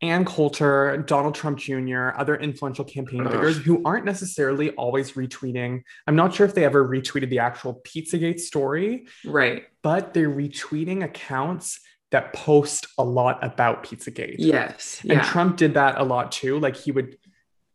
Ann 0.00 0.24
Coulter, 0.24 0.96
Donald 1.06 1.34
Trump 1.34 1.58
Jr., 1.58 2.10
other 2.16 2.34
influential 2.36 2.84
campaign 2.84 3.24
figures 3.24 3.56
who 3.58 3.82
aren't 3.84 4.04
necessarily 4.04 4.70
always 4.70 5.12
retweeting. 5.12 5.82
I'm 6.08 6.16
not 6.16 6.34
sure 6.34 6.44
if 6.44 6.54
they 6.54 6.64
ever 6.64 6.86
retweeted 6.86 7.30
the 7.30 7.38
actual 7.38 7.80
Pizzagate 7.84 8.40
story, 8.40 9.06
Right. 9.24 9.64
but 9.82 10.12
they're 10.12 10.28
retweeting 10.30 11.04
accounts 11.04 11.78
that 12.12 12.32
post 12.34 12.86
a 12.98 13.04
lot 13.04 13.42
about 13.42 13.84
Pizzagate. 13.84 14.36
Yes. 14.38 15.00
And 15.02 15.12
Yeah. 15.12 15.22
Trump 15.24 15.56
did 15.56 15.74
that 15.74 15.98
a 15.98 16.04
lot 16.04 16.30
too. 16.30 16.58
Like 16.58 16.76
he 16.76 16.92
would, 16.92 17.16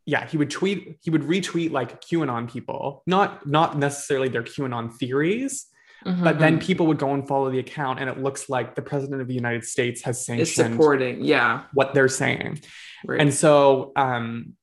yeah, 0.06 0.26
he 0.26 0.38
would 0.38 0.50
tweet, 0.52 0.98
he 1.02 1.10
would 1.10 1.24
retweet 1.24 1.72
like 1.72 2.00
QAnon 2.02 2.50
people, 2.50 3.04
not 3.06 3.46
not 3.48 3.78
necessarily 3.78 4.30
their 4.30 4.44
QAnon 4.44 4.94
theories, 4.94 5.66
but 6.06 6.40
then 6.40 6.58
Mhm. 6.60 6.64
people 6.64 6.86
would 6.88 7.00
go 7.00 7.14
and 7.14 7.28
follow 7.28 7.50
the 7.52 7.60
account, 7.60 8.00
and 8.00 8.10
it 8.10 8.20
looks 8.20 8.48
like 8.48 8.76
the 8.76 8.82
president 8.82 9.20
of 9.22 9.28
the 9.28 9.34
United 9.34 9.66
States 9.66 10.04
has 10.04 10.20
is 10.20 10.26
sanctioned 10.26 10.74
supporting. 10.74 11.24
Yeah. 11.24 11.64
what 11.74 11.94
they're 11.94 12.08
saying. 12.08 12.62
Right. 13.06 13.20
And 13.20 13.34
so, 13.34 13.92
um, 13.96 14.54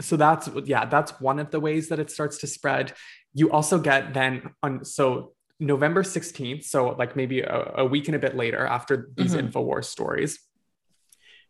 so 0.00 0.16
that's 0.16 0.48
yeah, 0.64 0.86
that's 0.86 1.12
one 1.20 1.38
of 1.38 1.50
the 1.50 1.60
ways 1.60 1.88
that 1.90 1.98
it 1.98 2.10
starts 2.10 2.38
to 2.38 2.46
spread. 2.46 2.94
You 3.34 3.52
also 3.52 3.78
get 3.78 4.14
then 4.14 4.32
on 4.62 4.84
so 4.84 5.34
November 5.60 6.02
16th, 6.02 6.64
so 6.64 6.88
like 6.98 7.14
maybe 7.14 7.40
a, 7.42 7.72
a 7.76 7.84
week 7.84 8.08
and 8.08 8.16
a 8.16 8.18
bit 8.18 8.34
later 8.34 8.66
after 8.66 9.10
these 9.14 9.34
Mhm. 9.34 9.52
InfoWars 9.52 9.84
stories, 9.84 10.38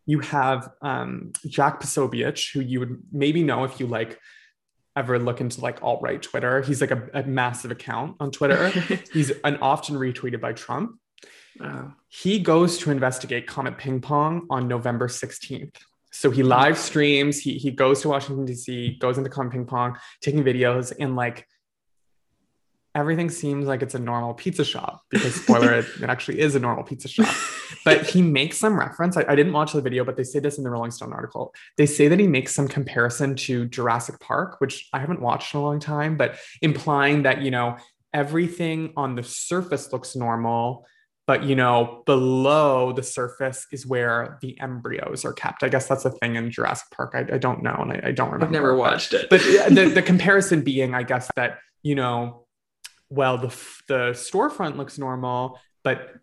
you 0.07 0.19
have 0.21 0.71
um, 0.83 1.33
Jack 1.47 1.81
Posobiec, 1.81 2.53
who 2.53 2.61
you 2.61 2.81
would 2.81 3.03
maybe 3.13 3.43
know 3.43 3.65
if 3.65 3.79
you 3.81 3.87
like 3.87 4.19
ever 4.97 5.19
look 5.19 5.41
into 5.41 5.61
like 5.61 5.81
alt-right 5.83 6.21
Twitter. 6.23 6.63
He's 6.63 6.81
like 6.81 6.91
a, 6.91 7.09
a 7.15 7.23
massive 7.23 7.71
account 7.71 8.17
on 8.19 8.33
Twitter. 8.33 8.69
He's 9.13 9.31
an 9.45 9.59
often 9.63 9.95
retweeted 9.95 10.41
by 10.41 10.53
Trump. 10.53 10.99
He 12.09 12.41
goes 12.41 12.79
to 12.79 12.91
investigate 12.91 13.47
Comet 13.47 13.79
Ping 13.79 14.01
Pong 14.01 14.47
on 14.51 14.67
November 14.67 15.07
16th. 15.07 15.77
So 16.11 16.31
he 16.33 16.43
live 16.43 16.77
streams, 16.77 17.39
he, 17.39 17.57
he 17.59 17.71
goes 17.71 18.01
to 18.03 18.09
Washington, 18.09 18.45
D.C., 18.45 18.97
goes 19.01 19.17
into 19.17 19.31
Comet 19.31 19.53
Ping 19.53 19.65
Pong, 19.67 19.97
taking 20.21 20.43
videos, 20.43 20.93
and 20.99 21.15
like 21.15 21.47
everything 22.95 23.31
seems 23.31 23.67
like 23.67 23.83
it's 23.83 23.95
a 23.95 23.99
normal 23.99 24.35
pizza 24.35 24.65
shop 24.65 25.03
because, 25.11 25.35
spoiler, 25.35 25.73
it, 25.75 25.87
it 26.03 26.11
actually 26.11 26.41
is 26.41 26.55
a 26.55 26.61
normal 26.61 26.85
pizza 26.85 27.09
shop. 27.09 27.35
But 27.85 28.07
he 28.07 28.21
makes 28.21 28.59
some 28.59 28.79
reference. 28.79 29.17
I, 29.17 29.25
I 29.29 29.37
didn't 29.37 29.53
watch 29.53 29.73
the 29.73 29.81
video, 29.81 30.05
but 30.05 30.17
they 30.17 30.25
say 30.25 30.39
this 30.41 30.59
in 30.59 30.65
the 30.65 30.71
Rolling 30.71 30.91
Stone 30.91 31.13
article. 31.13 31.55
They 31.77 31.87
say 31.87 32.09
that 32.09 32.19
he 32.19 32.27
makes 32.27 32.55
some 32.55 32.69
comparison 32.69 33.37
to 33.37 33.67
Jurassic 33.67 34.19
Park, 34.21 34.61
which 34.61 34.89
I 34.93 34.99
haven't 34.99 35.21
watched 35.21 35.55
in 35.55 35.61
a 35.61 35.63
long 35.63 35.81
time, 35.81 36.17
but 36.17 36.37
implying 36.63 37.23
that, 37.23 37.43
you 37.43 37.51
know, 37.51 37.77
everything 38.13 38.93
on 38.97 39.15
the 39.15 39.23
surface 39.23 39.93
looks 39.93 40.17
normal 40.17 40.85
but 41.27 41.45
you 41.45 41.55
know 41.55 42.03
below 42.07 42.93
the 42.93 43.05
surface 43.05 43.65
is 43.71 43.87
where 43.87 44.37
the 44.43 44.61
embryos 44.61 45.25
are 45.25 45.33
kept 45.33 45.63
i 45.63 45.69
guess 45.69 45.87
that's 45.87 46.05
a 46.05 46.11
thing 46.11 46.35
in 46.35 46.51
jurassic 46.51 46.89
park 46.91 47.13
i, 47.15 47.21
I 47.21 47.39
don't 47.39 47.63
know 47.63 47.77
and 47.79 47.93
I, 47.93 48.09
I 48.09 48.11
don't 48.11 48.33
remember 48.33 48.47
I've 48.47 48.51
never 48.51 48.73
but- 48.73 48.79
watched 48.79 49.13
it. 49.13 49.31
but 49.31 49.41
the, 49.41 49.93
the 49.95 50.03
comparison 50.03 50.63
being 50.63 50.93
i 50.93 51.05
guess 51.05 51.31
that 51.37 51.59
you 51.85 51.95
know 51.95 52.47
well 53.11 53.37
the 53.39 53.49
f- 53.49 53.83
the 53.89 54.11
storefront 54.13 54.77
looks 54.77 54.99
normal 54.99 55.59
but 55.85 56.15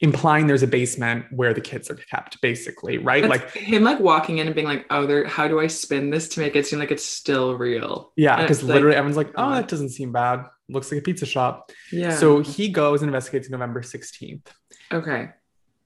implying 0.00 0.48
there's 0.48 0.64
a 0.64 0.66
basement 0.66 1.24
where 1.30 1.54
the 1.54 1.60
kids 1.60 1.88
are 1.88 1.94
kept 1.94 2.40
basically 2.40 2.98
right 2.98 3.22
That's 3.22 3.44
like 3.44 3.52
him 3.52 3.84
like 3.84 4.00
walking 4.00 4.38
in 4.38 4.46
and 4.48 4.54
being 4.54 4.66
like, 4.66 4.84
oh, 4.90 5.06
there. 5.06 5.24
How 5.28 5.46
do 5.46 5.60
I 5.60 5.68
spin 5.68 6.10
this 6.10 6.28
to 6.30 6.40
make 6.40 6.56
it 6.56 6.66
seem 6.66 6.80
like 6.80 6.90
it's 6.90 7.04
still 7.04 7.56
real? 7.56 8.12
yeah 8.16 8.40
because 8.42 8.58
it's 8.58 8.68
like- 8.68 8.74
literally 8.74 8.96
everyone's 8.96 9.16
like 9.16 9.32
oh 9.36 9.50
that 9.50 9.68
doesn't 9.68 9.90
seem 9.90 10.10
bad 10.12 10.44
looks 10.68 10.90
like 10.90 11.00
a 11.00 11.04
pizza 11.04 11.26
shop 11.26 11.70
Yeah. 11.92 12.16
so 12.16 12.40
he 12.40 12.68
goes 12.68 13.02
and 13.02 13.08
investigates 13.08 13.48
november 13.50 13.82
16th 13.82 14.46
okay. 14.92 15.28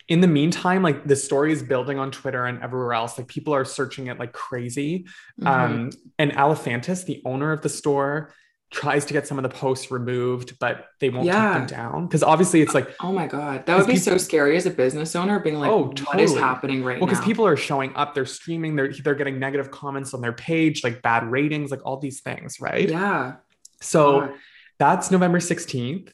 in 0.09 0.21
the 0.21 0.29
meantime, 0.29 0.83
like 0.83 1.05
the 1.07 1.17
story 1.17 1.53
is 1.53 1.63
building 1.63 1.99
on 1.99 2.11
Twitter 2.13 2.45
and 2.47 2.63
everywhere 2.63 2.93
else. 2.95 3.19
Like 3.19 3.27
people 3.27 3.53
are 3.55 3.65
searching 3.65 4.07
it 4.07 4.19
like 4.21 4.33
crazy. 4.33 5.07
Mhm. 5.41 5.47
Um, 5.47 5.91
and 6.21 6.31
Alefantis, 6.33 7.05
the 7.05 7.21
owner 7.25 7.51
of 7.53 7.61
the 7.63 7.69
store, 7.69 8.33
tries 8.73 9.05
to 9.07 9.12
get 9.12 9.27
some 9.27 9.39
of 9.39 9.43
the 9.45 9.49
posts 9.49 9.91
removed, 9.91 10.59
but 10.59 10.87
they 11.01 11.09
won't 11.09 11.25
Yeah. 11.27 11.53
take 11.59 11.69
them 11.69 11.79
down 11.79 12.07
because 12.07 12.23
obviously 12.23 12.61
it's 12.62 12.75
like 12.75 12.89
oh 13.01 13.12
my 13.12 13.27
god, 13.27 13.64
that 13.67 13.77
would 13.77 13.87
be 13.87 13.93
because 13.93 14.05
so 14.05 14.19
scary 14.19 14.57
as 14.57 14.67
a 14.67 14.71
business 14.71 15.14
owner, 15.14 15.39
being 15.39 15.59
like, 15.61 15.71
Oh, 15.71 15.85
what 15.87 16.21
is 16.21 16.31
totally. 16.31 16.41
happening 16.41 16.85
right 16.85 16.99
well 17.01 17.07
now? 17.07 17.12
because 17.12 17.25
people 17.25 17.47
are 17.47 17.57
showing 17.57 17.95
up, 17.95 18.14
they're 18.14 18.27
streaming, 18.27 18.75
they're 18.77 18.93
they're 19.05 19.14
getting 19.14 19.39
negative 19.39 19.71
comments 19.71 20.14
on 20.14 20.21
their 20.21 20.33
page, 20.33 20.83
like 20.83 21.01
bad 21.03 21.31
ratings, 21.31 21.71
like 21.71 21.81
all 21.87 21.99
these 21.99 22.21
things, 22.21 22.61
right? 22.61 22.89
yeah. 22.89 23.35
So 23.81 24.21
God. 24.21 24.35
that's 24.79 25.11
November 25.11 25.39
16th. 25.39 26.11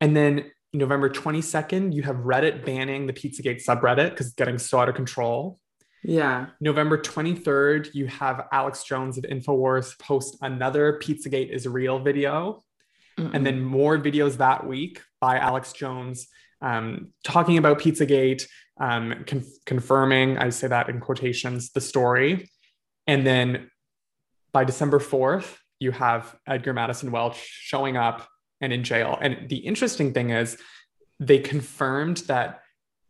And 0.00 0.14
then 0.16 0.50
November 0.72 1.08
22nd, 1.08 1.94
you 1.94 2.02
have 2.02 2.16
Reddit 2.16 2.66
banning 2.66 3.06
the 3.06 3.12
Pizzagate 3.12 3.64
subreddit 3.64 4.10
because 4.10 4.26
it's 4.26 4.34
getting 4.34 4.58
so 4.58 4.78
out 4.80 4.88
of 4.88 4.96
control. 4.96 5.58
Yeah. 6.04 6.46
November 6.60 6.98
23rd, 6.98 7.94
you 7.94 8.06
have 8.06 8.46
Alex 8.52 8.84
Jones 8.84 9.18
of 9.18 9.24
InfoWars 9.24 9.98
post 9.98 10.36
another 10.42 11.00
Pizzagate 11.02 11.50
is 11.50 11.66
real 11.66 11.98
video, 11.98 12.64
Mm-mm. 13.18 13.34
and 13.34 13.44
then 13.44 13.62
more 13.62 13.98
videos 13.98 14.36
that 14.36 14.66
week 14.66 15.00
by 15.20 15.38
Alex 15.38 15.72
Jones 15.72 16.28
um, 16.60 17.12
talking 17.22 17.58
about 17.58 17.78
Pizzagate, 17.78 18.46
um, 18.80 19.24
con- 19.26 19.44
confirming, 19.66 20.38
I 20.38 20.48
say 20.48 20.66
that 20.66 20.88
in 20.88 21.00
quotations, 21.00 21.70
the 21.72 21.80
story. 21.80 22.50
And 23.06 23.26
then 23.26 23.70
by 24.52 24.64
December 24.64 24.98
4th, 24.98 25.56
you 25.78 25.90
have 25.90 26.34
Edgar 26.46 26.72
Madison 26.72 27.10
Welch 27.10 27.36
showing 27.36 27.96
up 27.96 28.26
and 28.60 28.72
in 28.72 28.82
jail. 28.82 29.18
And 29.20 29.48
the 29.48 29.58
interesting 29.58 30.12
thing 30.12 30.30
is, 30.30 30.56
they 31.20 31.38
confirmed 31.38 32.18
that 32.28 32.60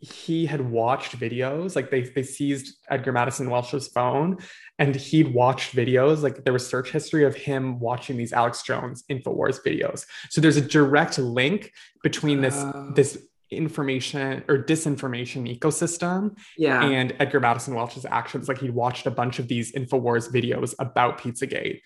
he 0.04 0.44
had 0.44 0.60
watched 0.60 1.18
videos 1.18 1.74
like 1.74 1.90
they, 1.90 2.02
they 2.02 2.22
seized 2.22 2.76
edgar 2.90 3.12
madison 3.12 3.48
welch's 3.48 3.88
phone 3.88 4.36
and 4.78 4.94
he'd 4.94 5.32
watched 5.32 5.74
videos 5.74 6.22
like 6.22 6.44
there 6.44 6.52
was 6.52 6.66
search 6.66 6.90
history 6.90 7.24
of 7.24 7.34
him 7.34 7.78
watching 7.80 8.16
these 8.16 8.32
alex 8.32 8.62
jones 8.62 9.04
infowars 9.10 9.58
videos 9.64 10.04
so 10.28 10.40
there's 10.40 10.58
a 10.58 10.60
direct 10.60 11.18
link 11.18 11.72
between 12.02 12.40
this 12.40 12.54
Oh. 12.56 12.92
this 12.94 13.18
information 13.50 14.42
or 14.48 14.58
disinformation 14.58 15.58
ecosystem 15.58 16.36
yeah. 16.58 16.82
and 16.84 17.14
edgar 17.20 17.40
madison 17.40 17.74
welch's 17.74 18.04
actions 18.04 18.48
like 18.48 18.58
he 18.58 18.70
watched 18.70 19.06
a 19.06 19.10
bunch 19.10 19.38
of 19.38 19.48
these 19.48 19.72
infowars 19.72 20.30
videos 20.32 20.74
about 20.78 21.18
pizzagate 21.18 21.80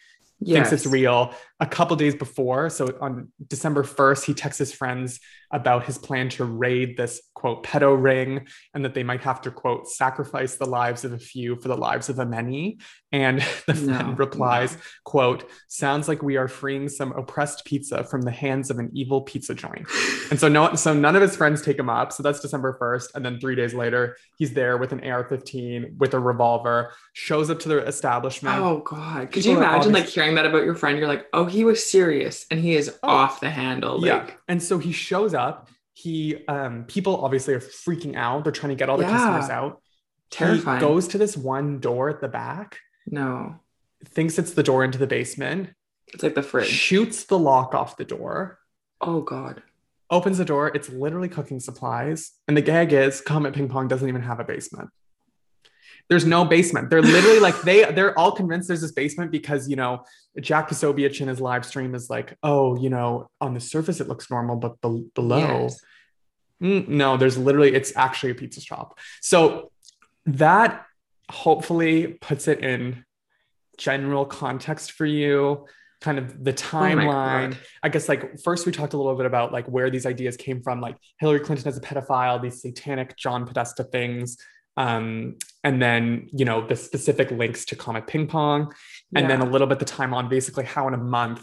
thinks 0.44 0.72
it's 0.72 0.86
real. 0.86 1.34
A 1.60 1.66
couple 1.66 1.96
days 1.96 2.14
before, 2.14 2.70
so 2.70 2.96
on 3.00 3.32
December 3.48 3.82
1st, 3.82 4.24
he 4.24 4.34
texts 4.34 4.58
his 4.58 4.72
friends 4.72 5.20
about 5.51 5.84
his 5.84 5.96
plan 5.99 6.28
to 6.30 6.44
raid 6.44 6.96
this 6.96 7.20
quote 7.34 7.64
pedo 7.64 7.94
ring 8.01 8.46
and 8.74 8.84
that 8.84 8.94
they 8.94 9.03
might 9.05 9.22
have 9.22 9.40
to 9.40 9.51
quote 9.51 9.88
sacrifice 9.88 10.57
the 10.57 10.66
lives 10.66 11.05
of 11.05 11.12
a 11.12 11.18
few 11.18 11.57
for 11.57 11.68
the 11.68 11.76
lives 11.76 12.09
of 12.09 12.16
the 12.16 12.26
many. 12.26 12.78
And 13.12 13.40
the 13.66 13.74
No, 13.74 13.94
friend 13.99 14.18
replies, 14.18 14.76
quote, 15.05 15.49
sounds 15.68 16.09
like 16.09 16.22
we 16.22 16.36
are 16.36 16.49
freeing 16.49 16.88
some 16.88 17.12
oppressed 17.12 17.64
pizza 17.64 18.05
from 18.05 18.22
the 18.22 18.30
hands 18.30 18.70
of 18.70 18.78
an 18.78 18.90
evil 18.92 19.22
pizza 19.22 19.55
joint. 19.55 19.86
And 20.30 20.38
so 20.38 20.49
no, 20.49 20.74
so 20.74 20.92
none 20.92 21.16
of 21.16 21.22
his 21.22 21.36
friends 21.36 21.62
take 21.62 21.78
him 21.78 21.88
up. 21.88 22.12
So 22.12 22.22
that's 22.22 22.40
December 22.40 22.76
1st. 22.80 23.14
And 23.14 23.24
then 23.24 23.40
three 23.40 23.55
days 23.55 23.72
later, 23.72 24.16
he's 24.36 24.53
there 24.53 24.76
with 24.76 24.92
an 24.92 25.01
AR-15 25.09 25.96
with 25.99 26.12
a 26.14 26.20
revolver, 26.20 26.92
shows 27.14 27.49
up 27.51 27.61
to 27.61 27.68
the 27.68 27.78
establishment. 27.86 28.59
Oh 28.59 28.80
god. 28.84 29.30
Could 29.32 29.42
People 29.44 29.53
you 29.53 29.59
imagine 29.59 29.92
like 29.92 30.07
hearing 30.07 30.34
that 30.34 30.44
about 30.46 30.64
your 30.64 30.74
friend? 30.74 30.99
You're 30.99 31.09
like, 31.09 31.26
oh, 31.32 31.46
he 31.46 31.64
was 31.64 31.82
serious 31.84 32.44
and 32.51 32.61
he 32.61 32.74
is 32.76 32.88
Oh. 33.03 33.09
off 33.09 33.40
the 33.40 33.49
handle. 33.51 34.05
yeah 34.05 34.28
and 34.49 34.62
so 34.62 34.78
he 34.78 34.92
shows 34.92 35.34
up 35.34 35.38
he 35.95 36.45
um 36.47 36.84
people 36.84 37.24
obviously 37.24 37.55
are 37.55 37.61
freaking 37.61 38.14
out 38.16 38.45
they're 38.45 38.53
trying 38.53 38.70
to 38.70 38.76
get 38.76 38.89
all 38.89 38.97
the 38.97 39.05
Yeah. 39.05 39.16
customers 39.16 39.51
out 39.51 39.82
terrifying. 40.30 40.78
he 40.80 40.86
goes 40.86 41.09
to 41.09 41.18
this 41.18 41.36
one 41.36 41.80
door 41.80 42.09
at 42.11 42.20
the 42.20 42.28
back 42.28 42.78
no. 43.07 43.57
thinks 44.05 44.39
it's 44.39 44.53
the 44.53 44.62
door 44.62 44.84
into 44.84 44.99
the 44.99 45.07
basement 45.07 45.70
It's 46.14 46.22
like 46.22 46.34
the 46.34 46.43
fridge. 46.43 46.68
shoots 46.68 47.24
the 47.24 47.39
lock 47.39 47.74
off 47.74 47.97
the 47.97 48.05
door 48.05 48.59
Oh 49.01 49.20
god. 49.22 49.62
opens 50.11 50.39
the 50.39 50.45
door 50.45 50.70
it's 50.74 50.89
literally 50.89 51.28
cooking 51.28 51.61
supplies 51.61 52.32
and 52.47 52.57
the 52.57 52.62
gag 52.62 52.93
is 52.93 53.20
comet 53.20 53.55
ping 53.55 53.68
pong 53.68 53.89
doesn't 53.89 54.09
even 54.09 54.22
have 54.22 54.41
a 54.41 54.45
basement 54.45 54.89
there's 56.09 56.24
no 56.24 56.44
basement 56.44 56.88
they're 56.90 57.02
literally 57.02 57.38
like 57.40 57.61
they 57.62 57.84
they're 57.92 58.18
all 58.18 58.32
convinced 58.32 58.68
there's 58.68 58.80
this 58.80 58.92
basement 58.92 59.30
because 59.30 59.68
you 59.68 59.76
know 59.76 60.02
jack 60.40 60.68
Posobiec 60.68 61.20
in 61.20 61.28
his 61.28 61.40
live 61.40 61.64
stream 61.66 61.94
is 61.94 62.09
like 62.09 62.36
oh 62.42 62.76
you 62.80 62.90
know 62.90 63.28
on 63.40 63.54
the 63.54 63.61
surface 63.61 64.00
it 64.00 64.09
looks 64.09 64.30
normal 64.30 64.56
but 64.56 64.80
be- 64.80 65.06
below 65.14 65.62
Yes. 65.64 65.80
Mm, 66.61 66.88
no, 66.88 67.16
there's 67.16 67.38
literally, 67.38 67.72
it's 67.72 67.92
actually 67.94 68.30
a 68.32 68.34
pizza 68.34 68.61
shop. 68.61 68.98
So 69.20 69.70
that 70.26 70.84
hopefully 71.30 72.18
puts 72.20 72.48
it 72.48 72.64
in 72.64 73.04
general 73.76 74.24
context 74.24 74.90
for 74.90 75.06
you. 75.06 75.66
kind 76.00 76.18
of 76.18 76.42
the 76.42 76.50
Oh 76.50 76.54
timeline. 76.54 77.50
God. 77.52 77.59
I 77.84 77.88
guess 77.90 78.09
like 78.09 78.40
first 78.40 78.66
we 78.66 78.72
talked 78.72 78.92
a 78.92 78.96
little 78.96 79.14
bit 79.14 79.26
about 79.26 79.52
like 79.52 79.66
where 79.66 79.88
these 79.88 80.04
ideas 80.04 80.36
came 80.36 80.61
from, 80.62 80.80
like 80.80 80.96
Hillary 81.20 81.38
Clinton 81.40 81.68
as 81.68 81.76
a 81.76 81.80
pedophile, 81.80 82.42
these 82.42 82.61
satanic 82.61 83.16
John 83.16 83.46
Podesta 83.46 83.84
things, 83.84 84.36
um, 84.78 85.34
and 85.64 85.82
then 85.82 86.28
you 86.32 86.44
know 86.44 86.66
the 86.66 86.76
specific 86.76 87.30
links 87.32 87.64
to 87.66 87.76
Comet 87.76 88.06
Ping 88.06 88.28
Pong, 88.28 88.72
and 89.14 89.28
then 89.28 89.40
a 89.40 89.44
little 89.44 89.66
bit 89.66 89.80
the 89.80 89.84
time 89.84 90.14
on 90.14 90.28
basically 90.28 90.64
how 90.64 90.86
in 90.88 90.94
a 90.94 90.98
month 90.98 91.42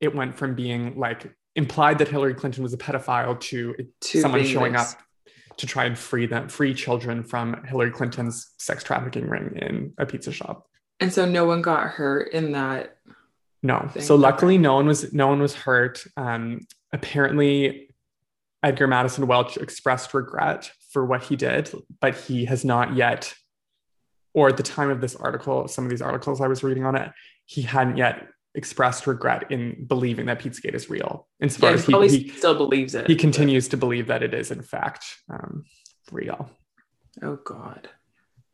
it 0.00 0.14
went 0.14 0.36
from 0.36 0.54
being 0.54 0.96
like 0.96 1.34
implied 1.56 1.98
that 1.98 2.08
Hillary 2.08 2.32
Clinton 2.34 2.62
was 2.62 2.72
a 2.72 2.78
pedophile 2.78 3.38
to 3.40 3.74
To 4.00 4.20
someone 4.20 4.44
showing 4.44 4.72
this- 4.74 4.94
up 4.94 5.00
to 5.56 5.66
try 5.66 5.84
and 5.84 5.98
free 5.98 6.24
them, 6.26 6.48
free 6.48 6.72
children 6.72 7.22
from 7.22 7.62
Hillary 7.64 7.90
Clinton's 7.90 8.54
sex 8.58 8.82
trafficking 8.82 9.28
ring 9.28 9.56
in 9.56 9.92
a 9.98 10.06
pizza 10.06 10.32
shop. 10.32 10.66
And 11.00 11.12
so 11.12 11.26
no 11.26 11.44
one 11.44 11.60
got 11.60 11.88
hurt 11.88 12.32
in 12.32 12.52
that. 12.52 12.96
No. 13.62 13.90
thing. 13.92 14.02
So 14.02 14.14
luckily 14.14 14.56
no 14.58 14.74
one 14.76 14.86
was 14.86 15.12
no 15.12 15.26
one 15.26 15.40
was 15.42 15.54
hurt. 15.54 16.04
Um 16.16 16.60
apparently 16.92 17.90
Edgar 18.62 18.86
Madison 18.86 19.26
Welch 19.26 19.56
expressed 19.56 20.14
regret 20.14 20.70
for 20.90 21.04
what 21.04 21.24
he 21.24 21.36
did, 21.36 21.70
but 22.00 22.16
he 22.16 22.44
has 22.46 22.64
not 22.64 22.96
yet 22.96 23.34
or 24.32 24.48
at 24.48 24.56
the 24.56 24.62
time 24.62 24.90
of 24.90 25.00
this 25.00 25.16
article, 25.16 25.66
some 25.68 25.84
of 25.84 25.90
these 25.90 26.02
articles 26.02 26.40
I 26.40 26.46
was 26.46 26.62
reading 26.62 26.84
on 26.84 26.94
it, 26.94 27.10
he 27.46 27.62
hadn't 27.62 27.96
yet 27.96 28.28
expressed 28.54 29.06
regret 29.06 29.50
in 29.50 29.84
believing 29.86 30.26
that 30.26 30.40
Pizzagate 30.40 30.74
is 30.74 30.90
real. 30.90 31.28
Insofar 31.40 31.70
Yeah, 31.70 31.76
as 31.76 32.12
he 32.12 32.18
he, 32.18 32.28
still 32.30 32.54
believes 32.54 32.94
it. 32.94 33.06
he 33.06 33.16
continues 33.16 33.68
to 33.68 33.76
believe 33.76 34.06
that 34.08 34.22
it 34.22 34.34
is 34.34 34.50
in 34.50 34.62
fact 34.62 35.04
um, 35.28 35.64
real. 36.10 36.50
Oh 37.22 37.36
God. 37.44 37.88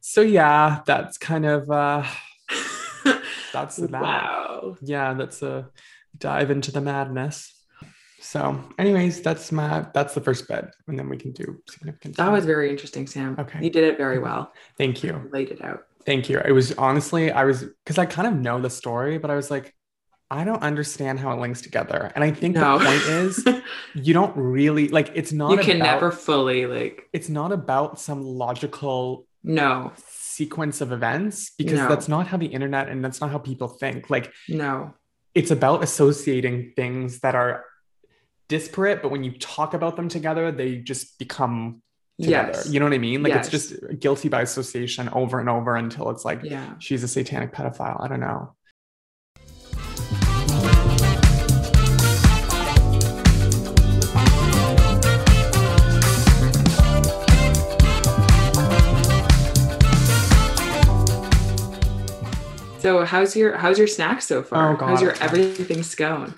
So 0.01 0.21
yeah, 0.21 0.83
that's 0.87 1.19
kind 1.19 1.45
of 1.47 1.71
uh 1.71 2.05
that's 3.53 3.77
that. 3.77 3.91
wow. 3.91 4.77
yeah, 4.83 5.15
that's 5.15 5.43
a 5.43 5.69
dive 6.17 6.51
into 6.51 6.73
the 6.73 6.81
madness. 6.81 7.53
So, 8.21 8.59
anyways, 8.79 9.21
that's 9.23 9.53
my 9.53 9.87
that's 9.95 10.15
the 10.15 10.21
first 10.21 10.49
bit, 10.49 10.65
and 10.89 10.99
then 10.99 11.09
we 11.09 11.17
can 11.17 11.33
do 11.33 11.63
significant. 11.69 12.17
That 12.17 12.33
was 12.33 12.45
very 12.45 12.71
interesting, 12.71 13.07
Sam. 13.07 13.37
Okay. 13.39 13.63
You 13.63 13.71
did 13.71 13.85
it 13.85 13.97
very 13.99 14.19
well. 14.19 14.53
Thank 14.79 15.03
you, 15.05 15.29
Laid 15.33 15.51
it 15.51 15.63
out. 15.63 15.85
thank 16.05 16.29
you. 16.29 16.39
It 16.45 16.53
was 16.53 16.73
honestly, 16.73 17.31
I 17.31 17.45
was 17.45 17.65
because 17.85 17.99
I 17.99 18.07
kind 18.07 18.27
of 18.29 18.35
know 18.35 18.61
the 18.61 18.71
story, 18.71 19.19
but 19.19 19.31
I 19.31 19.37
was 19.37 19.51
like, 19.51 19.75
I 20.31 20.45
don't 20.45 20.63
understand 20.63 21.21
how 21.21 21.33
it 21.33 21.41
links 21.41 21.61
together, 21.61 22.11
and 22.15 22.25
I 22.25 22.31
think 22.31 22.57
No. 22.57 22.79
the 22.79 22.85
point 22.85 23.03
is, 23.03 23.45
you 23.95 24.15
don't 24.15 24.35
really 24.37 24.89
like. 24.89 25.11
It's 25.15 25.33
not. 25.33 25.51
you 25.53 25.59
can 25.59 25.77
about, 25.77 25.95
never 25.95 26.11
fully 26.11 26.67
like 26.67 27.09
It's 27.13 27.29
not 27.29 27.53
about 27.53 28.01
some 28.01 28.23
logical 28.23 29.27
no, 29.45 29.93
sequence 30.09 30.81
of 30.81 30.91
events 30.91 31.51
because 31.57 31.79
No. 31.81 31.89
that's 31.89 32.09
not 32.09 32.27
how 32.27 32.37
the 32.39 32.47
internet 32.47 32.89
and 32.89 33.05
that's 33.05 33.21
not 33.21 33.31
how 33.31 33.39
people 33.39 33.69
think. 33.69 34.11
Like 34.11 34.33
no. 34.49 34.95
it's 35.35 35.51
about 35.53 35.85
associating 35.85 36.73
things 36.75 37.21
that 37.21 37.35
are 37.37 37.65
disparate, 38.49 39.03
but 39.03 39.11
when 39.11 39.25
you 39.25 39.33
talk 39.33 39.75
about 39.75 39.97
them 39.97 40.09
together, 40.09 40.53
they 40.53 40.77
just 40.77 41.19
become 41.19 41.83
together. 42.21 42.53
Yes. 42.55 42.71
You 42.71 42.81
know 42.81 42.87
what 42.87 42.95
I 42.95 42.99
mean? 42.99 43.23
Like 43.23 43.35
it's 43.35 43.49
just 43.49 43.75
guilty 44.01 44.29
by 44.29 44.43
association 44.43 45.09
over 45.11 45.41
and 45.41 45.49
over 45.49 45.77
until 45.77 46.11
it's 46.11 46.25
like 46.25 46.41
Yeah. 46.43 46.75
she's 46.79 47.03
a 47.03 47.09
satanic 47.09 47.53
pedophile. 47.53 48.03
I 48.03 48.09
don't 48.09 48.21
know. 48.21 48.53
So 62.79 63.05
how's 63.05 63.35
your 63.35 63.57
how's 63.57 63.79
your 63.79 63.89
snack 63.89 64.23
so 64.23 64.45
far? 64.45 64.81
Oh, 64.81 64.87
how's 64.87 65.03
your 65.03 65.15
everything 65.21 65.83
scone? 65.83 66.35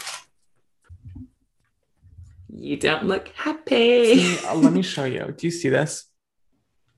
You 2.61 2.77
don't 2.77 3.05
look 3.05 3.29
happy. 3.29 4.17
See, 4.19 4.47
uh, 4.47 4.55
let 4.57 4.73
me 4.73 4.83
show 4.83 5.05
you. 5.05 5.33
Do 5.37 5.47
you 5.47 5.51
see 5.53 5.69
this? 5.69 6.07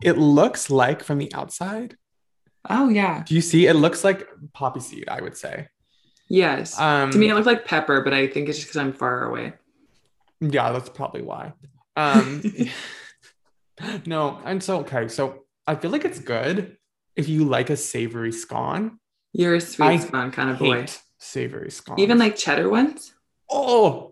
It 0.02 0.16
looks 0.16 0.70
like 0.70 1.04
from 1.04 1.18
the 1.18 1.32
outside. 1.34 1.96
oh 2.70 2.88
yeah. 2.88 3.24
Do 3.26 3.34
you 3.34 3.42
see? 3.42 3.66
It 3.66 3.74
looks 3.74 4.02
like 4.02 4.26
poppy 4.54 4.80
seed, 4.80 5.08
I 5.08 5.20
would 5.20 5.36
say. 5.36 5.68
Yes. 6.28 6.78
Um, 6.80 7.10
to 7.10 7.18
me 7.18 7.28
it 7.28 7.34
looked 7.34 7.46
like 7.46 7.66
pepper, 7.66 8.00
but 8.00 8.14
I 8.14 8.26
think 8.26 8.48
it's 8.48 8.56
just 8.56 8.68
because 8.68 8.80
I'm 8.80 8.94
far 8.94 9.24
away. 9.24 9.52
Yeah, 10.40 10.72
that's 10.72 10.88
probably 10.88 11.22
why. 11.22 11.52
Um, 11.94 12.42
no, 14.06 14.40
and 14.44 14.62
so 14.62 14.78
okay, 14.80 15.08
so 15.08 15.44
I 15.66 15.74
feel 15.74 15.90
like 15.90 16.06
it's 16.06 16.20
good 16.20 16.78
if 17.16 17.28
you 17.28 17.44
like 17.44 17.68
a 17.68 17.76
savory 17.76 18.32
scone. 18.32 18.98
You're 19.34 19.56
a 19.56 19.60
sweet 19.60 19.86
I 19.86 19.96
scone 19.98 20.30
kind 20.30 20.48
of 20.48 20.58
boy. 20.58 20.86
Savory 21.18 21.70
scone. 21.70 22.00
Even 22.00 22.18
like 22.18 22.36
cheddar 22.36 22.70
ones? 22.70 23.12
oh, 23.50 24.09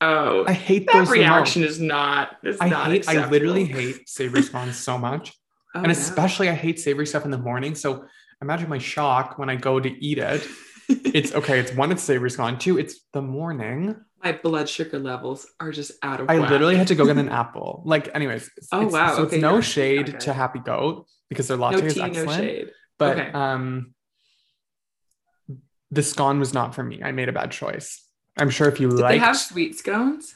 Oh, 0.00 0.44
I 0.46 0.52
hate 0.52 0.86
that 0.86 0.92
those 0.94 1.10
reaction 1.10 1.64
is 1.64 1.80
not. 1.80 2.36
It's 2.42 2.60
I 2.60 2.68
not 2.68 2.88
hate. 2.90 3.08
I 3.08 3.28
literally 3.28 3.64
hate 3.64 4.08
savory 4.08 4.42
scones 4.42 4.76
so 4.78 4.98
much, 4.98 5.32
Oh, 5.74 5.78
and 5.78 5.86
no. 5.86 5.92
especially 5.92 6.48
I 6.50 6.54
hate 6.54 6.78
savory 6.78 7.06
stuff 7.06 7.24
in 7.24 7.30
the 7.30 7.38
morning. 7.38 7.74
So 7.74 8.04
imagine 8.42 8.68
my 8.68 8.78
shock 8.78 9.38
when 9.38 9.48
I 9.48 9.56
go 9.56 9.80
to 9.80 9.88
eat 10.04 10.18
it. 10.18 10.46
It's 10.88 11.32
okay. 11.38 11.58
It's 11.60 11.72
one, 11.72 11.90
it's 11.92 12.02
savory 12.02 12.30
scone. 12.30 12.58
Two, 12.58 12.78
it's 12.78 13.00
the 13.14 13.22
morning. 13.22 13.96
my 14.22 14.32
blood 14.32 14.68
sugar 14.68 14.98
levels 14.98 15.46
are 15.60 15.70
just 15.72 15.92
out 16.02 16.20
of 16.20 16.28
I 16.28 16.38
whack. 16.40 16.50
literally 16.50 16.76
had 16.76 16.88
to 16.88 16.94
go 16.94 17.06
get 17.06 17.16
an 17.16 17.28
apple. 17.42 17.82
Like, 17.86 18.14
anyways. 18.14 18.50
It's, 18.58 18.68
Oh, 18.72 18.80
it's- 18.86 18.92
wow. 18.92 19.16
So 19.16 19.22
it's 19.24 19.34
no 19.36 19.52
you're- 19.52 19.62
shade 19.62 20.08
okay. 20.10 20.18
to 20.18 20.32
Happy 20.34 20.58
Goat 20.58 21.06
because 21.30 21.48
their 21.48 21.56
latte 21.56 21.80
no 21.80 21.86
is 21.86 21.94
tea, 21.94 22.00
no 22.00 22.06
excellent. 22.06 22.40
shade. 22.40 22.70
But 22.98 23.18
Okay. 23.18 23.30
um, 23.32 23.94
the 25.90 26.02
scone 26.02 26.38
was 26.38 26.52
not 26.52 26.74
for 26.74 26.82
me. 26.82 27.02
I 27.02 27.12
made 27.12 27.28
a 27.28 27.32
bad 27.32 27.50
choice. 27.50 28.02
I'm 28.36 28.50
sure 28.50 28.68
if 28.68 28.80
you 28.80 28.90
Did 28.90 28.98
they 29.06 29.18
have 29.18 29.36
sweet 29.36 29.78
scones? 29.78 30.34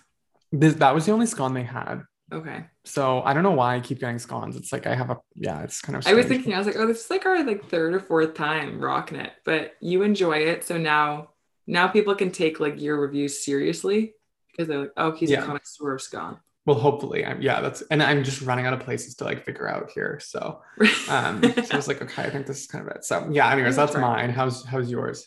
this, 0.52 0.74
that 0.74 0.94
was 0.94 1.06
the 1.06 1.12
only 1.12 1.26
scone 1.26 1.54
they 1.54 1.62
had. 1.62 2.02
Okay. 2.32 2.64
So 2.84 3.22
I 3.22 3.34
don't 3.34 3.42
know 3.42 3.50
why 3.50 3.76
I 3.76 3.80
keep 3.80 3.98
getting 4.00 4.18
scones. 4.18 4.56
It's 4.56 4.72
like 4.72 4.86
I 4.86 4.94
have 4.94 5.10
a 5.10 5.18
yeah. 5.34 5.62
It's 5.62 5.80
kind 5.80 5.96
of. 5.96 6.06
I 6.06 6.14
was 6.14 6.26
thinking, 6.26 6.54
I 6.54 6.58
was 6.58 6.66
like, 6.66 6.76
oh, 6.76 6.86
this 6.86 7.04
is 7.04 7.10
like 7.10 7.26
our 7.26 7.42
like 7.44 7.68
third 7.68 7.92
or 7.94 8.00
fourth 8.00 8.34
time 8.34 8.80
rocking 8.80 9.18
it, 9.18 9.32
but 9.44 9.74
you 9.80 10.02
enjoy 10.02 10.38
it, 10.38 10.64
so 10.64 10.78
now 10.78 11.30
now 11.66 11.88
people 11.88 12.14
can 12.14 12.30
take 12.30 12.60
like 12.60 12.80
your 12.80 13.00
reviews 13.00 13.44
seriously 13.44 14.14
because 14.50 14.68
they're 14.68 14.78
like, 14.80 14.92
oh, 14.96 15.12
he's 15.12 15.30
Yeah. 15.30 15.42
a 15.42 15.46
connoisseur 15.46 15.94
of 15.94 16.02
scone. 16.02 16.38
Well, 16.66 16.78
hopefully, 16.78 17.24
I'm 17.26 17.42
yeah. 17.42 17.60
That's 17.60 17.82
and 17.90 18.00
I'm 18.02 18.22
just 18.22 18.42
running 18.42 18.64
out 18.66 18.74
of 18.74 18.80
places 18.80 19.16
to 19.16 19.24
like 19.24 19.44
figure 19.44 19.68
out 19.68 19.90
here. 19.90 20.20
So 20.22 20.62
um, 21.08 21.42
so 21.42 21.64
I 21.72 21.76
was 21.76 21.88
like, 21.88 22.00
okay, 22.00 22.22
I 22.22 22.30
think 22.30 22.46
this 22.46 22.60
is 22.60 22.66
kind 22.68 22.86
of 22.88 22.94
it. 22.94 23.04
So 23.04 23.28
yeah. 23.32 23.50
Anyways, 23.50 23.74
that's 23.76 23.94
Right. 23.94 24.00
mine. 24.02 24.30
How's 24.30 24.64
how's 24.64 24.88
yours? 24.90 25.26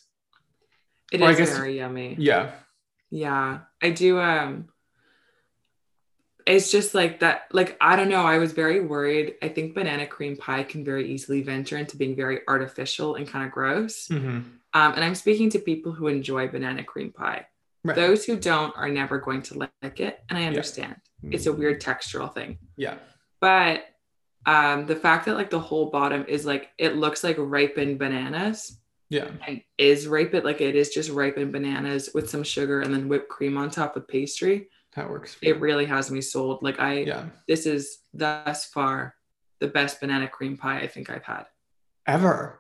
it 1.12 1.22
Or 1.22 1.30
is 1.32 1.50
very 1.50 1.78
yummy. 1.78 2.16
Yeah. 2.18 2.52
Yeah, 3.14 3.60
I 3.80 3.92
do. 3.92 4.20
Um, 4.20 4.70
it's 6.48 6.72
just 6.72 6.96
like 6.96 7.20
that. 7.20 7.44
Like 7.52 7.78
I 7.80 7.96
don't 7.96 8.10
know. 8.10 8.26
I 8.26 8.40
was 8.40 8.54
very 8.54 8.80
worried. 8.82 9.36
I 9.40 9.50
think 9.50 9.76
banana 9.76 10.08
cream 10.08 10.36
pie 10.36 10.64
can 10.64 10.84
very 10.84 11.12
easily 11.14 11.44
venture 11.44 11.78
into 11.78 11.96
being 11.96 12.16
very 12.16 12.40
artificial 12.48 13.14
and 13.14 13.28
kind 13.28 13.46
of 13.46 13.52
gross. 13.52 14.08
Mhm. 14.08 14.46
Um, 14.74 14.94
and 14.94 15.04
I'm 15.04 15.14
speaking 15.14 15.52
to 15.52 15.60
people 15.60 15.92
who 15.92 16.08
enjoy 16.08 16.48
banana 16.48 16.84
cream 16.84 17.12
pie. 17.12 17.46
Right. 17.84 17.96
Those 17.96 18.26
who 18.26 18.36
don't 18.36 18.76
are 18.76 18.90
never 18.90 19.20
going 19.20 19.44
to 19.44 19.60
like 19.60 20.00
it, 20.00 20.20
and 20.28 20.40
I 20.40 20.46
understand. 20.46 20.96
It's 21.22 21.46
a 21.46 21.54
weird 21.54 21.82
textural 21.82 22.34
thing, 22.34 22.58
yeah. 22.76 22.96
but 23.40 23.86
um, 24.46 24.88
the 24.88 24.96
fact 24.96 25.28
that 25.28 25.36
like 25.36 25.52
the 25.52 25.60
whole 25.60 25.92
bottom 25.92 26.26
is 26.28 26.46
like 26.46 26.72
it 26.78 26.98
looks 26.98 27.24
like 27.24 27.36
ripened 27.38 28.00
bananas 28.00 28.78
Yeah. 29.14 29.30
and 29.48 29.62
is 29.78 30.08
It 30.08 30.44
like 30.44 30.60
it 30.62 30.76
is 30.76 30.90
just 30.90 31.12
ripened 31.12 31.52
bananas 31.52 32.10
with 32.16 32.30
some 32.30 32.44
sugar 32.44 32.82
and 32.82 32.94
then 32.94 33.08
whipped 33.08 33.30
cream 33.30 33.58
on 33.58 33.70
top 33.70 33.96
of 33.96 34.08
pastry. 34.08 34.70
That 34.96 35.10
works. 35.10 35.36
For 35.36 35.46
It 35.46 35.56
you. 35.56 35.62
really 35.62 35.86
has 35.86 36.10
me 36.10 36.20
sold. 36.22 36.64
Like 36.64 36.80
I, 36.80 36.94
yeah. 37.02 37.26
this 37.48 37.66
is 37.68 38.00
thus 38.14 38.66
far 38.66 39.16
the 39.60 39.68
best 39.68 40.00
banana 40.02 40.28
cream 40.28 40.58
pie 40.58 40.80
I 40.80 40.88
think 40.88 41.10
I've 41.10 41.24
had 41.24 41.46
Ever. 42.08 42.60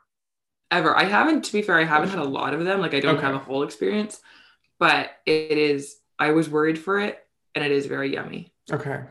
ever. 0.71 0.95
I 0.95 1.03
haven't, 1.05 1.43
to 1.45 1.53
be 1.53 1.61
fair, 1.63 1.77
I 1.79 1.83
haven't 1.85 2.09
had 2.09 2.19
a 2.19 2.23
lot 2.23 2.53
of 2.53 2.63
them. 2.63 2.79
Like 2.79 2.93
I 2.93 2.99
don't 2.99 3.15
Okay. 3.17 3.25
have 3.25 3.35
a 3.35 3.39
whole 3.39 3.63
experience, 3.63 4.21
but 4.79 5.09
it 5.25 5.57
is. 5.57 5.97
I 6.19 6.31
was 6.31 6.49
worried 6.49 6.77
for 6.79 6.99
it, 6.99 7.19
and 7.55 7.63
it 7.65 7.71
is 7.71 7.87
very 7.87 8.13
yummy. 8.13 8.53
Okay. 8.71 9.01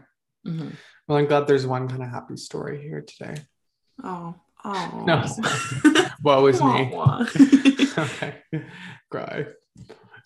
Mhm. 0.46 0.72
Well, 1.06 1.18
I'm 1.18 1.26
glad 1.26 1.46
there's 1.46 1.66
one 1.66 1.88
kind 1.88 2.02
of 2.02 2.08
happy 2.08 2.36
story 2.36 2.80
here 2.80 3.02
today. 3.02 3.34
Oh, 4.02 4.34
oh. 4.64 5.04
No. 5.06 5.24
Woe 6.22 6.46
is 6.46 6.62
me. 6.62 6.92
okay. 7.98 8.34
Cry. 9.10 9.46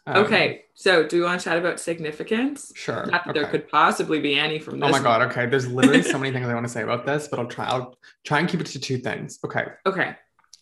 Um, 0.09 0.25
okay, 0.25 0.65
so 0.75 1.07
do 1.07 1.19
we 1.19 1.25
want 1.25 1.41
to 1.41 1.45
chat 1.45 1.59
about 1.59 1.81
significance? 1.81 2.71
Sure. 2.77 3.07
Not 3.07 3.25
that 3.25 3.35
there 3.35 3.47
could 3.47 3.69
possibly 3.69 4.21
be 4.21 4.39
any 4.39 4.61
from 4.61 4.79
this. 4.79 4.89
Oh 4.89 4.93
my 4.93 5.01
god. 5.01 5.23
Okay. 5.23 5.47
There's 5.47 5.67
literally 5.67 6.03
so 6.03 6.17
many 6.19 6.33
things 6.33 6.47
I 6.47 6.55
want 6.55 6.67
to 6.67 6.73
say 6.73 6.83
about 6.83 7.05
this, 7.07 7.27
but 7.27 7.41
I'll 7.41 7.47
try. 7.47 7.67
I'll 7.67 7.99
try 8.25 8.39
and 8.39 8.49
keep 8.49 8.61
it 8.61 8.67
to 8.69 8.79
two 8.79 8.99
things. 8.99 9.41
Okay. 9.45 9.65
Okay. 9.85 10.15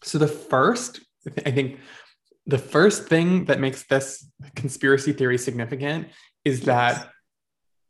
So 0.02 0.18
the 0.18 0.28
first, 0.28 1.00
I 1.44 1.50
think, 1.50 1.78
the 2.46 2.58
first 2.58 3.06
thing 3.06 3.46
that 3.46 3.60
makes 3.60 3.84
this 3.84 4.26
conspiracy 4.54 5.12
theory 5.12 5.38
significant 5.38 6.08
is 6.44 6.62
that 6.62 7.10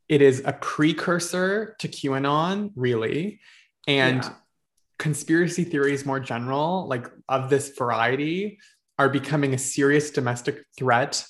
it 0.08 0.22
is 0.22 0.42
a 0.44 0.52
precursor 0.52 1.76
to 1.78 1.88
QAnon, 1.88 2.72
really, 2.76 3.40
and 3.86 4.22
Yeah. 4.22 4.32
Conspiracy 4.98 5.64
theories 5.64 6.06
more 6.06 6.20
general, 6.20 6.86
like 6.88 7.10
of 7.28 7.50
this 7.50 7.70
variety, 7.76 8.58
are 8.98 9.08
becoming 9.08 9.54
a 9.54 9.58
serious 9.58 10.10
domestic 10.10 10.64
threat 10.78 11.24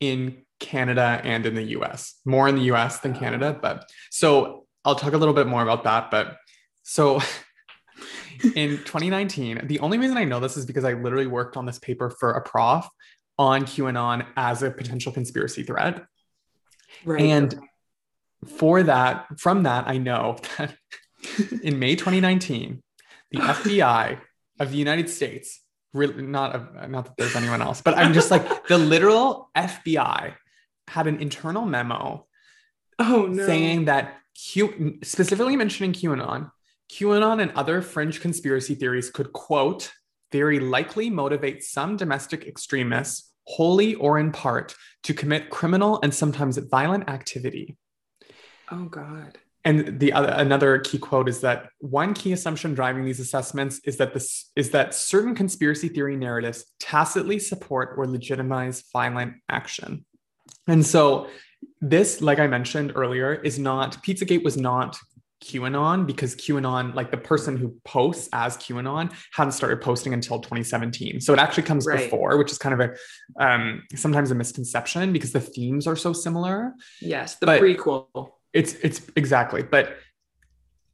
in 0.00 0.42
Canada 0.58 1.20
and 1.22 1.46
in 1.46 1.54
the 1.54 1.62
US, 1.78 2.20
more 2.24 2.48
in 2.48 2.56
the 2.56 2.72
US 2.72 2.98
than 2.98 3.14
Canada. 3.14 3.56
But 3.60 3.90
so 4.10 4.66
I'll 4.84 4.94
talk 4.94 5.12
a 5.12 5.18
little 5.18 5.34
bit 5.34 5.46
more 5.46 5.62
about 5.62 5.84
that. 5.84 6.10
But 6.10 6.36
so 6.82 7.20
in 8.56 8.78
2019, 8.78 9.66
the 9.66 9.80
only 9.80 9.98
reason 9.98 10.16
I 10.16 10.24
know 10.24 10.40
this 10.40 10.56
is 10.56 10.66
because 10.66 10.84
I 10.84 10.94
literally 10.94 11.26
worked 11.26 11.56
on 11.56 11.66
this 11.66 11.78
paper 11.78 12.10
for 12.10 12.32
a 12.32 12.42
prof 12.42 12.88
on 13.38 13.62
QAnon 13.62 14.26
as 14.36 14.62
a 14.62 14.70
potential 14.70 15.12
conspiracy 15.12 15.62
threat. 15.62 16.04
Right. 17.04 17.22
And 17.22 17.54
for 18.46 18.82
that, 18.82 19.26
from 19.38 19.64
that, 19.64 19.88
I 19.88 19.98
know 19.98 20.36
that 20.58 20.74
in 21.62 21.78
May 21.78 21.96
2019, 21.96 22.82
the 23.30 23.38
FBI 23.38 24.18
of 24.60 24.70
the 24.70 24.76
United 24.76 25.08
States, 25.08 25.60
really 25.92 26.22
not, 26.22 26.90
not 26.90 27.06
that 27.06 27.16
there's 27.16 27.36
anyone 27.36 27.62
else, 27.62 27.80
but 27.80 27.96
I'm 27.96 28.12
just 28.12 28.30
like 28.30 28.66
the 28.68 28.78
literal 28.78 29.50
FBI 29.56 30.34
had 30.88 31.06
an 31.06 31.20
internal 31.20 31.64
memo 31.64 32.26
oh, 32.98 33.26
no. 33.26 33.46
saying 33.46 33.86
that 33.86 34.18
Q, 34.34 34.98
specifically 35.02 35.56
mentioning 35.56 35.92
QAnon, 35.92 36.50
QAnon 36.90 37.40
and 37.40 37.52
other 37.52 37.82
fringe 37.82 38.20
conspiracy 38.20 38.74
theories 38.74 39.10
could, 39.10 39.32
quote, 39.32 39.92
very 40.30 40.60
likely 40.60 41.10
motivate 41.10 41.62
some 41.62 41.96
domestic 41.96 42.46
extremists, 42.46 43.32
wholly 43.46 43.94
or 43.94 44.18
in 44.18 44.32
part, 44.32 44.74
to 45.04 45.14
commit 45.14 45.50
criminal 45.50 46.00
and 46.02 46.14
sometimes 46.14 46.56
violent 46.58 47.08
activity. 47.08 47.76
Oh, 48.70 48.86
God. 48.86 49.38
And 49.64 50.00
the 50.00 50.12
other, 50.12 50.28
another 50.28 50.78
key 50.78 50.98
quote 50.98 51.28
is 51.28 51.40
that 51.42 51.68
one 51.78 52.14
key 52.14 52.32
assumption 52.32 52.74
driving 52.74 53.04
these 53.04 53.20
assessments 53.20 53.80
is 53.84 53.96
that 53.98 54.12
this 54.12 54.50
is 54.56 54.70
that 54.70 54.92
certain 54.92 55.34
conspiracy 55.34 55.88
theory 55.88 56.16
narratives 56.16 56.64
tacitly 56.80 57.38
support 57.38 57.94
or 57.96 58.06
legitimize 58.06 58.82
violent 58.92 59.34
action. 59.48 60.04
And 60.66 60.84
so 60.84 61.28
this, 61.80 62.20
like 62.20 62.40
I 62.40 62.48
mentioned 62.48 62.92
earlier, 62.96 63.34
is 63.34 63.58
not 63.58 64.02
Pizzagate 64.02 64.42
was 64.42 64.56
not 64.56 64.98
QAnon 65.42 66.06
because 66.06 66.34
QAnon, 66.36 66.94
like 66.94 67.10
the 67.10 67.16
person 67.16 67.56
who 67.56 67.76
posts 67.84 68.28
as 68.32 68.56
QAnon, 68.56 69.12
hadn't 69.32 69.52
started 69.52 69.80
posting 69.80 70.14
until 70.14 70.40
2017. 70.40 71.20
So 71.20 71.32
it 71.32 71.38
actually 71.38 71.64
comes 71.64 71.86
right. 71.86 71.98
before, 71.98 72.36
which 72.38 72.52
is 72.52 72.58
kind 72.58 72.80
of 72.80 72.90
a 72.90 73.44
um, 73.44 73.82
sometimes 73.94 74.30
a 74.30 74.34
misconception 74.34 75.12
because 75.12 75.32
the 75.32 75.40
themes 75.40 75.86
are 75.86 75.96
so 75.96 76.12
similar. 76.12 76.74
Yes, 77.00 77.36
the 77.36 77.46
but 77.46 77.60
prequel. 77.60 78.30
It's 78.52 78.74
it's 78.74 79.02
exactly, 79.16 79.62
but 79.62 79.96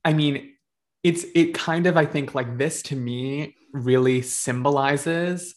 I 0.05 0.13
mean, 0.13 0.55
it's 1.03 1.25
it 1.35 1.55
kind 1.55 1.87
of 1.87 1.97
I 1.97 2.07
think 2.07 2.35
like 2.35 2.59
this 2.59 2.83
to 2.83 2.97
me 2.97 3.55
really 3.73 4.23
symbolizes 4.23 5.55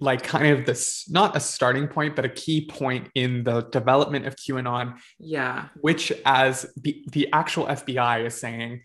like 0.00 0.22
kind 0.22 0.48
of 0.48 0.66
this 0.66 1.08
not 1.08 1.36
a 1.36 1.40
starting 1.40 1.86
point 1.86 2.16
but 2.16 2.24
a 2.24 2.28
key 2.28 2.66
point 2.66 3.08
in 3.14 3.44
the 3.44 3.62
development 3.62 4.26
of 4.26 4.34
qanon 4.36 4.98
yeah. 5.18 5.68
which 5.80 6.12
as 6.26 6.66
the, 6.76 7.02
the 7.12 7.28
actual 7.32 7.64
fbi 7.66 8.26
is 8.26 8.38
saying 8.38 8.82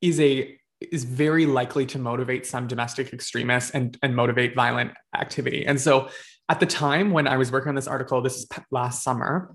is 0.00 0.20
a 0.20 0.56
is 0.90 1.04
very 1.04 1.46
likely 1.46 1.86
to 1.86 1.98
motivate 1.98 2.46
some 2.46 2.66
domestic 2.66 3.12
extremists 3.12 3.70
and 3.70 3.98
and 4.02 4.16
motivate 4.16 4.54
violent 4.56 4.92
activity. 5.14 5.64
And 5.64 5.80
so 5.80 6.08
at 6.48 6.58
the 6.58 6.66
time 6.66 7.12
when 7.12 7.28
i 7.28 7.36
was 7.36 7.52
working 7.52 7.68
on 7.68 7.76
this 7.76 7.86
article 7.86 8.20
this 8.20 8.36
is 8.36 8.48
last 8.70 9.02
summer 9.02 9.54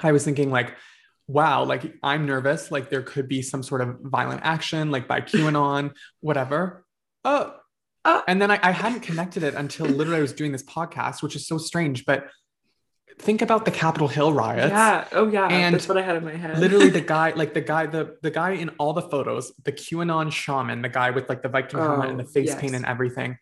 i 0.00 0.12
was 0.12 0.24
thinking 0.24 0.50
like 0.50 0.76
wow 1.30 1.64
like 1.64 1.94
i'm 2.02 2.26
nervous 2.26 2.70
like 2.70 2.90
there 2.90 3.02
could 3.02 3.28
be 3.28 3.42
some 3.42 3.62
sort 3.62 3.80
of 3.80 3.96
violent 4.02 4.40
action 4.44 4.90
like 4.90 5.06
by 5.06 5.20
qanon 5.20 5.92
whatever 6.20 6.84
oh 7.24 7.54
uh, 8.04 8.22
and 8.26 8.40
then 8.40 8.50
I, 8.50 8.58
I 8.62 8.70
hadn't 8.70 9.00
connected 9.00 9.42
it 9.42 9.54
until 9.54 9.86
literally 9.86 10.18
I 10.18 10.22
was 10.22 10.32
doing 10.32 10.52
this 10.52 10.62
podcast, 10.62 11.22
which 11.22 11.36
is 11.36 11.46
so 11.46 11.58
strange. 11.58 12.06
But 12.06 12.28
think 13.18 13.42
about 13.42 13.66
the 13.66 13.70
Capitol 13.70 14.08
Hill 14.08 14.32
riots. 14.32 14.70
Yeah. 14.70 15.06
Oh 15.12 15.28
yeah. 15.28 15.46
And 15.48 15.74
that's 15.74 15.86
what 15.86 15.98
I 15.98 16.02
had 16.02 16.16
in 16.16 16.24
my 16.24 16.34
head. 16.34 16.58
literally 16.58 16.88
the 16.88 17.00
guy, 17.16 17.30
like 17.30 17.52
the 17.52 17.60
guy, 17.60 17.86
the 17.86 18.16
the 18.22 18.30
guy 18.30 18.52
in 18.52 18.70
all 18.78 18.94
the 18.94 19.02
photos, 19.02 19.52
the 19.64 19.72
QAnon 19.72 20.32
shaman, 20.32 20.80
the 20.82 20.88
guy 20.88 21.10
with 21.10 21.28
like 21.28 21.42
the 21.42 21.48
Viking 21.48 21.78
oh, 21.78 21.82
helmet 21.82 22.10
and 22.10 22.18
the 22.18 22.24
face 22.24 22.48
yes. 22.48 22.60
paint 22.60 22.74
and 22.74 22.86
everything. 22.86 23.36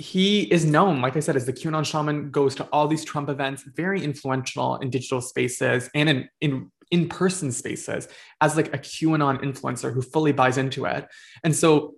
He 0.00 0.42
is 0.52 0.64
known, 0.64 1.02
like 1.02 1.16
I 1.16 1.20
said, 1.20 1.36
as 1.36 1.44
the 1.44 1.52
QAnon 1.52 1.84
shaman, 1.84 2.30
goes 2.30 2.54
to 2.54 2.64
all 2.72 2.88
these 2.88 3.04
Trump 3.04 3.28
events, 3.28 3.64
very 3.76 4.02
influential 4.02 4.76
in 4.76 4.88
digital 4.88 5.20
spaces 5.20 5.90
and 5.94 6.08
in 6.08 6.28
in 6.40 6.70
in-person 6.90 7.52
spaces 7.52 8.08
as 8.40 8.56
like 8.56 8.74
a 8.74 8.78
QAnon 8.78 9.40
influencer 9.44 9.92
who 9.92 10.02
fully 10.02 10.32
buys 10.32 10.58
into 10.58 10.86
it. 10.86 11.06
And 11.44 11.54
so 11.54 11.94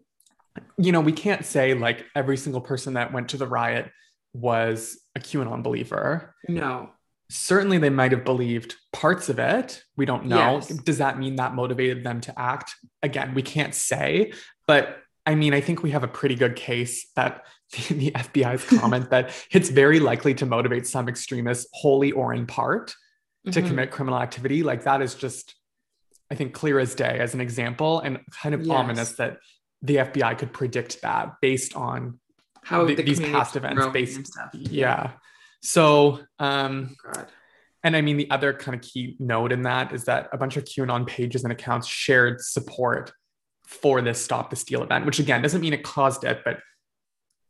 you 0.76 0.92
know, 0.92 1.00
we 1.00 1.12
can't 1.12 1.44
say 1.44 1.74
like 1.74 2.05
every 2.14 2.36
single 2.36 2.61
person 2.61 2.94
that 2.94 3.12
went 3.12 3.30
to 3.30 3.36
the 3.36 3.46
riot 3.46 3.90
was 4.34 4.98
a 5.14 5.20
QAnon 5.20 5.62
believer. 5.62 6.34
No. 6.48 6.90
Certainly, 7.30 7.78
they 7.78 7.90
might 7.90 8.12
have 8.12 8.24
believed 8.24 8.74
parts 8.92 9.30
of 9.30 9.38
it. 9.38 9.82
We 9.96 10.05
don't 10.05 10.26
know. 10.26 10.57
Yes. 10.57 10.68
Does 10.68 10.98
that 10.98 11.18
mean 11.18 11.36
that 11.36 11.55
motivated 11.55 12.05
them 12.05 12.20
to 12.22 12.38
act? 12.38 12.74
Again, 13.03 13.32
we 13.32 13.40
can't 13.42 13.74
say. 13.74 14.32
But 14.66 14.98
I 15.24 15.34
mean, 15.34 15.55
I 15.55 15.62
think 15.62 15.82
we 15.82 15.92
have 15.92 16.05
a 16.05 16.09
pretty 16.09 16.34
good 16.34 16.57
case 16.57 17.11
that 17.16 17.46
the, 17.89 17.95
the 17.95 18.11
FBI's 18.12 18.79
comment 18.79 19.11
that 19.11 19.31
it's 19.51 19.68
very 19.68 20.01
likely 20.01 20.35
to 20.35 20.47
motivate 20.47 20.87
some 20.87 21.09
extremists, 21.09 21.68
wholly 21.73 22.12
or 22.12 22.35
in 22.35 22.47
part, 22.47 22.91
mm-hmm. 22.91 23.51
to 23.51 23.62
commit 23.62 23.91
criminal 23.91 24.18
activity. 24.18 24.62
Like 24.62 24.85
that 24.85 25.03
is 25.03 25.14
just, 25.14 25.55
I 26.31 26.35
think, 26.35 26.53
clear 26.53 26.79
as 26.79 26.95
day 26.95 27.18
as 27.18 27.35
an 27.35 27.41
example 27.41 28.01
and 28.01 28.20
kind 28.31 28.55
of 28.55 28.62
yes. 28.62 28.70
ominous 28.70 29.12
that 29.12 29.39
the 29.81 29.97
FBI 29.97 30.39
could 30.39 30.53
predict 30.53 31.03
that 31.03 31.35
based 31.41 31.75
on 31.75 32.20
how 32.62 32.85
the, 32.85 32.95
these 32.95 33.18
past 33.18 33.57
events 33.57 33.85
based 33.89 34.31
yeah. 34.55 34.68
yeah. 34.70 35.11
So 35.62 36.20
um 36.39 36.97
oh 37.16 37.25
and 37.85 37.97
I 37.97 38.01
mean 38.01 38.16
the 38.16 38.31
other 38.31 38.53
kind 38.53 38.75
of 38.75 38.83
key 38.83 39.16
note 39.18 39.53
in 39.53 39.62
that 39.62 39.93
is 39.93 40.05
that 40.05 40.29
a 40.33 40.39
bunch 40.39 40.57
of 40.57 40.64
QAnon 40.64 41.07
pages 41.07 41.43
and 41.45 41.53
accounts 41.53 41.87
shared 41.89 42.41
support 42.41 43.12
for 43.66 44.01
this 44.03 44.23
stop 44.23 44.51
the 44.51 44.57
steal 44.57 44.83
event, 44.83 45.07
which 45.07 45.18
again 45.18 45.43
doesn't 45.43 45.61
mean 45.61 45.73
it 45.73 45.83
caused 45.83 46.25
it, 46.25 46.43
but 46.45 46.59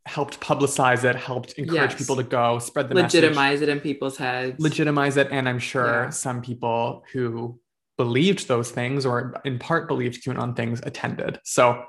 helped 0.06 0.40
publicize 0.40 1.04
it, 1.04 1.16
helped 1.16 1.52
encourage 1.54 1.92
yes. 1.92 1.98
people 1.98 2.16
to 2.16 2.22
go, 2.22 2.58
spread 2.58 2.88
the 2.88 2.94
legitimize 2.94 3.60
message, 3.60 3.62
it 3.62 3.68
in 3.68 3.80
people's 3.80 4.16
heads. 4.16 4.60
Legitimize 4.60 5.16
it. 5.16 5.28
And 5.30 5.48
I'm 5.48 5.58
sure 5.58 6.04
yeah. 6.04 6.10
some 6.10 6.42
people 6.42 7.04
who 7.12 7.60
believed 7.96 8.48
those 8.48 8.70
things 8.70 9.06
or 9.06 9.40
in 9.44 9.58
part 9.58 9.86
believed 9.86 10.24
QAnon 10.24 10.56
things 10.56 10.80
attended. 10.84 11.38
So 11.44 11.84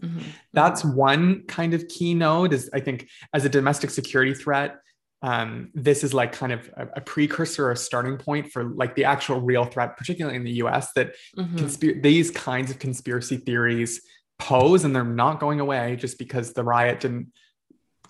Mm-hmm. 0.00 0.20
That's 0.52 0.84
one 0.84 1.44
kind 1.46 1.74
of 1.74 1.88
keynote 1.88 2.52
is 2.52 2.70
I 2.72 2.80
think 2.80 3.08
as 3.32 3.44
a 3.44 3.48
domestic 3.48 3.90
security 3.90 4.34
threat, 4.34 4.78
um, 5.22 5.70
this 5.74 6.02
is 6.02 6.12
like 6.12 6.32
kind 6.32 6.52
of 6.52 6.68
a, 6.76 6.88
a, 6.96 7.00
precursor 7.00 7.66
or 7.66 7.72
a 7.72 7.76
starting 7.76 8.16
point 8.16 8.50
for 8.50 8.64
like 8.64 8.96
the 8.96 9.04
actual 9.04 9.40
real 9.40 9.64
threat, 9.64 9.96
particularly 9.96 10.36
in 10.36 10.42
the 10.42 10.54
US, 10.64 10.92
that 10.94 11.14
mm-hmm. 11.36 11.56
consp- 11.58 12.02
these 12.02 12.32
kinds 12.32 12.72
of 12.72 12.80
conspiracy 12.80 13.36
theories 13.36 14.02
pose 14.40 14.84
and 14.84 14.96
they're 14.96 15.04
not 15.04 15.38
going 15.38 15.60
away 15.60 15.94
just 15.94 16.18
because 16.18 16.52
the 16.52 16.64
riot 16.64 17.00
didn't 17.00 17.28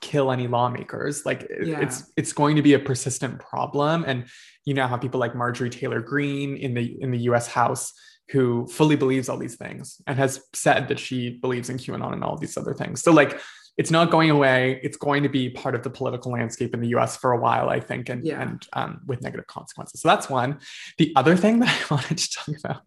kill 0.02 0.30
any 0.30 0.46
lawmakers. 0.46 1.24
Like 1.24 1.48
yeah. 1.62 1.80
it's 1.80 2.12
it's 2.16 2.34
going 2.34 2.56
to 2.56 2.62
be 2.62 2.74
a 2.74 2.78
persistent 2.78 3.38
problem. 3.38 4.04
And 4.06 4.26
you 4.66 4.74
now 4.74 4.88
have 4.88 5.00
people 5.00 5.20
like 5.20 5.34
Marjorie 5.34 5.70
Taylor 5.70 6.00
Greene 6.00 6.56
in 6.56 6.74
the 6.74 7.00
in 7.00 7.10
the 7.10 7.20
US 7.30 7.46
House 7.46 7.94
who 8.30 8.66
fully 8.66 8.96
believes 8.96 9.28
all 9.28 9.38
these 9.38 9.56
things 9.56 10.00
and 10.06 10.18
has 10.18 10.42
said 10.52 10.88
that 10.88 10.98
she 10.98 11.38
believes 11.38 11.70
in 11.70 11.76
QAnon 11.76 12.12
and 12.12 12.24
all 12.24 12.36
these 12.36 12.56
other 12.56 12.74
things. 12.74 13.02
So 13.02 13.12
like 13.12 13.40
it's 13.78 13.90
not 13.90 14.10
going 14.10 14.30
away. 14.30 14.80
It's 14.82 14.96
going 14.96 15.22
to 15.22 15.28
be 15.28 15.48
part 15.48 15.74
of 15.74 15.82
the 15.82 15.90
political 15.90 16.32
landscape 16.32 16.74
in 16.74 16.80
the 16.80 16.88
US 16.88 17.16
for 17.16 17.32
a 17.32 17.38
while, 17.38 17.70
I 17.70 17.80
think, 17.80 18.08
and, 18.08 18.24
yeah. 18.26 18.42
and 18.42 18.66
um, 18.74 19.00
with 19.06 19.22
negative 19.22 19.46
consequences. 19.46 20.02
So 20.02 20.08
that's 20.08 20.28
one. 20.28 20.58
The 20.98 21.12
other 21.16 21.36
thing 21.36 21.58
that 21.60 21.68
I 21.68 21.94
wanted 21.94 22.18
to 22.18 22.30
talk 22.30 22.54
about, 22.62 22.82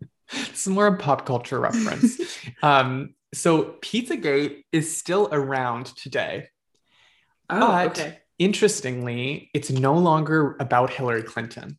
is 0.53 0.67
more 0.67 0.87
a 0.87 0.97
pop 0.97 1.25
culture 1.25 1.59
reference. 1.59 2.19
um, 2.63 3.15
so 3.33 3.75
Pizzagate 3.81 4.63
is 4.71 4.95
still 4.95 5.27
around 5.31 5.87
today. 5.87 6.47
Oh, 7.49 7.59
but 7.59 7.99
okay. 7.99 8.19
interestingly, 8.39 9.49
it's 9.53 9.69
no 9.69 9.97
longer 9.97 10.55
about 10.59 10.91
Hillary 10.91 11.23
Clinton. 11.23 11.77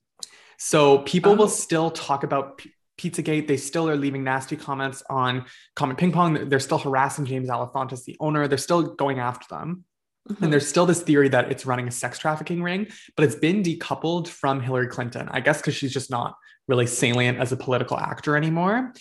So 0.59 0.99
people 0.99 1.33
oh. 1.33 1.37
will 1.37 1.49
still 1.49 1.91
talk 1.91 2.25
about 2.25 2.63
Pizzagate, 2.99 3.47
they 3.47 3.57
still 3.59 3.89
are 3.89 3.97
leaving 3.97 4.25
nasty 4.25 4.57
comments 4.57 5.03
on 5.11 5.45
Comet 5.75 5.99
Ping 5.99 6.13
Pong. 6.13 6.49
They're 6.49 6.61
still 6.61 6.79
harassing 6.79 7.27
James 7.27 7.49
Alefantis, 7.49 8.05
the 8.05 8.17
owner. 8.21 8.49
They're 8.49 8.59
still 8.59 8.83
going 8.83 9.19
after 9.19 9.47
them. 9.55 9.85
Mm-hmm. 10.29 10.45
And 10.45 10.53
there's 10.53 10.67
still 10.67 10.87
this 10.87 11.03
theory 11.03 11.29
that 11.29 11.53
it's 11.53 11.67
running 11.67 11.87
a 11.89 11.91
sex 11.91 12.19
trafficking 12.19 12.63
ring, 12.63 12.89
but 13.15 13.25
it's 13.25 13.35
been 13.35 13.63
decoupled 13.63 14.29
from 14.29 14.61
Hillary 14.61 14.89
Clinton. 14.89 15.29
I 15.31 15.41
guess 15.41 15.59
because 15.59 15.75
she's 15.75 15.93
just 15.93 16.11
not 16.11 16.37
really 16.69 16.87
salient 16.87 17.39
as 17.39 17.53
a 17.53 17.57
political 17.57 17.99
actor 17.99 18.37
anymore. 18.37 18.93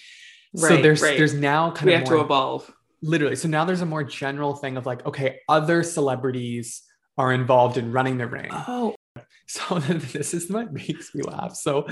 Right, 0.53 0.69
so 0.69 0.81
there's 0.81 1.01
right. 1.01 1.17
there's 1.17 1.33
now 1.33 1.71
kind 1.71 1.87
we 1.87 1.93
of 1.93 2.01
we 2.01 2.03
have 2.03 2.09
more, 2.09 2.17
to 2.19 2.25
evolve. 2.25 2.74
Literally. 3.05 3.35
So 3.35 3.47
now 3.47 3.65
there's 3.65 3.81
a 3.81 3.85
more 3.85 4.03
general 4.03 4.55
thing 4.55 4.77
of 4.77 4.85
like, 4.85 5.05
okay, 5.05 5.39
other 5.47 5.83
celebrities 5.83 6.81
are 7.17 7.31
involved 7.31 7.77
in 7.77 7.91
running 7.91 8.17
the 8.17 8.27
ring. 8.27 8.49
Oh. 8.51 8.95
So 9.47 9.77
this 9.77 10.33
is 10.33 10.49
what 10.49 10.73
makes 10.73 11.13
me 11.13 11.21
laugh. 11.21 11.55
So 11.55 11.85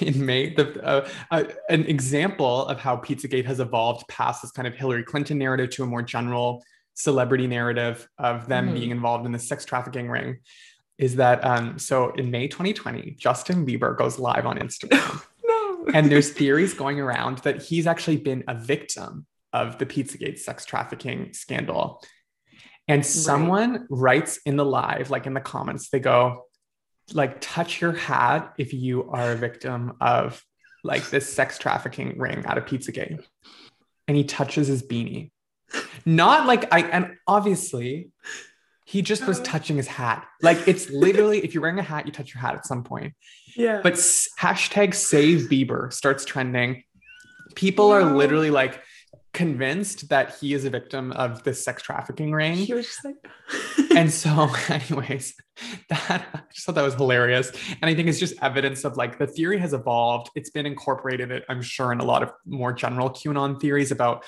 in 0.00 0.24
May, 0.24 0.54
the, 0.54 0.82
uh, 0.82 1.06
uh, 1.30 1.44
an 1.68 1.84
example 1.84 2.64
of 2.66 2.80
how 2.80 2.96
Pizzagate 2.96 3.44
has 3.44 3.60
evolved 3.60 4.08
past 4.08 4.40
this 4.40 4.50
kind 4.50 4.66
of 4.66 4.74
Hillary 4.74 5.04
Clinton 5.04 5.36
narrative 5.36 5.68
to 5.72 5.82
a 5.82 5.86
more 5.86 6.00
general 6.02 6.64
celebrity 6.94 7.46
narrative 7.46 8.08
of 8.18 8.48
them 8.48 8.70
Mhm. 8.70 8.74
being 8.74 8.90
involved 8.92 9.26
in 9.26 9.32
the 9.32 9.38
sex 9.38 9.66
trafficking 9.66 10.08
ring 10.08 10.38
is 10.96 11.16
that 11.16 11.44
um, 11.44 11.78
so 11.78 12.12
in 12.12 12.30
May 12.30 12.48
2020, 12.48 13.10
Justin 13.18 13.66
Bieber 13.66 13.94
goes 13.96 14.18
live 14.18 14.46
on 14.46 14.58
Instagram. 14.58 15.22
No. 15.46 15.84
and 15.92 16.10
there's 16.10 16.30
theories 16.30 16.72
going 16.72 16.98
around 16.98 17.38
that 17.38 17.60
he's 17.60 17.86
actually 17.86 18.16
been 18.16 18.42
a 18.48 18.54
victim 18.54 19.26
of 19.54 19.78
the 19.78 19.86
Pizzagate 19.86 20.38
sex 20.38 20.66
trafficking 20.66 21.32
scandal. 21.32 22.02
And 22.86 23.06
someone 23.06 23.86
writes 23.88 24.38
in 24.44 24.56
the 24.56 24.64
live, 24.64 25.08
like 25.08 25.26
in 25.26 25.32
the 25.32 25.40
comments, 25.40 25.88
they 25.88 26.00
go, 26.00 26.44
like, 27.12 27.40
touch 27.40 27.80
your 27.80 27.92
hat 27.92 28.52
if 28.58 28.74
you 28.74 29.10
are 29.10 29.32
a 29.32 29.36
victim 29.36 29.94
of 30.00 30.42
like 30.82 31.08
this 31.08 31.32
sex 31.32 31.56
trafficking 31.56 32.18
ring 32.18 32.44
at 32.44 32.58
a 32.58 32.60
Pizzagate. 32.60 33.24
And 34.06 34.16
he 34.16 34.24
touches 34.24 34.66
his 34.66 34.82
beanie. 34.82 35.30
Not 36.04 36.46
like 36.46 36.72
I, 36.74 36.82
and 36.82 37.16
obviously 37.26 38.10
he 38.84 39.00
just 39.00 39.26
was 39.26 39.40
touching 39.40 39.76
his 39.76 39.86
hat. 39.86 40.26
Like 40.42 40.68
it's 40.68 40.90
literally, 40.90 41.38
if 41.38 41.54
you're 41.54 41.62
wearing 41.62 41.78
a 41.78 41.82
hat, 41.82 42.04
you 42.04 42.12
touch 42.12 42.34
your 42.34 42.42
hat 42.42 42.54
at 42.54 42.66
some 42.66 42.84
point. 42.84 43.14
yeah. 43.56 43.80
But 43.82 43.94
hashtag 43.94 44.94
save 44.94 45.48
Bieber 45.48 45.90
starts 45.90 46.26
trending. 46.26 46.84
People 47.54 47.90
are 47.92 48.04
literally 48.04 48.50
like 48.50 48.82
convinced 49.34 50.08
that 50.08 50.36
he 50.40 50.54
is 50.54 50.64
a 50.64 50.70
victim 50.70 51.12
of 51.12 51.42
this 51.42 51.62
sex 51.62 51.82
trafficking 51.82 52.32
ring. 52.32 52.54
he 52.54 52.72
was 52.72 52.86
just 52.86 53.04
like 53.04 53.16
and 53.94 54.10
so, 54.10 54.48
anyways, 54.68 55.34
that 55.90 56.26
I 56.32 56.40
just 56.52 56.64
thought 56.64 56.76
that 56.76 56.82
was 56.82 56.94
hilarious. 56.94 57.52
And 57.82 57.90
I 57.90 57.94
think 57.94 58.08
it's 58.08 58.18
just 58.18 58.34
evidence 58.42 58.84
of 58.84 58.96
like 58.96 59.18
the 59.18 59.26
theory 59.26 59.58
has 59.58 59.74
evolved. 59.74 60.30
It's 60.34 60.50
been 60.50 60.64
incorporated, 60.64 61.44
I'm 61.48 61.60
sure, 61.60 61.92
in 61.92 62.00
a 62.00 62.04
lot 62.04 62.22
of 62.22 62.32
more 62.46 62.72
general 62.72 63.10
QAnon 63.10 63.60
theories 63.60 63.90
about 63.90 64.24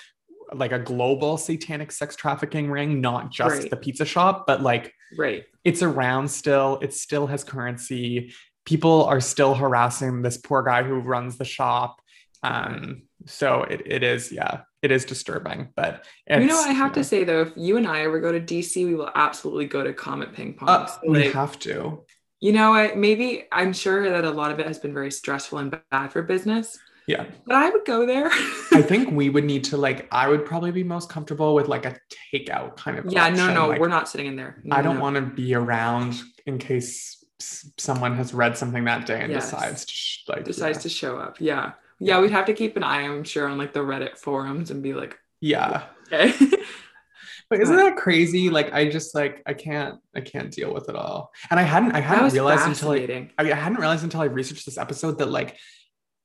like 0.53 0.73
a 0.73 0.79
global 0.79 1.37
satanic 1.39 1.91
sex 1.91 2.15
trafficking 2.15 2.71
ring, 2.71 3.01
not 3.01 3.31
just 3.33 3.63
Right. 3.63 3.71
the 3.71 3.77
pizza 3.77 4.05
shop, 4.05 4.47
but 4.47 4.63
like 4.63 4.93
right. 5.19 5.45
it's 5.65 5.83
around 5.83 6.29
still. 6.29 6.79
It 6.83 6.93
still 6.95 7.27
has 7.27 7.43
currency. 7.43 8.33
People 8.65 9.05
are 9.05 9.21
still 9.21 9.55
harassing 9.55 10.23
this 10.23 10.37
poor 10.37 10.63
guy 10.63 10.83
who 10.83 11.01
runs 11.01 11.39
the 11.39 11.45
shop. 11.45 12.01
Um, 12.43 13.03
so 13.27 13.63
it, 13.65 13.83
it 13.87 14.03
is, 14.03 14.31
yeah, 14.31 14.61
it 14.87 14.93
is 14.93 15.05
disturbing. 15.05 15.69
But 15.77 16.07
You 16.31 16.47
know, 16.47 16.59
I 16.59 16.73
have 16.73 16.93
to 16.95 17.05
say 17.05 17.25
though, 17.25 17.43
if 17.43 17.53
you 17.57 17.77
and 17.77 17.87
I 17.87 18.01
ever 18.03 18.19
go 18.21 18.33
to 18.33 18.41
DC, 18.41 18.87
we 18.87 18.95
will 18.95 19.11
absolutely 19.15 19.67
go 19.67 19.83
to 19.85 19.93
Comet 19.93 20.33
Ping 20.33 20.55
Pong. 20.55 20.69
Uh, 20.69 20.87
So, 20.87 21.01
we 21.09 21.25
like, 21.25 21.33
have 21.35 21.59
to. 21.61 22.05
you 22.41 22.53
know 22.53 22.71
what? 22.71 22.97
Maybe 22.97 23.45
I'm 23.53 23.73
sure 23.73 24.09
that 24.09 24.25
a 24.25 24.31
lot 24.31 24.51
of 24.53 24.59
it 24.61 24.67
has 24.67 24.79
been 24.79 24.95
very 24.95 25.11
stressful 25.11 25.59
and 25.59 25.77
bad 25.91 26.13
for 26.13 26.23
business, 26.23 26.79
Yeah. 27.07 27.25
but 27.47 27.57
I 27.57 27.69
would 27.71 27.85
go 27.85 28.07
there. 28.07 28.29
I 28.73 28.83
think 28.83 29.11
we 29.21 29.29
would 29.29 29.45
need 29.45 29.65
to 29.71 29.77
like, 29.77 30.07
I 30.13 30.29
would 30.29 30.45
probably 30.47 30.71
be 30.71 30.85
most 30.85 31.09
comfortable 31.11 31.55
with 31.55 31.67
like 31.69 31.85
a 31.85 31.97
takeout 32.33 32.77
kind 32.77 32.99
of. 32.99 33.07
yeah, 33.07 33.29
no, 33.29 33.43
option. 33.43 33.55
no, 33.55 33.69
Like, 33.69 33.81
we're 33.81 33.89
not 33.99 34.09
sitting 34.09 34.27
in 34.29 34.37
there. 34.37 34.61
No, 34.65 34.77
I 34.77 34.83
don't 34.83 34.97
no. 34.99 35.03
want 35.03 35.17
to 35.17 35.23
be 35.23 35.55
around 35.55 36.15
in 36.47 36.59
case 36.59 37.25
s- 37.41 37.71
someone 37.79 38.15
has 38.17 38.33
read 38.33 38.57
something 38.57 38.85
that 38.85 39.07
day 39.07 39.21
and 39.21 39.33
Yes. 39.33 39.51
decides 39.51 39.85
to 39.87 39.93
sh- 39.93 40.23
like 40.29 40.45
decides 40.45 40.79
yeah. 40.79 40.83
to 40.83 40.89
show 40.89 41.13
up. 41.19 41.35
Yeah. 41.41 41.73
Yeah, 41.99 42.21
we'd 42.21 42.31
have 42.31 42.47
to 42.47 42.53
keep 42.55 42.77
an 42.77 42.83
eye, 42.85 43.03
I'm 43.03 43.25
sure, 43.25 43.49
on 43.49 43.57
like 43.59 43.73
the 43.73 43.81
Reddit 43.81 44.19
forums 44.19 44.71
and 44.71 44.83
be 44.83 44.93
like, 44.95 45.19
yeah. 45.41 45.85
okay. 46.13 46.33
But 47.49 47.61
isn't 47.61 47.77
that 47.77 47.95
crazy? 47.97 48.51
Like 48.51 48.73
I 48.73 48.89
just 48.91 49.15
like 49.15 49.41
I 49.47 49.55
can't 49.55 50.01
I 50.17 50.21
can't 50.21 50.51
deal 50.51 50.75
with 50.75 50.89
it 50.89 50.97
all. 50.97 51.31
And 51.49 51.61
I 51.61 51.63
hadn't 51.63 51.93
I 51.93 52.01
hadn't 52.01 52.33
realized 52.33 52.67
until 52.67 52.91
I. 52.91 53.23
I 53.39 53.45
hadn't 53.55 53.79
realized 53.79 54.03
until 54.03 54.21
I 54.21 54.25
researched 54.25 54.65
this 54.67 54.77
episode 54.77 55.19
that 55.19 55.27
like 55.27 55.57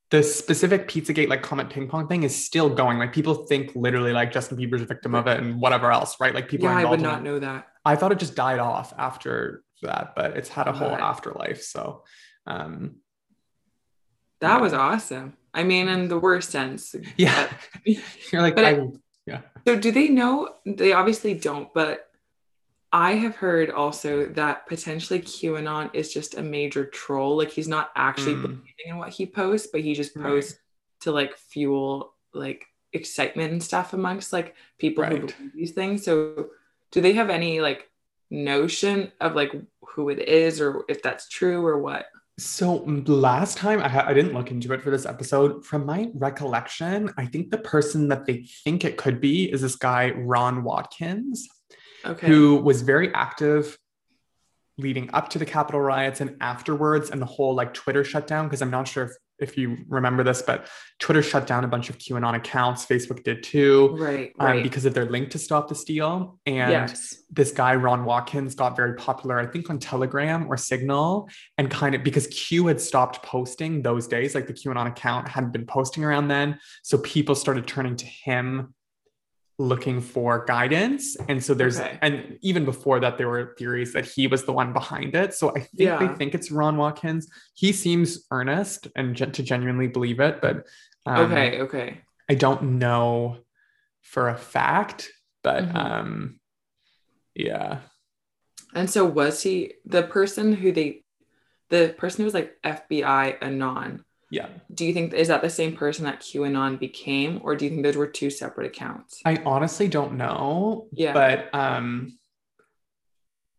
the 0.09 0.24
specific 0.24 0.88
Pizzagate 0.88 1.30
like 1.30 1.43
comet 1.43 1.69
ping 1.69 1.88
pong 1.88 2.07
thing 2.07 2.24
is 2.24 2.43
still 2.43 2.69
going. 2.69 2.97
Like 2.97 3.13
people 3.13 3.45
think 3.45 3.72
literally 3.76 4.13
like 4.13 4.32
Justin 4.32 4.57
Bieber's 4.57 4.82
a 4.82 4.86
victim 4.86 5.13
of 5.13 5.28
it 5.28 5.39
and 5.39 5.61
whatever 5.61 5.91
else, 5.91 6.19
right? 6.19 6.34
Like 6.34 6.49
people 6.49 6.65
yeah, 6.67 6.74
are 6.78 6.80
I 6.80 6.86
would 6.86 7.01
not 7.01 7.22
know 7.22 7.38
that. 7.38 7.67
I 7.86 7.95
thought 7.95 8.11
it 8.11 8.17
just 8.17 8.34
died 8.36 8.57
off 8.59 8.91
after 8.97 9.63
that, 9.84 10.13
but 10.15 10.36
it's 10.38 10.49
had 10.49 10.67
a 10.67 10.72
whole 10.74 10.89
Right. 10.89 11.01
afterlife. 11.01 11.61
So 11.61 12.03
um 12.47 12.95
That 14.39 14.55
Yeah. 14.55 14.61
was 14.61 14.74
awesome. 14.74 15.38
I 15.53 15.63
mean, 15.63 15.87
in 15.87 16.07
the 16.07 16.19
worst 16.19 16.49
sense. 16.49 16.95
yeah. 17.17 17.51
You're 17.85 18.41
like 18.41 18.55
But 18.55 18.65
I, 18.65 18.89
So 19.67 19.77
do 19.77 19.91
they 19.91 20.09
know? 20.09 20.55
They 20.65 20.93
obviously 20.93 21.33
don't, 21.33 21.73
but 21.73 22.07
I 22.93 23.13
have 23.13 23.35
heard 23.35 23.69
also 23.71 24.25
that 24.27 24.67
potentially 24.67 25.19
QAnon 25.21 25.91
is 25.93 26.13
just 26.13 26.35
a 26.37 26.41
major 26.43 26.85
troll. 26.85 27.37
Like 27.37 27.51
he's 27.51 27.67
not 27.67 27.91
actually 27.95 28.35
Mm. 28.35 28.41
believing 28.41 28.63
in 28.85 28.97
what 28.97 29.09
he 29.09 29.25
posts, 29.25 29.69
but 29.71 29.81
he 29.81 29.93
just 29.93 30.15
Right. 30.15 30.23
posts 30.25 30.59
to 31.01 31.11
like 31.11 31.37
fuel 31.37 32.15
like 32.33 32.65
excitement 32.93 33.51
and 33.51 33.63
stuff 33.63 33.93
amongst 33.93 34.33
like 34.33 34.55
people 34.77 35.03
who 35.05 35.19
believe 35.19 35.53
these 35.53 35.71
things. 35.71 36.03
So 36.03 36.49
do 36.91 36.99
they 37.01 37.13
have 37.13 37.29
any 37.29 37.61
like 37.61 37.89
notion 38.29 39.11
of 39.21 39.35
like 39.35 39.51
who 39.81 40.09
it 40.09 40.19
is 40.19 40.59
or 40.61 40.83
if 40.89 41.01
that's 41.01 41.29
true 41.29 41.65
or 41.65 41.77
what? 41.79 42.07
So 42.38 42.79
mm, 42.79 43.07
last 43.07 43.57
time 43.57 43.79
I, 43.82 43.88
ha- 43.89 44.05
I 44.07 44.13
didn't 44.13 44.34
look 44.34 44.51
into 44.51 44.73
it 44.73 44.82
for 44.82 44.89
this 44.89 45.05
episode. 45.05 45.65
From 45.65 45.86
my 45.86 46.09
recollection, 46.13 47.11
I 47.17 47.25
think 47.25 47.51
the 47.51 47.57
person 47.57 48.07
that 48.07 48.25
they 48.25 48.47
think 48.63 48.84
it 48.86 48.97
could 48.97 49.21
be 49.21 49.51
is 49.51 49.61
this 49.61 49.75
guy 49.75 50.11
Ron 50.11 50.63
Watkins, 50.63 51.47
Okay. 52.05 52.25
who 52.27 52.55
was 52.57 52.82
very 52.82 53.13
active 53.13 53.77
leading 54.77 55.09
up 55.13 55.29
to 55.29 55.39
the 55.39 55.45
Capitol 55.45 55.82
riots 55.82 56.21
and 56.21 56.38
afterwards, 56.41 57.11
and 57.11 57.21
the 57.21 57.25
whole 57.27 57.53
like 57.53 57.73
Twitter 57.73 58.03
shutdown. 58.03 58.47
Because 58.47 58.61
I'm 58.61 58.71
not 58.71 58.88
sure 58.88 59.03
if 59.05 59.11
if 59.41 59.57
you 59.57 59.77
remember 59.89 60.23
this, 60.23 60.41
but 60.41 60.67
Twitter 60.99 61.21
shut 61.21 61.47
down 61.47 61.63
a 61.63 61.67
bunch 61.67 61.89
of 61.89 61.97
QAnon 61.97 62.35
accounts. 62.35 62.85
Facebook 62.85 63.23
did 63.23 63.43
too. 63.43 63.95
right, 63.99 64.31
Um, 64.39 64.47
right. 64.47 64.63
because 64.63 64.85
of 64.85 64.93
their 64.93 65.05
link 65.05 65.31
to 65.31 65.39
Stop 65.39 65.67
the 65.67 65.75
Steal. 65.75 66.39
And 66.45 66.71
yes. 66.71 67.23
this 67.29 67.51
guy 67.51 67.75
Ron 67.75 68.05
Watkins 68.05 68.55
got 68.55 68.75
very 68.75 68.95
popular, 68.95 69.39
I 69.39 69.47
think 69.47 69.69
on 69.69 69.79
Telegram 69.79 70.47
or 70.47 70.57
Signal, 70.57 71.27
and 71.57 71.69
kind 71.69 71.95
of 71.95 72.03
because 72.03 72.27
Q 72.27 72.67
had 72.67 72.79
stopped 72.79 73.23
posting 73.23 73.81
those 73.81 74.07
days, 74.07 74.35
like 74.35 74.47
the 74.47 74.53
QAnon 74.53 74.87
account 74.87 75.27
hadn't 75.27 75.51
been 75.51 75.65
posting 75.65 76.03
around 76.03 76.27
then, 76.27 76.59
so 76.83 76.97
people 76.99 77.35
started 77.35 77.67
turning 77.67 77.95
to 77.97 78.05
him 78.05 78.73
looking 79.62 80.01
for 80.01 80.43
guidance. 80.45 81.16
And 81.30 81.43
so 81.43 81.53
there's 81.53 81.80
Okay. 81.80 81.97
and 82.01 82.38
even 82.41 82.66
before 82.66 82.99
that, 82.99 83.18
there 83.18 83.30
were 83.30 83.53
theories 83.57 83.93
that 83.93 84.05
he 84.05 84.28
was 84.28 84.43
the 84.45 84.51
one 84.53 84.74
behind 84.74 85.16
it. 85.16 85.34
So 85.34 85.49
I 85.49 85.59
think 85.62 85.72
Yeah. 85.89 85.97
they 85.99 86.14
think 86.16 86.34
it's 86.36 86.51
Ron 86.51 86.78
Watkins. 86.78 87.30
He 87.53 87.72
seems 87.72 88.26
earnest 88.32 88.88
and 88.95 89.16
gen- 89.16 89.32
to 89.34 89.43
genuinely 89.43 89.88
believe 89.88 90.20
it, 90.20 90.41
but 90.41 90.66
um, 91.05 91.32
okay, 91.32 91.62
okay. 91.62 92.01
I 92.30 92.36
don't 92.36 92.80
know 92.80 93.38
for 94.01 94.30
a 94.30 94.36
fact, 94.38 95.12
but 95.43 95.64
Mhm. 95.64 95.76
um 95.76 96.39
yeah. 97.36 97.80
And 98.74 98.89
so 98.89 99.05
was 99.05 99.43
he 99.43 99.74
the 99.86 100.03
person 100.03 100.53
who 100.53 100.72
they 100.72 101.03
the 101.70 101.93
person 101.97 102.18
who 102.22 102.26
was 102.26 102.34
like 102.34 102.57
FBI 102.64 103.38
anon? 103.41 104.03
Yeah. 104.32 104.47
Do 104.73 104.86
you 104.86 104.93
think 104.93 105.13
is 105.13 105.27
that 105.27 105.41
the 105.41 105.49
same 105.49 105.75
person 105.75 106.05
that 106.05 106.21
QAnon 106.21 106.79
became, 106.79 107.41
or 107.43 107.55
do 107.55 107.65
you 107.65 107.71
think 107.71 107.84
those 107.84 107.97
were 107.97 108.07
two 108.07 108.29
separate 108.29 108.65
accounts? 108.65 109.19
I 109.25 109.41
honestly 109.45 109.89
don't 109.89 110.13
know. 110.13 110.88
Yeah. 110.93 111.13
But 111.13 111.53
um 111.53 112.17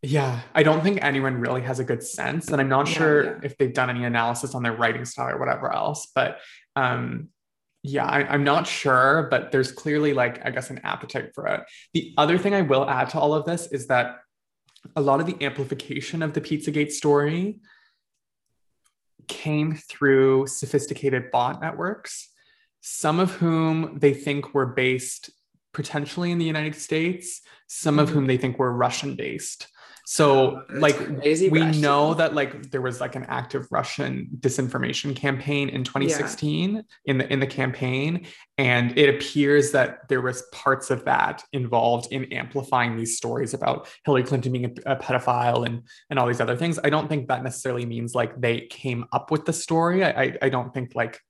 yeah, 0.05 0.41
I 0.53 0.64
don't 0.64 0.83
think 0.83 0.99
anyone 1.01 1.39
really 1.39 1.61
has 1.61 1.79
a 1.79 1.85
good 1.85 2.03
sense. 2.03 2.49
And 2.49 2.61
I'm 2.61 2.70
not 2.70 2.89
Yeah, 2.89 2.95
sure 2.95 3.25
yeah. 3.25 3.39
if 3.45 3.57
they've 3.59 3.73
done 3.73 3.91
any 3.91 4.05
analysis 4.05 4.55
on 4.55 4.62
their 4.64 4.73
writing 4.73 5.05
style 5.05 5.29
or 5.37 5.39
whatever 5.39 5.73
else. 5.73 6.09
But 6.14 6.39
um 6.75 7.29
yeah, 7.85 8.07
I, 8.07 8.25
I'm 8.33 8.45
not 8.45 8.66
sure, 8.66 9.27
but 9.31 9.51
there's 9.53 9.73
clearly 9.73 10.14
like, 10.14 10.45
I 10.47 10.51
guess, 10.51 10.70
an 10.70 10.81
appetite 10.85 11.35
for 11.35 11.49
it. 11.49 11.64
The 11.93 12.14
other 12.16 12.39
thing 12.39 12.55
I 12.55 12.62
will 12.62 12.89
add 12.89 13.11
to 13.11 13.18
all 13.18 13.35
of 13.35 13.45
this 13.45 13.66
is 13.73 13.89
that 13.89 14.20
a 14.97 15.01
lot 15.03 15.20
of 15.20 15.27
the 15.27 15.37
amplification 15.45 16.23
of 16.23 16.33
the 16.33 16.41
Pizzagate 16.41 16.93
story 16.93 17.61
came 19.29 19.75
through 19.75 20.47
sophisticated 20.47 21.31
bot 21.31 21.61
networks, 21.61 22.29
some 22.81 23.18
of 23.20 23.33
whom 23.33 23.99
they 23.99 24.14
think 24.14 24.55
were 24.55 24.66
based 24.66 25.31
potentially 25.73 26.31
in 26.31 26.39
the 26.39 26.45
United 26.45 26.75
States, 26.75 27.41
some 27.66 27.99
of 27.99 28.11
Mhm. 28.11 28.12
whom 28.12 28.27
they 28.27 28.37
think 28.37 28.59
were 28.59 28.73
Russian 28.73 29.16
based. 29.16 29.68
So, 30.13 30.63
That's 30.69 30.79
like, 30.79 30.99
we 30.99 31.63
Russian. 31.63 31.81
know 31.81 32.13
that 32.13 32.35
like 32.35 32.71
there 32.71 32.83
was 32.83 33.01
like 33.01 33.17
an 33.17 33.25
active 33.31 33.67
Russian 33.71 34.29
disinformation 34.41 35.17
campaign 35.17 35.71
in 35.71 35.85
2016 35.85 36.85
in 37.07 37.17
the 37.17 37.33
in 37.33 37.41
the 37.41 37.47
campaign, 37.47 38.27
and 38.59 38.99
it 38.99 39.09
appears 39.09 39.73
that 39.73 40.07
there 40.11 40.21
was 40.21 40.43
parts 40.53 40.91
of 40.91 41.07
that 41.07 41.43
involved 41.55 42.13
in 42.13 42.31
amplifying 42.31 42.95
these 42.95 43.17
stories 43.17 43.55
about 43.55 43.89
Hillary 44.05 44.25
Clinton 44.25 44.53
being 44.53 44.67
a, 44.67 44.93
a 44.93 44.97
pedophile 44.97 45.65
and 45.65 45.89
and 46.11 46.19
all 46.19 46.27
these 46.27 46.43
other 46.43 46.57
things. 46.57 46.79
I 46.85 46.91
don't 46.91 47.09
think 47.09 47.29
that 47.29 47.43
necessarily 47.43 47.87
means 47.87 48.15
like 48.15 48.39
they 48.39 48.67
came 48.67 49.07
up 49.15 49.31
with 49.31 49.47
the 49.47 49.55
story. 49.55 50.05
I 50.05 50.11
I, 50.11 50.37
I 50.43 50.49
don't 50.51 50.75
think 50.75 50.95
like 50.95 51.23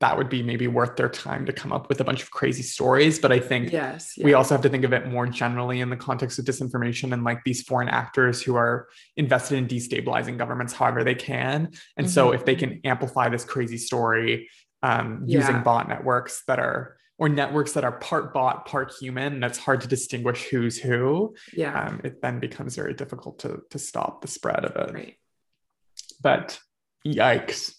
that 0.00 0.18
would 0.18 0.28
be 0.28 0.42
maybe 0.42 0.66
worth 0.66 0.96
their 0.96 1.08
time 1.08 1.46
to 1.46 1.52
come 1.52 1.72
up 1.72 1.88
with 1.88 2.00
a 2.00 2.04
bunch 2.04 2.22
of 2.22 2.30
crazy 2.30 2.62
stories. 2.62 3.18
But 3.18 3.32
I 3.32 3.38
think 3.38 3.72
Yes. 3.72 4.14
we 4.22 4.34
also 4.34 4.54
have 4.54 4.62
to 4.62 4.68
think 4.68 4.84
of 4.84 4.92
it 4.92 5.06
more 5.06 5.26
generally 5.26 5.80
in 5.80 5.88
the 5.90 5.96
context 5.96 6.38
of 6.38 6.44
disinformation 6.44 7.12
and 7.12 7.24
like 7.24 7.42
these 7.44 7.62
foreign 7.62 7.88
actors 7.88 8.42
who 8.42 8.56
are 8.56 8.88
invested 9.16 9.56
in 9.58 9.66
destabilizing 9.68 10.36
governments 10.36 10.72
however 10.72 11.04
they 11.04 11.14
can. 11.14 11.70
And 11.96 12.10
so 12.10 12.30
Mhm. 12.30 12.34
if 12.34 12.44
they 12.44 12.56
can 12.56 12.80
amplify 12.84 13.28
this 13.28 13.44
crazy 13.44 13.78
story 13.78 14.50
um, 14.82 15.22
using 15.26 15.54
Yeah. 15.56 15.62
bot 15.62 15.88
networks 15.88 16.44
that 16.46 16.58
are 16.58 16.96
or 17.16 17.28
networks 17.28 17.72
that 17.72 17.84
are 17.84 17.92
part 17.92 18.34
bot, 18.34 18.66
part 18.66 18.92
human, 19.00 19.34
and 19.34 19.44
it's 19.44 19.56
hard 19.56 19.80
to 19.80 19.86
distinguish 19.86 20.48
who's 20.48 20.76
who, 20.80 21.34
Yeah. 21.54 21.72
um, 21.86 22.00
it 22.02 22.20
then 22.20 22.40
becomes 22.40 22.74
very 22.74 22.92
difficult 22.92 23.38
to 23.38 23.62
to 23.70 23.78
stop 23.78 24.20
the 24.20 24.28
spread 24.28 24.64
of 24.64 24.74
it. 24.88 24.92
right. 24.92 25.16
But 26.20 26.60
yikes. 27.06 27.74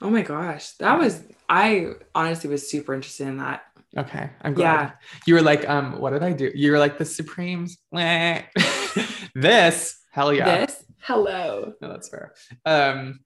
Oh 0.00 0.10
my 0.10 0.22
gosh. 0.22 0.72
That 0.78 0.98
was 0.98 1.22
I 1.52 1.92
honestly 2.14 2.48
was 2.48 2.70
super 2.70 2.94
interested 2.94 3.28
in 3.28 3.36
that. 3.36 3.62
Okay, 3.96 4.30
I'm 4.40 4.54
glad. 4.54 4.80
Yeah. 4.80 4.90
You 5.26 5.34
were 5.34 5.42
like, 5.42 5.68
um, 5.68 6.00
what 6.00 6.10
did 6.14 6.22
I 6.22 6.32
do? 6.32 6.50
You 6.54 6.72
were 6.72 6.78
like 6.78 6.96
the 6.96 7.04
Supremes. 7.04 7.76
This, 9.34 9.98
hell 10.12 10.32
yeah. 10.32 10.66
This? 10.66 10.84
Hello. 11.00 11.72
No, 11.80 11.88
that's 11.88 12.08
fair. 12.08 12.34
Um, 12.66 13.20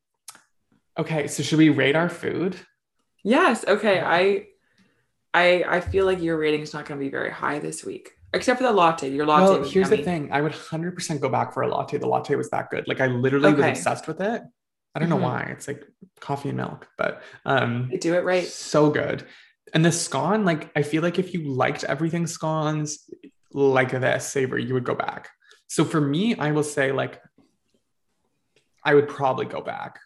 okay, 0.99 1.27
so 1.29 1.43
should 1.43 1.59
we 1.59 1.69
rate 1.69 1.97
our 1.97 2.09
food? 2.09 2.57
Yes. 3.25 3.65
Okay. 3.67 4.01
I 4.01 4.47
I 5.35 5.65
I 5.77 5.81
feel 5.81 6.05
like 6.07 6.21
your 6.23 6.37
rating 6.39 6.61
is 6.61 6.73
not 6.73 6.87
gonna 6.87 7.01
be 7.01 7.09
very 7.11 7.31
high 7.31 7.59
this 7.59 7.85
week. 7.85 8.13
Except 8.33 8.59
for 8.59 8.65
the 8.65 8.73
latte. 8.73 9.09
Your 9.11 9.27
latte 9.27 9.45
Well, 9.45 9.55
here's 9.65 9.91
yummy. 9.91 9.97
the 9.99 10.03
thing. 10.05 10.29
I 10.33 10.41
would 10.43 10.53
100% 10.53 11.21
go 11.21 11.29
back 11.29 11.53
for 11.55 11.63
a 11.63 11.69
latte. 11.69 11.99
The 11.99 12.07
latte 12.07 12.35
was 12.37 12.51
that 12.51 12.71
good. 12.71 12.87
Like 12.87 13.01
I 13.01 13.07
literally 13.07 13.49
Okay. 13.49 13.71
was 13.71 13.79
obsessed 13.79 14.07
with 14.07 14.21
it. 14.21 14.43
I 14.97 14.99
don't 14.99 15.11
know 15.11 15.19
Mhm. 15.19 15.23
why. 15.23 15.43
It's 15.51 15.69
like 15.69 15.85
coffee 16.21 16.49
and 16.49 16.57
milk, 16.57 16.89
but 16.97 17.23
um 17.45 17.89
They 17.91 17.99
do 17.99 18.15
it 18.15 18.25
right. 18.25 18.47
so 18.47 18.89
good. 18.91 19.27
And 19.75 19.85
the 19.85 19.93
scone, 19.93 20.47
like 20.47 20.71
I 20.75 20.81
feel 20.83 21.03
like 21.03 21.19
if 21.19 21.35
you 21.35 21.43
liked 21.43 21.85
everything 21.85 22.27
scones 22.27 23.11
like 23.53 23.91
this 23.91 24.27
savory, 24.27 24.65
you 24.65 24.73
would 24.73 24.85
go 24.85 24.95
back. 24.95 25.29
So 25.67 25.85
for 25.85 26.01
me, 26.01 26.35
I 26.37 26.53
will 26.53 26.63
say 26.63 26.93
like 26.93 27.21
I 28.83 28.95
would 28.95 29.09
probably 29.09 29.45
go 29.47 29.61
back, 29.61 29.99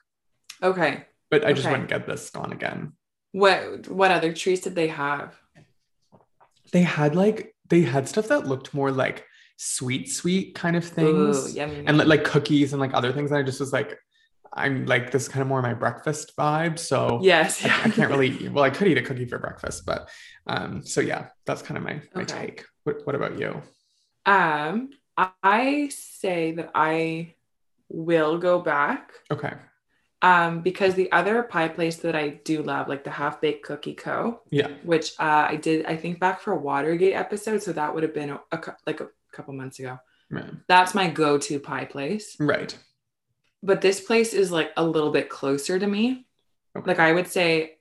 Okay. 0.61 1.05
but 1.30 1.45
I 1.47 1.53
just 1.53 1.68
wouldn't 1.70 1.88
get 1.88 2.07
this 2.07 2.26
scone 2.26 2.53
again. 2.53 2.95
What 3.30 3.86
what 3.88 4.11
other 4.11 4.32
treats 4.32 4.62
did 4.62 4.74
they 4.74 4.88
have? 4.88 5.38
They 6.72 6.82
had 6.82 7.14
like 7.14 7.55
they 7.68 7.82
had 7.82 8.09
stuff 8.09 8.26
that 8.28 8.49
looked 8.49 8.74
more 8.74 8.91
like 8.91 9.24
sweet, 9.57 10.11
sweet 10.11 10.55
kind 10.57 10.74
of 10.74 10.84
things. 10.84 11.53
Ooh, 11.53 11.57
yummy. 11.61 11.84
and 11.86 11.97
li- 11.99 12.07
like 12.07 12.24
cookies 12.24 12.72
and 12.72 12.80
like 12.80 12.93
other 12.95 13.12
things. 13.12 13.30
And 13.30 13.38
I 13.38 13.43
just 13.45 13.61
was 13.61 13.72
like, 13.72 13.97
I'm 14.53 14.86
like 14.86 15.11
this 15.12 15.28
kind 15.28 15.42
of 15.42 15.48
more 15.48 15.62
my 15.62 15.74
breakfast 15.74 16.36
vibe. 16.36 16.78
So 16.78 17.20
yes. 17.22 17.64
I, 17.64 17.84
I 17.84 17.90
can't 17.90 18.11
really 18.11 18.48
well, 18.55 18.64
I 18.64 18.70
could 18.70 18.88
eat 18.88 18.98
a 18.98 19.03
cookie 19.03 19.26
for 19.26 19.38
breakfast, 19.38 19.86
but 19.86 20.09
um, 20.46 20.84
so 20.84 21.01
yeah, 21.01 21.28
that's 21.46 21.62
kind 21.62 21.78
of 21.78 21.84
my 21.84 22.01
my 22.14 22.22
Okay. 22.22 22.46
take. 22.46 22.64
What, 22.84 23.07
what 23.07 23.14
about 23.14 23.38
you? 23.38 23.62
Um, 24.26 24.90
I 25.16 25.90
say 25.92 26.53
that 26.53 26.70
I 26.74 27.34
will 27.88 28.38
go 28.38 28.61
back. 28.61 29.12
Okay. 29.30 29.53
Um, 30.22 30.61
because 30.61 30.94
the 30.94 31.11
other 31.12 31.42
pie 31.42 31.68
place 31.68 31.96
that 31.98 32.14
I 32.14 32.28
do 32.28 32.62
love, 32.62 32.88
like 32.88 33.05
the 33.05 33.11
Half 33.11 33.40
Baked 33.40 33.64
Cookie 33.64 33.94
Co., 33.94 34.42
Yeah. 34.51 34.68
which 34.82 35.12
uh, 35.18 35.46
I 35.48 35.57
did, 35.57 35.86
I 35.86 35.96
think 35.96 36.20
back 36.20 36.40
for 36.42 36.53
a 36.53 36.59
Watergate 36.59 37.14
episode, 37.14 37.62
so 37.62 37.72
that 37.72 37.94
would 37.94 38.03
have 38.03 38.12
been 38.12 38.30
a, 38.30 38.40
a 38.53 38.61
like 38.86 39.01
a 39.01 39.09
couple 39.32 39.55
months 39.55 39.78
ago. 39.78 39.98
Right. 40.30 40.44
That's 40.68 40.94
my 40.94 41.09
go-to 41.09 41.59
pie 41.59 41.86
place. 41.86 42.36
Right. 42.38 42.76
But 43.62 43.80
this 43.80 44.00
place 44.00 44.32
is 44.32 44.50
like 44.50 44.72
a 44.76 44.84
little 44.84 45.11
bit 45.11 45.28
closer 45.28 45.78
to 45.78 45.86
me. 45.86 46.26
Okay. 46.76 46.86
Like 46.86 46.98
I 46.98 47.12
would 47.12 47.28
say 47.28 47.78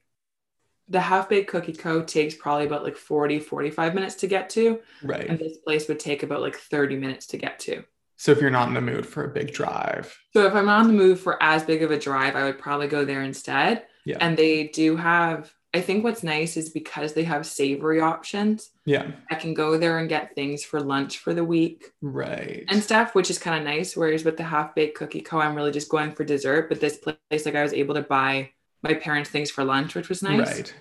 the 0.88 1.00
Half 1.00 1.30
Baked 1.30 1.50
Cookie 1.50 1.74
Co. 1.74 2.02
takes 2.02 2.36
probably 2.36 2.66
about 2.66 2.84
like 2.84 2.98
40, 2.98 3.40
45 3.40 3.94
minutes 3.94 4.16
to 4.16 4.28
get 4.28 4.50
to. 4.52 4.80
Right 5.04 5.28
and 5.28 5.38
this 5.38 5.58
place 5.58 5.88
would 5.88 6.00
take 6.00 6.24
about 6.24 6.42
like 6.42 6.56
30 6.56 6.98
minutes 6.98 7.28
to 7.28 7.38
get 7.38 7.60
to. 7.62 7.84
So 8.18 8.32
if 8.34 8.42
you're 8.42 8.50
not 8.50 8.68
in 8.68 8.74
the 8.74 8.82
mood 8.82 9.06
for 9.06 9.24
a 9.24 9.30
big 9.30 9.54
drive, 9.54 10.18
So 10.34 10.46
if 10.46 10.54
I'm 10.54 10.68
on 10.68 10.88
the 10.88 10.94
move 10.94 11.22
for 11.22 11.42
as 11.42 11.64
big 11.64 11.84
of 11.84 11.92
a 11.92 11.98
drive, 11.98 12.36
I 12.36 12.44
would 12.44 12.60
probably 12.60 12.88
go 12.88 13.06
there 13.06 13.24
instead. 13.24 13.86
Yeah. 14.04 14.18
And 14.20 14.36
they 14.36 14.68
do 14.68 14.98
have, 14.98 15.54
I 15.74 15.82
think 15.82 16.04
what's 16.04 16.24
nice 16.24 16.58
is 16.58 16.70
because 16.70 17.14
they 17.14 17.24
have 17.26 17.46
savory 17.46 18.00
options, 18.02 18.72
yeah. 18.86 19.12
I 19.30 19.36
can 19.36 19.54
go 19.54 19.78
there 19.78 20.00
and 20.00 20.10
get 20.10 20.34
things 20.34 20.64
for 20.64 20.80
lunch 20.82 21.20
for 21.20 21.34
the 21.34 21.44
week 21.44 21.86
Right. 22.02 22.66
and 22.70 22.82
stuff, 22.82 23.14
which 23.14 23.30
is 23.30 23.38
kind 23.38 23.58
of 23.60 23.64
nice. 23.64 23.96
Whereas 23.96 24.26
with 24.26 24.38
the 24.38 24.44
half 24.44 24.74
baked 24.74 24.98
cookie 24.98 25.22
co, 25.22 25.40
I'm 25.40 25.54
really 25.56 25.72
just 25.72 25.90
going 25.90 26.12
for 26.14 26.24
dessert. 26.24 26.70
But 26.70 26.80
this 26.80 26.98
place, 26.98 27.46
like 27.46 27.54
I 27.56 27.62
was 27.62 27.74
able 27.74 27.94
to 27.96 28.02
buy 28.02 28.50
my 28.82 28.96
parents 28.96 29.30
things 29.30 29.52
for 29.52 29.64
lunch, 29.64 29.94
which 29.94 30.10
was 30.10 30.24
nice. 30.24 30.40
Right. 30.56 30.74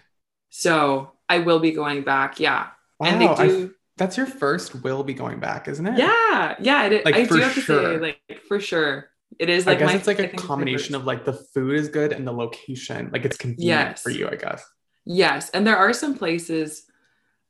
So 0.51 1.13
I 1.29 1.41
will 1.41 1.59
be 1.59 1.73
going 1.73 2.03
back. 2.03 2.41
Yeah. 2.41 2.69
and 3.05 3.21
Wow, 3.21 3.35
they 3.35 3.43
I- 3.45 3.47
do. 3.49 3.75
that's 3.99 4.17
your 4.17 4.27
first 4.27 4.83
will 4.83 5.05
be 5.05 5.13
going 5.15 5.39
back, 5.41 5.69
isn't 5.69 5.87
it? 5.87 5.99
yeah. 5.99 6.57
Yeah. 6.61 6.87
It, 6.87 7.05
Like, 7.05 7.15
I 7.15 7.27
for 7.27 7.35
do 7.35 7.41
have 7.43 7.55
to 7.55 7.61
sure. 7.61 7.83
say, 7.95 7.99
like, 8.01 8.41
for 8.49 8.59
sure. 8.59 9.11
It 9.39 9.51
is 9.51 9.67
like, 9.67 9.77
I 9.77 9.81
guess 9.81 9.89
my, 9.91 9.97
it's 9.99 10.07
like 10.07 10.17
I 10.21 10.23
a 10.23 10.27
think 10.29 10.35
it's 10.35 10.43
my 10.45 10.47
combination 10.49 10.95
of 10.95 11.05
like 11.05 11.27
the 11.27 11.35
food 11.35 11.75
is 11.77 11.89
good 11.89 12.13
and 12.15 12.27
the 12.27 12.33
location. 12.33 13.11
Like 13.13 13.27
it's 13.27 13.37
convenient 13.37 13.91
Yes. 13.91 14.03
for 14.03 14.09
you, 14.11 14.27
I 14.29 14.37
guess. 14.37 14.65
Yes, 15.11 15.49
and 15.51 15.67
there 15.67 15.77
are 15.79 15.95
some 15.95 16.15
places 16.15 16.85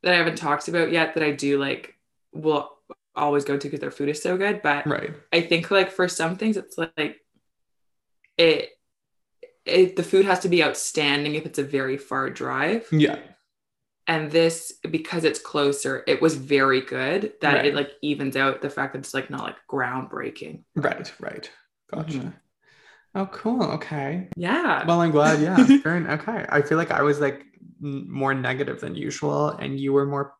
that 0.01 0.13
I 0.13 0.17
haven't 0.17 0.37
talked 0.37 0.69
about 0.69 0.93
yet 0.93 1.13
that 1.13 1.23
I 1.23 1.31
do 1.31 1.59
like 1.59 1.95
will 2.33 2.71
always 3.15 3.43
go 3.43 3.57
to 3.57 3.67
because 3.67 3.81
their 3.81 3.91
food 3.91 4.07
is 4.07 4.23
so 4.23 4.37
good. 4.37 4.61
But 4.61 4.87
Right. 4.87 5.11
I 5.33 5.41
think 5.41 5.69
like 5.69 5.91
for 5.91 6.07
some 6.07 6.37
things, 6.37 6.55
it's 6.55 6.77
like 6.77 7.17
it, 8.37 8.69
it 9.65 9.97
the 9.97 10.03
food 10.03 10.25
has 10.25 10.39
to 10.39 10.49
be 10.49 10.63
outstanding 10.63 11.35
if 11.35 11.45
it's 11.45 11.59
a 11.59 11.63
very 11.63 11.97
far 11.97 12.29
drive. 12.29 12.87
Yeah. 12.93 13.19
And 14.07 14.31
this 14.31 14.71
because 14.89 15.25
it's 15.25 15.39
closer, 15.39 16.03
it 16.07 16.21
was 16.21 16.35
very 16.35 16.79
good 16.79 17.33
that 17.41 17.55
Right. 17.55 17.65
it 17.65 17.75
like 17.75 17.91
evens 18.01 18.37
out 18.37 18.61
the 18.61 18.69
fact 18.69 18.93
that 18.93 18.99
it's 18.99 19.13
like 19.13 19.29
not 19.29 19.43
like 19.43 19.57
groundbreaking. 19.69 20.63
Right. 20.77 21.11
Right. 21.19 21.51
Gotcha. 21.91 22.19
Mhm. 22.19 22.33
Oh, 23.15 23.25
cool. 23.27 23.63
Okay. 23.63 24.29
Yeah. 24.35 24.85
Well, 24.85 25.01
I'm 25.01 25.11
glad. 25.11 25.41
Yeah. 25.41 25.57
Okay. 26.13 26.45
I 26.49 26.61
feel 26.61 26.77
like 26.77 26.91
I 26.91 27.01
was 27.01 27.19
like 27.19 27.43
n- 27.83 28.05
more 28.09 28.33
negative 28.33 28.79
than 28.81 28.95
usual, 28.95 29.49
and 29.49 29.79
you 29.79 29.93
were 29.93 30.05
more 30.05 30.33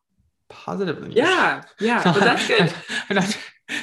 positive 0.48 1.00
than 1.00 1.10
usual. 1.10 1.24
yeah. 1.26 1.62
Yeah. 1.80 2.02
But 2.04 2.20
that's 2.20 2.46
good. 2.52 2.72
Not- 3.10 3.38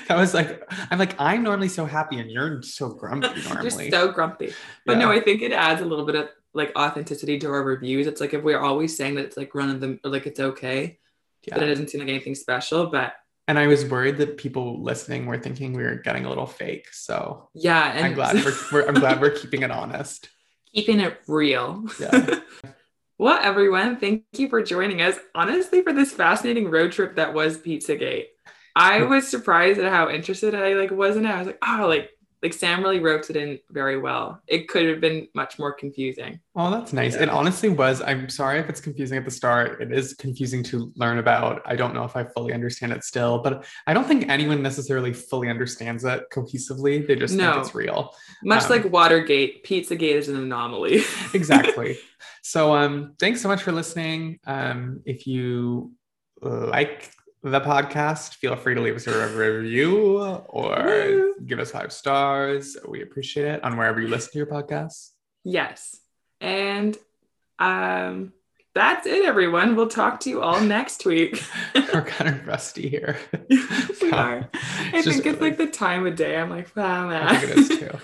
that 0.09 0.17
was 0.17 0.33
like 0.33 0.61
I'm 0.91 0.99
like 0.99 1.15
I'm 1.19 1.43
normally 1.43 1.69
so 1.69 1.85
happy, 1.85 2.19
and 2.19 2.29
you're 2.29 2.61
so 2.61 2.89
grumpy 2.89 3.29
normally. 3.47 3.87
You're 3.87 3.91
so 3.91 4.11
grumpy. 4.11 4.53
But 4.85 4.97
no, 4.97 5.09
I 5.11 5.21
think 5.21 5.41
it 5.41 5.53
adds 5.53 5.81
a 5.81 5.85
little 5.85 6.05
bit 6.05 6.15
of 6.15 6.29
like 6.53 6.71
authenticity 6.75 7.39
to 7.39 7.47
our 7.47 7.63
reviews. 7.63 8.05
It's 8.07 8.19
like 8.19 8.33
if 8.33 8.43
we're 8.43 8.59
always 8.59 8.97
saying 8.97 9.15
that 9.15 9.25
it's 9.25 9.37
like 9.37 9.55
run 9.55 9.69
of 9.69 9.79
the 9.79 9.97
like 10.03 10.27
it's 10.27 10.39
okay, 10.41 10.99
yeah. 11.43 11.55
that 11.55 11.63
it 11.63 11.67
doesn't 11.67 11.89
seem 11.89 12.01
like 12.01 12.09
anything 12.09 12.35
special. 12.35 12.87
But 12.87 13.13
And 13.47 13.57
I 13.57 13.67
was 13.67 13.85
worried 13.85 14.17
that 14.17 14.37
people 14.37 14.83
listening 14.83 15.25
were 15.25 15.37
thinking 15.37 15.73
we 15.73 15.83
were 15.83 15.95
getting 15.95 16.25
a 16.25 16.29
little 16.29 16.45
fake. 16.45 16.87
So 16.91 17.49
yeah, 17.53 17.93
and 17.93 18.05
I'm 18.05 18.13
glad 18.13 18.35
we're, 18.35 18.53
we're 18.71 18.87
I'm 18.87 18.95
glad 18.95 19.21
we're 19.21 19.31
keeping 19.31 19.61
it 19.61 19.71
honest. 19.71 20.29
keeping 20.73 20.99
it 20.99 21.19
real. 21.27 21.85
Yeah. 21.99 22.39
well, 23.17 23.39
everyone, 23.41 23.97
thank 23.97 24.23
you 24.33 24.49
for 24.49 24.61
joining 24.61 25.01
us. 25.01 25.17
Honestly, 25.33 25.81
for 25.81 25.93
this 25.93 26.11
fascinating 26.11 26.69
road 26.69 26.91
trip 26.91 27.15
that 27.15 27.33
was 27.33 27.57
Pizzagate. 27.57 28.25
I 28.75 29.01
was 29.03 29.27
surprised 29.27 29.79
at 29.79 29.91
how 29.91 30.09
interested 30.09 30.53
I 30.53 30.73
like 30.73 30.91
was 30.91 31.17
in 31.17 31.25
it. 31.25 31.29
I 31.29 31.39
was 31.39 31.47
like, 31.47 31.59
oh, 31.65 31.87
like 31.87 32.11
like 32.43 32.53
Sam 32.53 32.83
really 32.83 32.99
wrote 32.99 33.29
it 33.31 33.35
in 33.35 33.57
very 33.71 33.97
well. 33.99 34.39
It 34.47 34.67
could 34.67 34.85
have 34.87 35.01
been 35.01 35.27
much 35.33 35.57
more 35.57 35.73
confusing. 35.73 36.39
Oh, 36.55 36.69
that's 36.69 36.93
nice. 36.93 37.15
It 37.15 37.29
honestly 37.29 37.69
was. 37.69 38.01
I'm 38.01 38.29
sorry 38.29 38.59
if 38.59 38.69
it's 38.69 38.79
confusing 38.79 39.17
at 39.17 39.25
the 39.25 39.31
start. 39.31 39.81
It 39.81 39.91
is 39.91 40.13
confusing 40.13 40.61
to 40.65 40.91
learn 40.95 41.17
about. 41.17 41.63
I 41.65 41.75
don't 41.75 41.95
know 41.95 42.03
if 42.03 42.15
I 42.15 42.23
fully 42.25 42.53
understand 42.53 42.91
it 42.91 43.03
still, 43.03 43.39
but 43.39 43.65
I 43.87 43.93
don't 43.93 44.07
think 44.07 44.29
anyone 44.29 44.61
necessarily 44.61 45.13
fully 45.13 45.49
understands 45.49 46.05
it 46.05 46.25
cohesively. 46.31 47.07
They 47.07 47.15
just 47.15 47.33
No. 47.33 47.53
think 47.53 47.65
it's 47.65 47.75
real. 47.75 48.13
Much 48.43 48.65
Um, 48.65 48.69
like 48.69 48.91
Watergate, 48.91 49.65
Pizzagate 49.65 50.13
is 50.15 50.29
an 50.29 50.35
anomaly. 50.37 51.01
Exactly. 51.33 51.97
so 52.43 52.75
um 52.75 53.13
thanks 53.19 53.41
so 53.41 53.47
much 53.47 53.63
for 53.63 53.71
listening. 53.71 54.39
Um 54.45 55.01
if 55.05 55.25
you 55.27 55.91
like 56.41 57.11
the 57.51 57.61
podcast, 57.61 58.35
feel 58.35 58.55
free 58.55 58.75
to 58.75 58.81
leave 58.81 58.95
us 58.95 59.07
a 59.07 59.27
review 59.35 60.17
or 60.49 60.83
Woo. 60.83 61.35
give 61.45 61.59
us 61.59 61.71
five 61.71 61.91
stars. 61.91 62.77
We 62.87 63.01
appreciate 63.01 63.45
it 63.45 63.63
on 63.63 63.77
wherever 63.77 63.99
you 64.01 64.07
listen 64.07 64.31
to 64.33 64.37
your 64.37 64.47
podcast. 64.47 65.09
Yes. 65.43 65.97
And 66.41 66.97
um 67.59 68.33
that's 68.75 69.07
it 69.07 69.25
everyone. 69.25 69.75
We'll 69.75 69.87
talk 69.87 70.19
to 70.21 70.29
you 70.29 70.41
all 70.43 70.61
next 70.61 71.03
week. 71.05 71.43
We're 71.75 72.03
kind 72.03 72.29
of 72.35 72.45
rusty 72.47 72.87
here. 72.89 73.17
we 73.49 74.11
are. 74.11 74.47
I 74.53 74.91
It's 74.93 75.05
just 75.05 75.23
think 75.23 75.25
it's 75.25 75.37
early. 75.39 75.49
like 75.49 75.57
the 75.57 75.65
time 75.67 76.05
of 76.05 76.15
day. 76.15 76.37
I'm 76.37 76.49
like, 76.51 76.75
wow, 76.75 77.07
man. 77.07 77.23
I 77.23 77.37
think 77.37 77.51
it 77.51 77.57
is 77.57 77.69
too. 77.79 77.89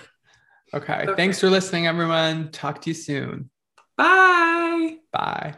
Okay. 0.75 1.03
Okay. 1.03 1.13
Thanks 1.15 1.39
for 1.39 1.51
listening, 1.51 1.85
everyone. 1.85 2.49
Talk 2.49 2.81
to 2.81 2.89
you 2.89 2.95
soon. 2.95 3.51
Bye. 3.95 4.95
Bye. 5.11 5.53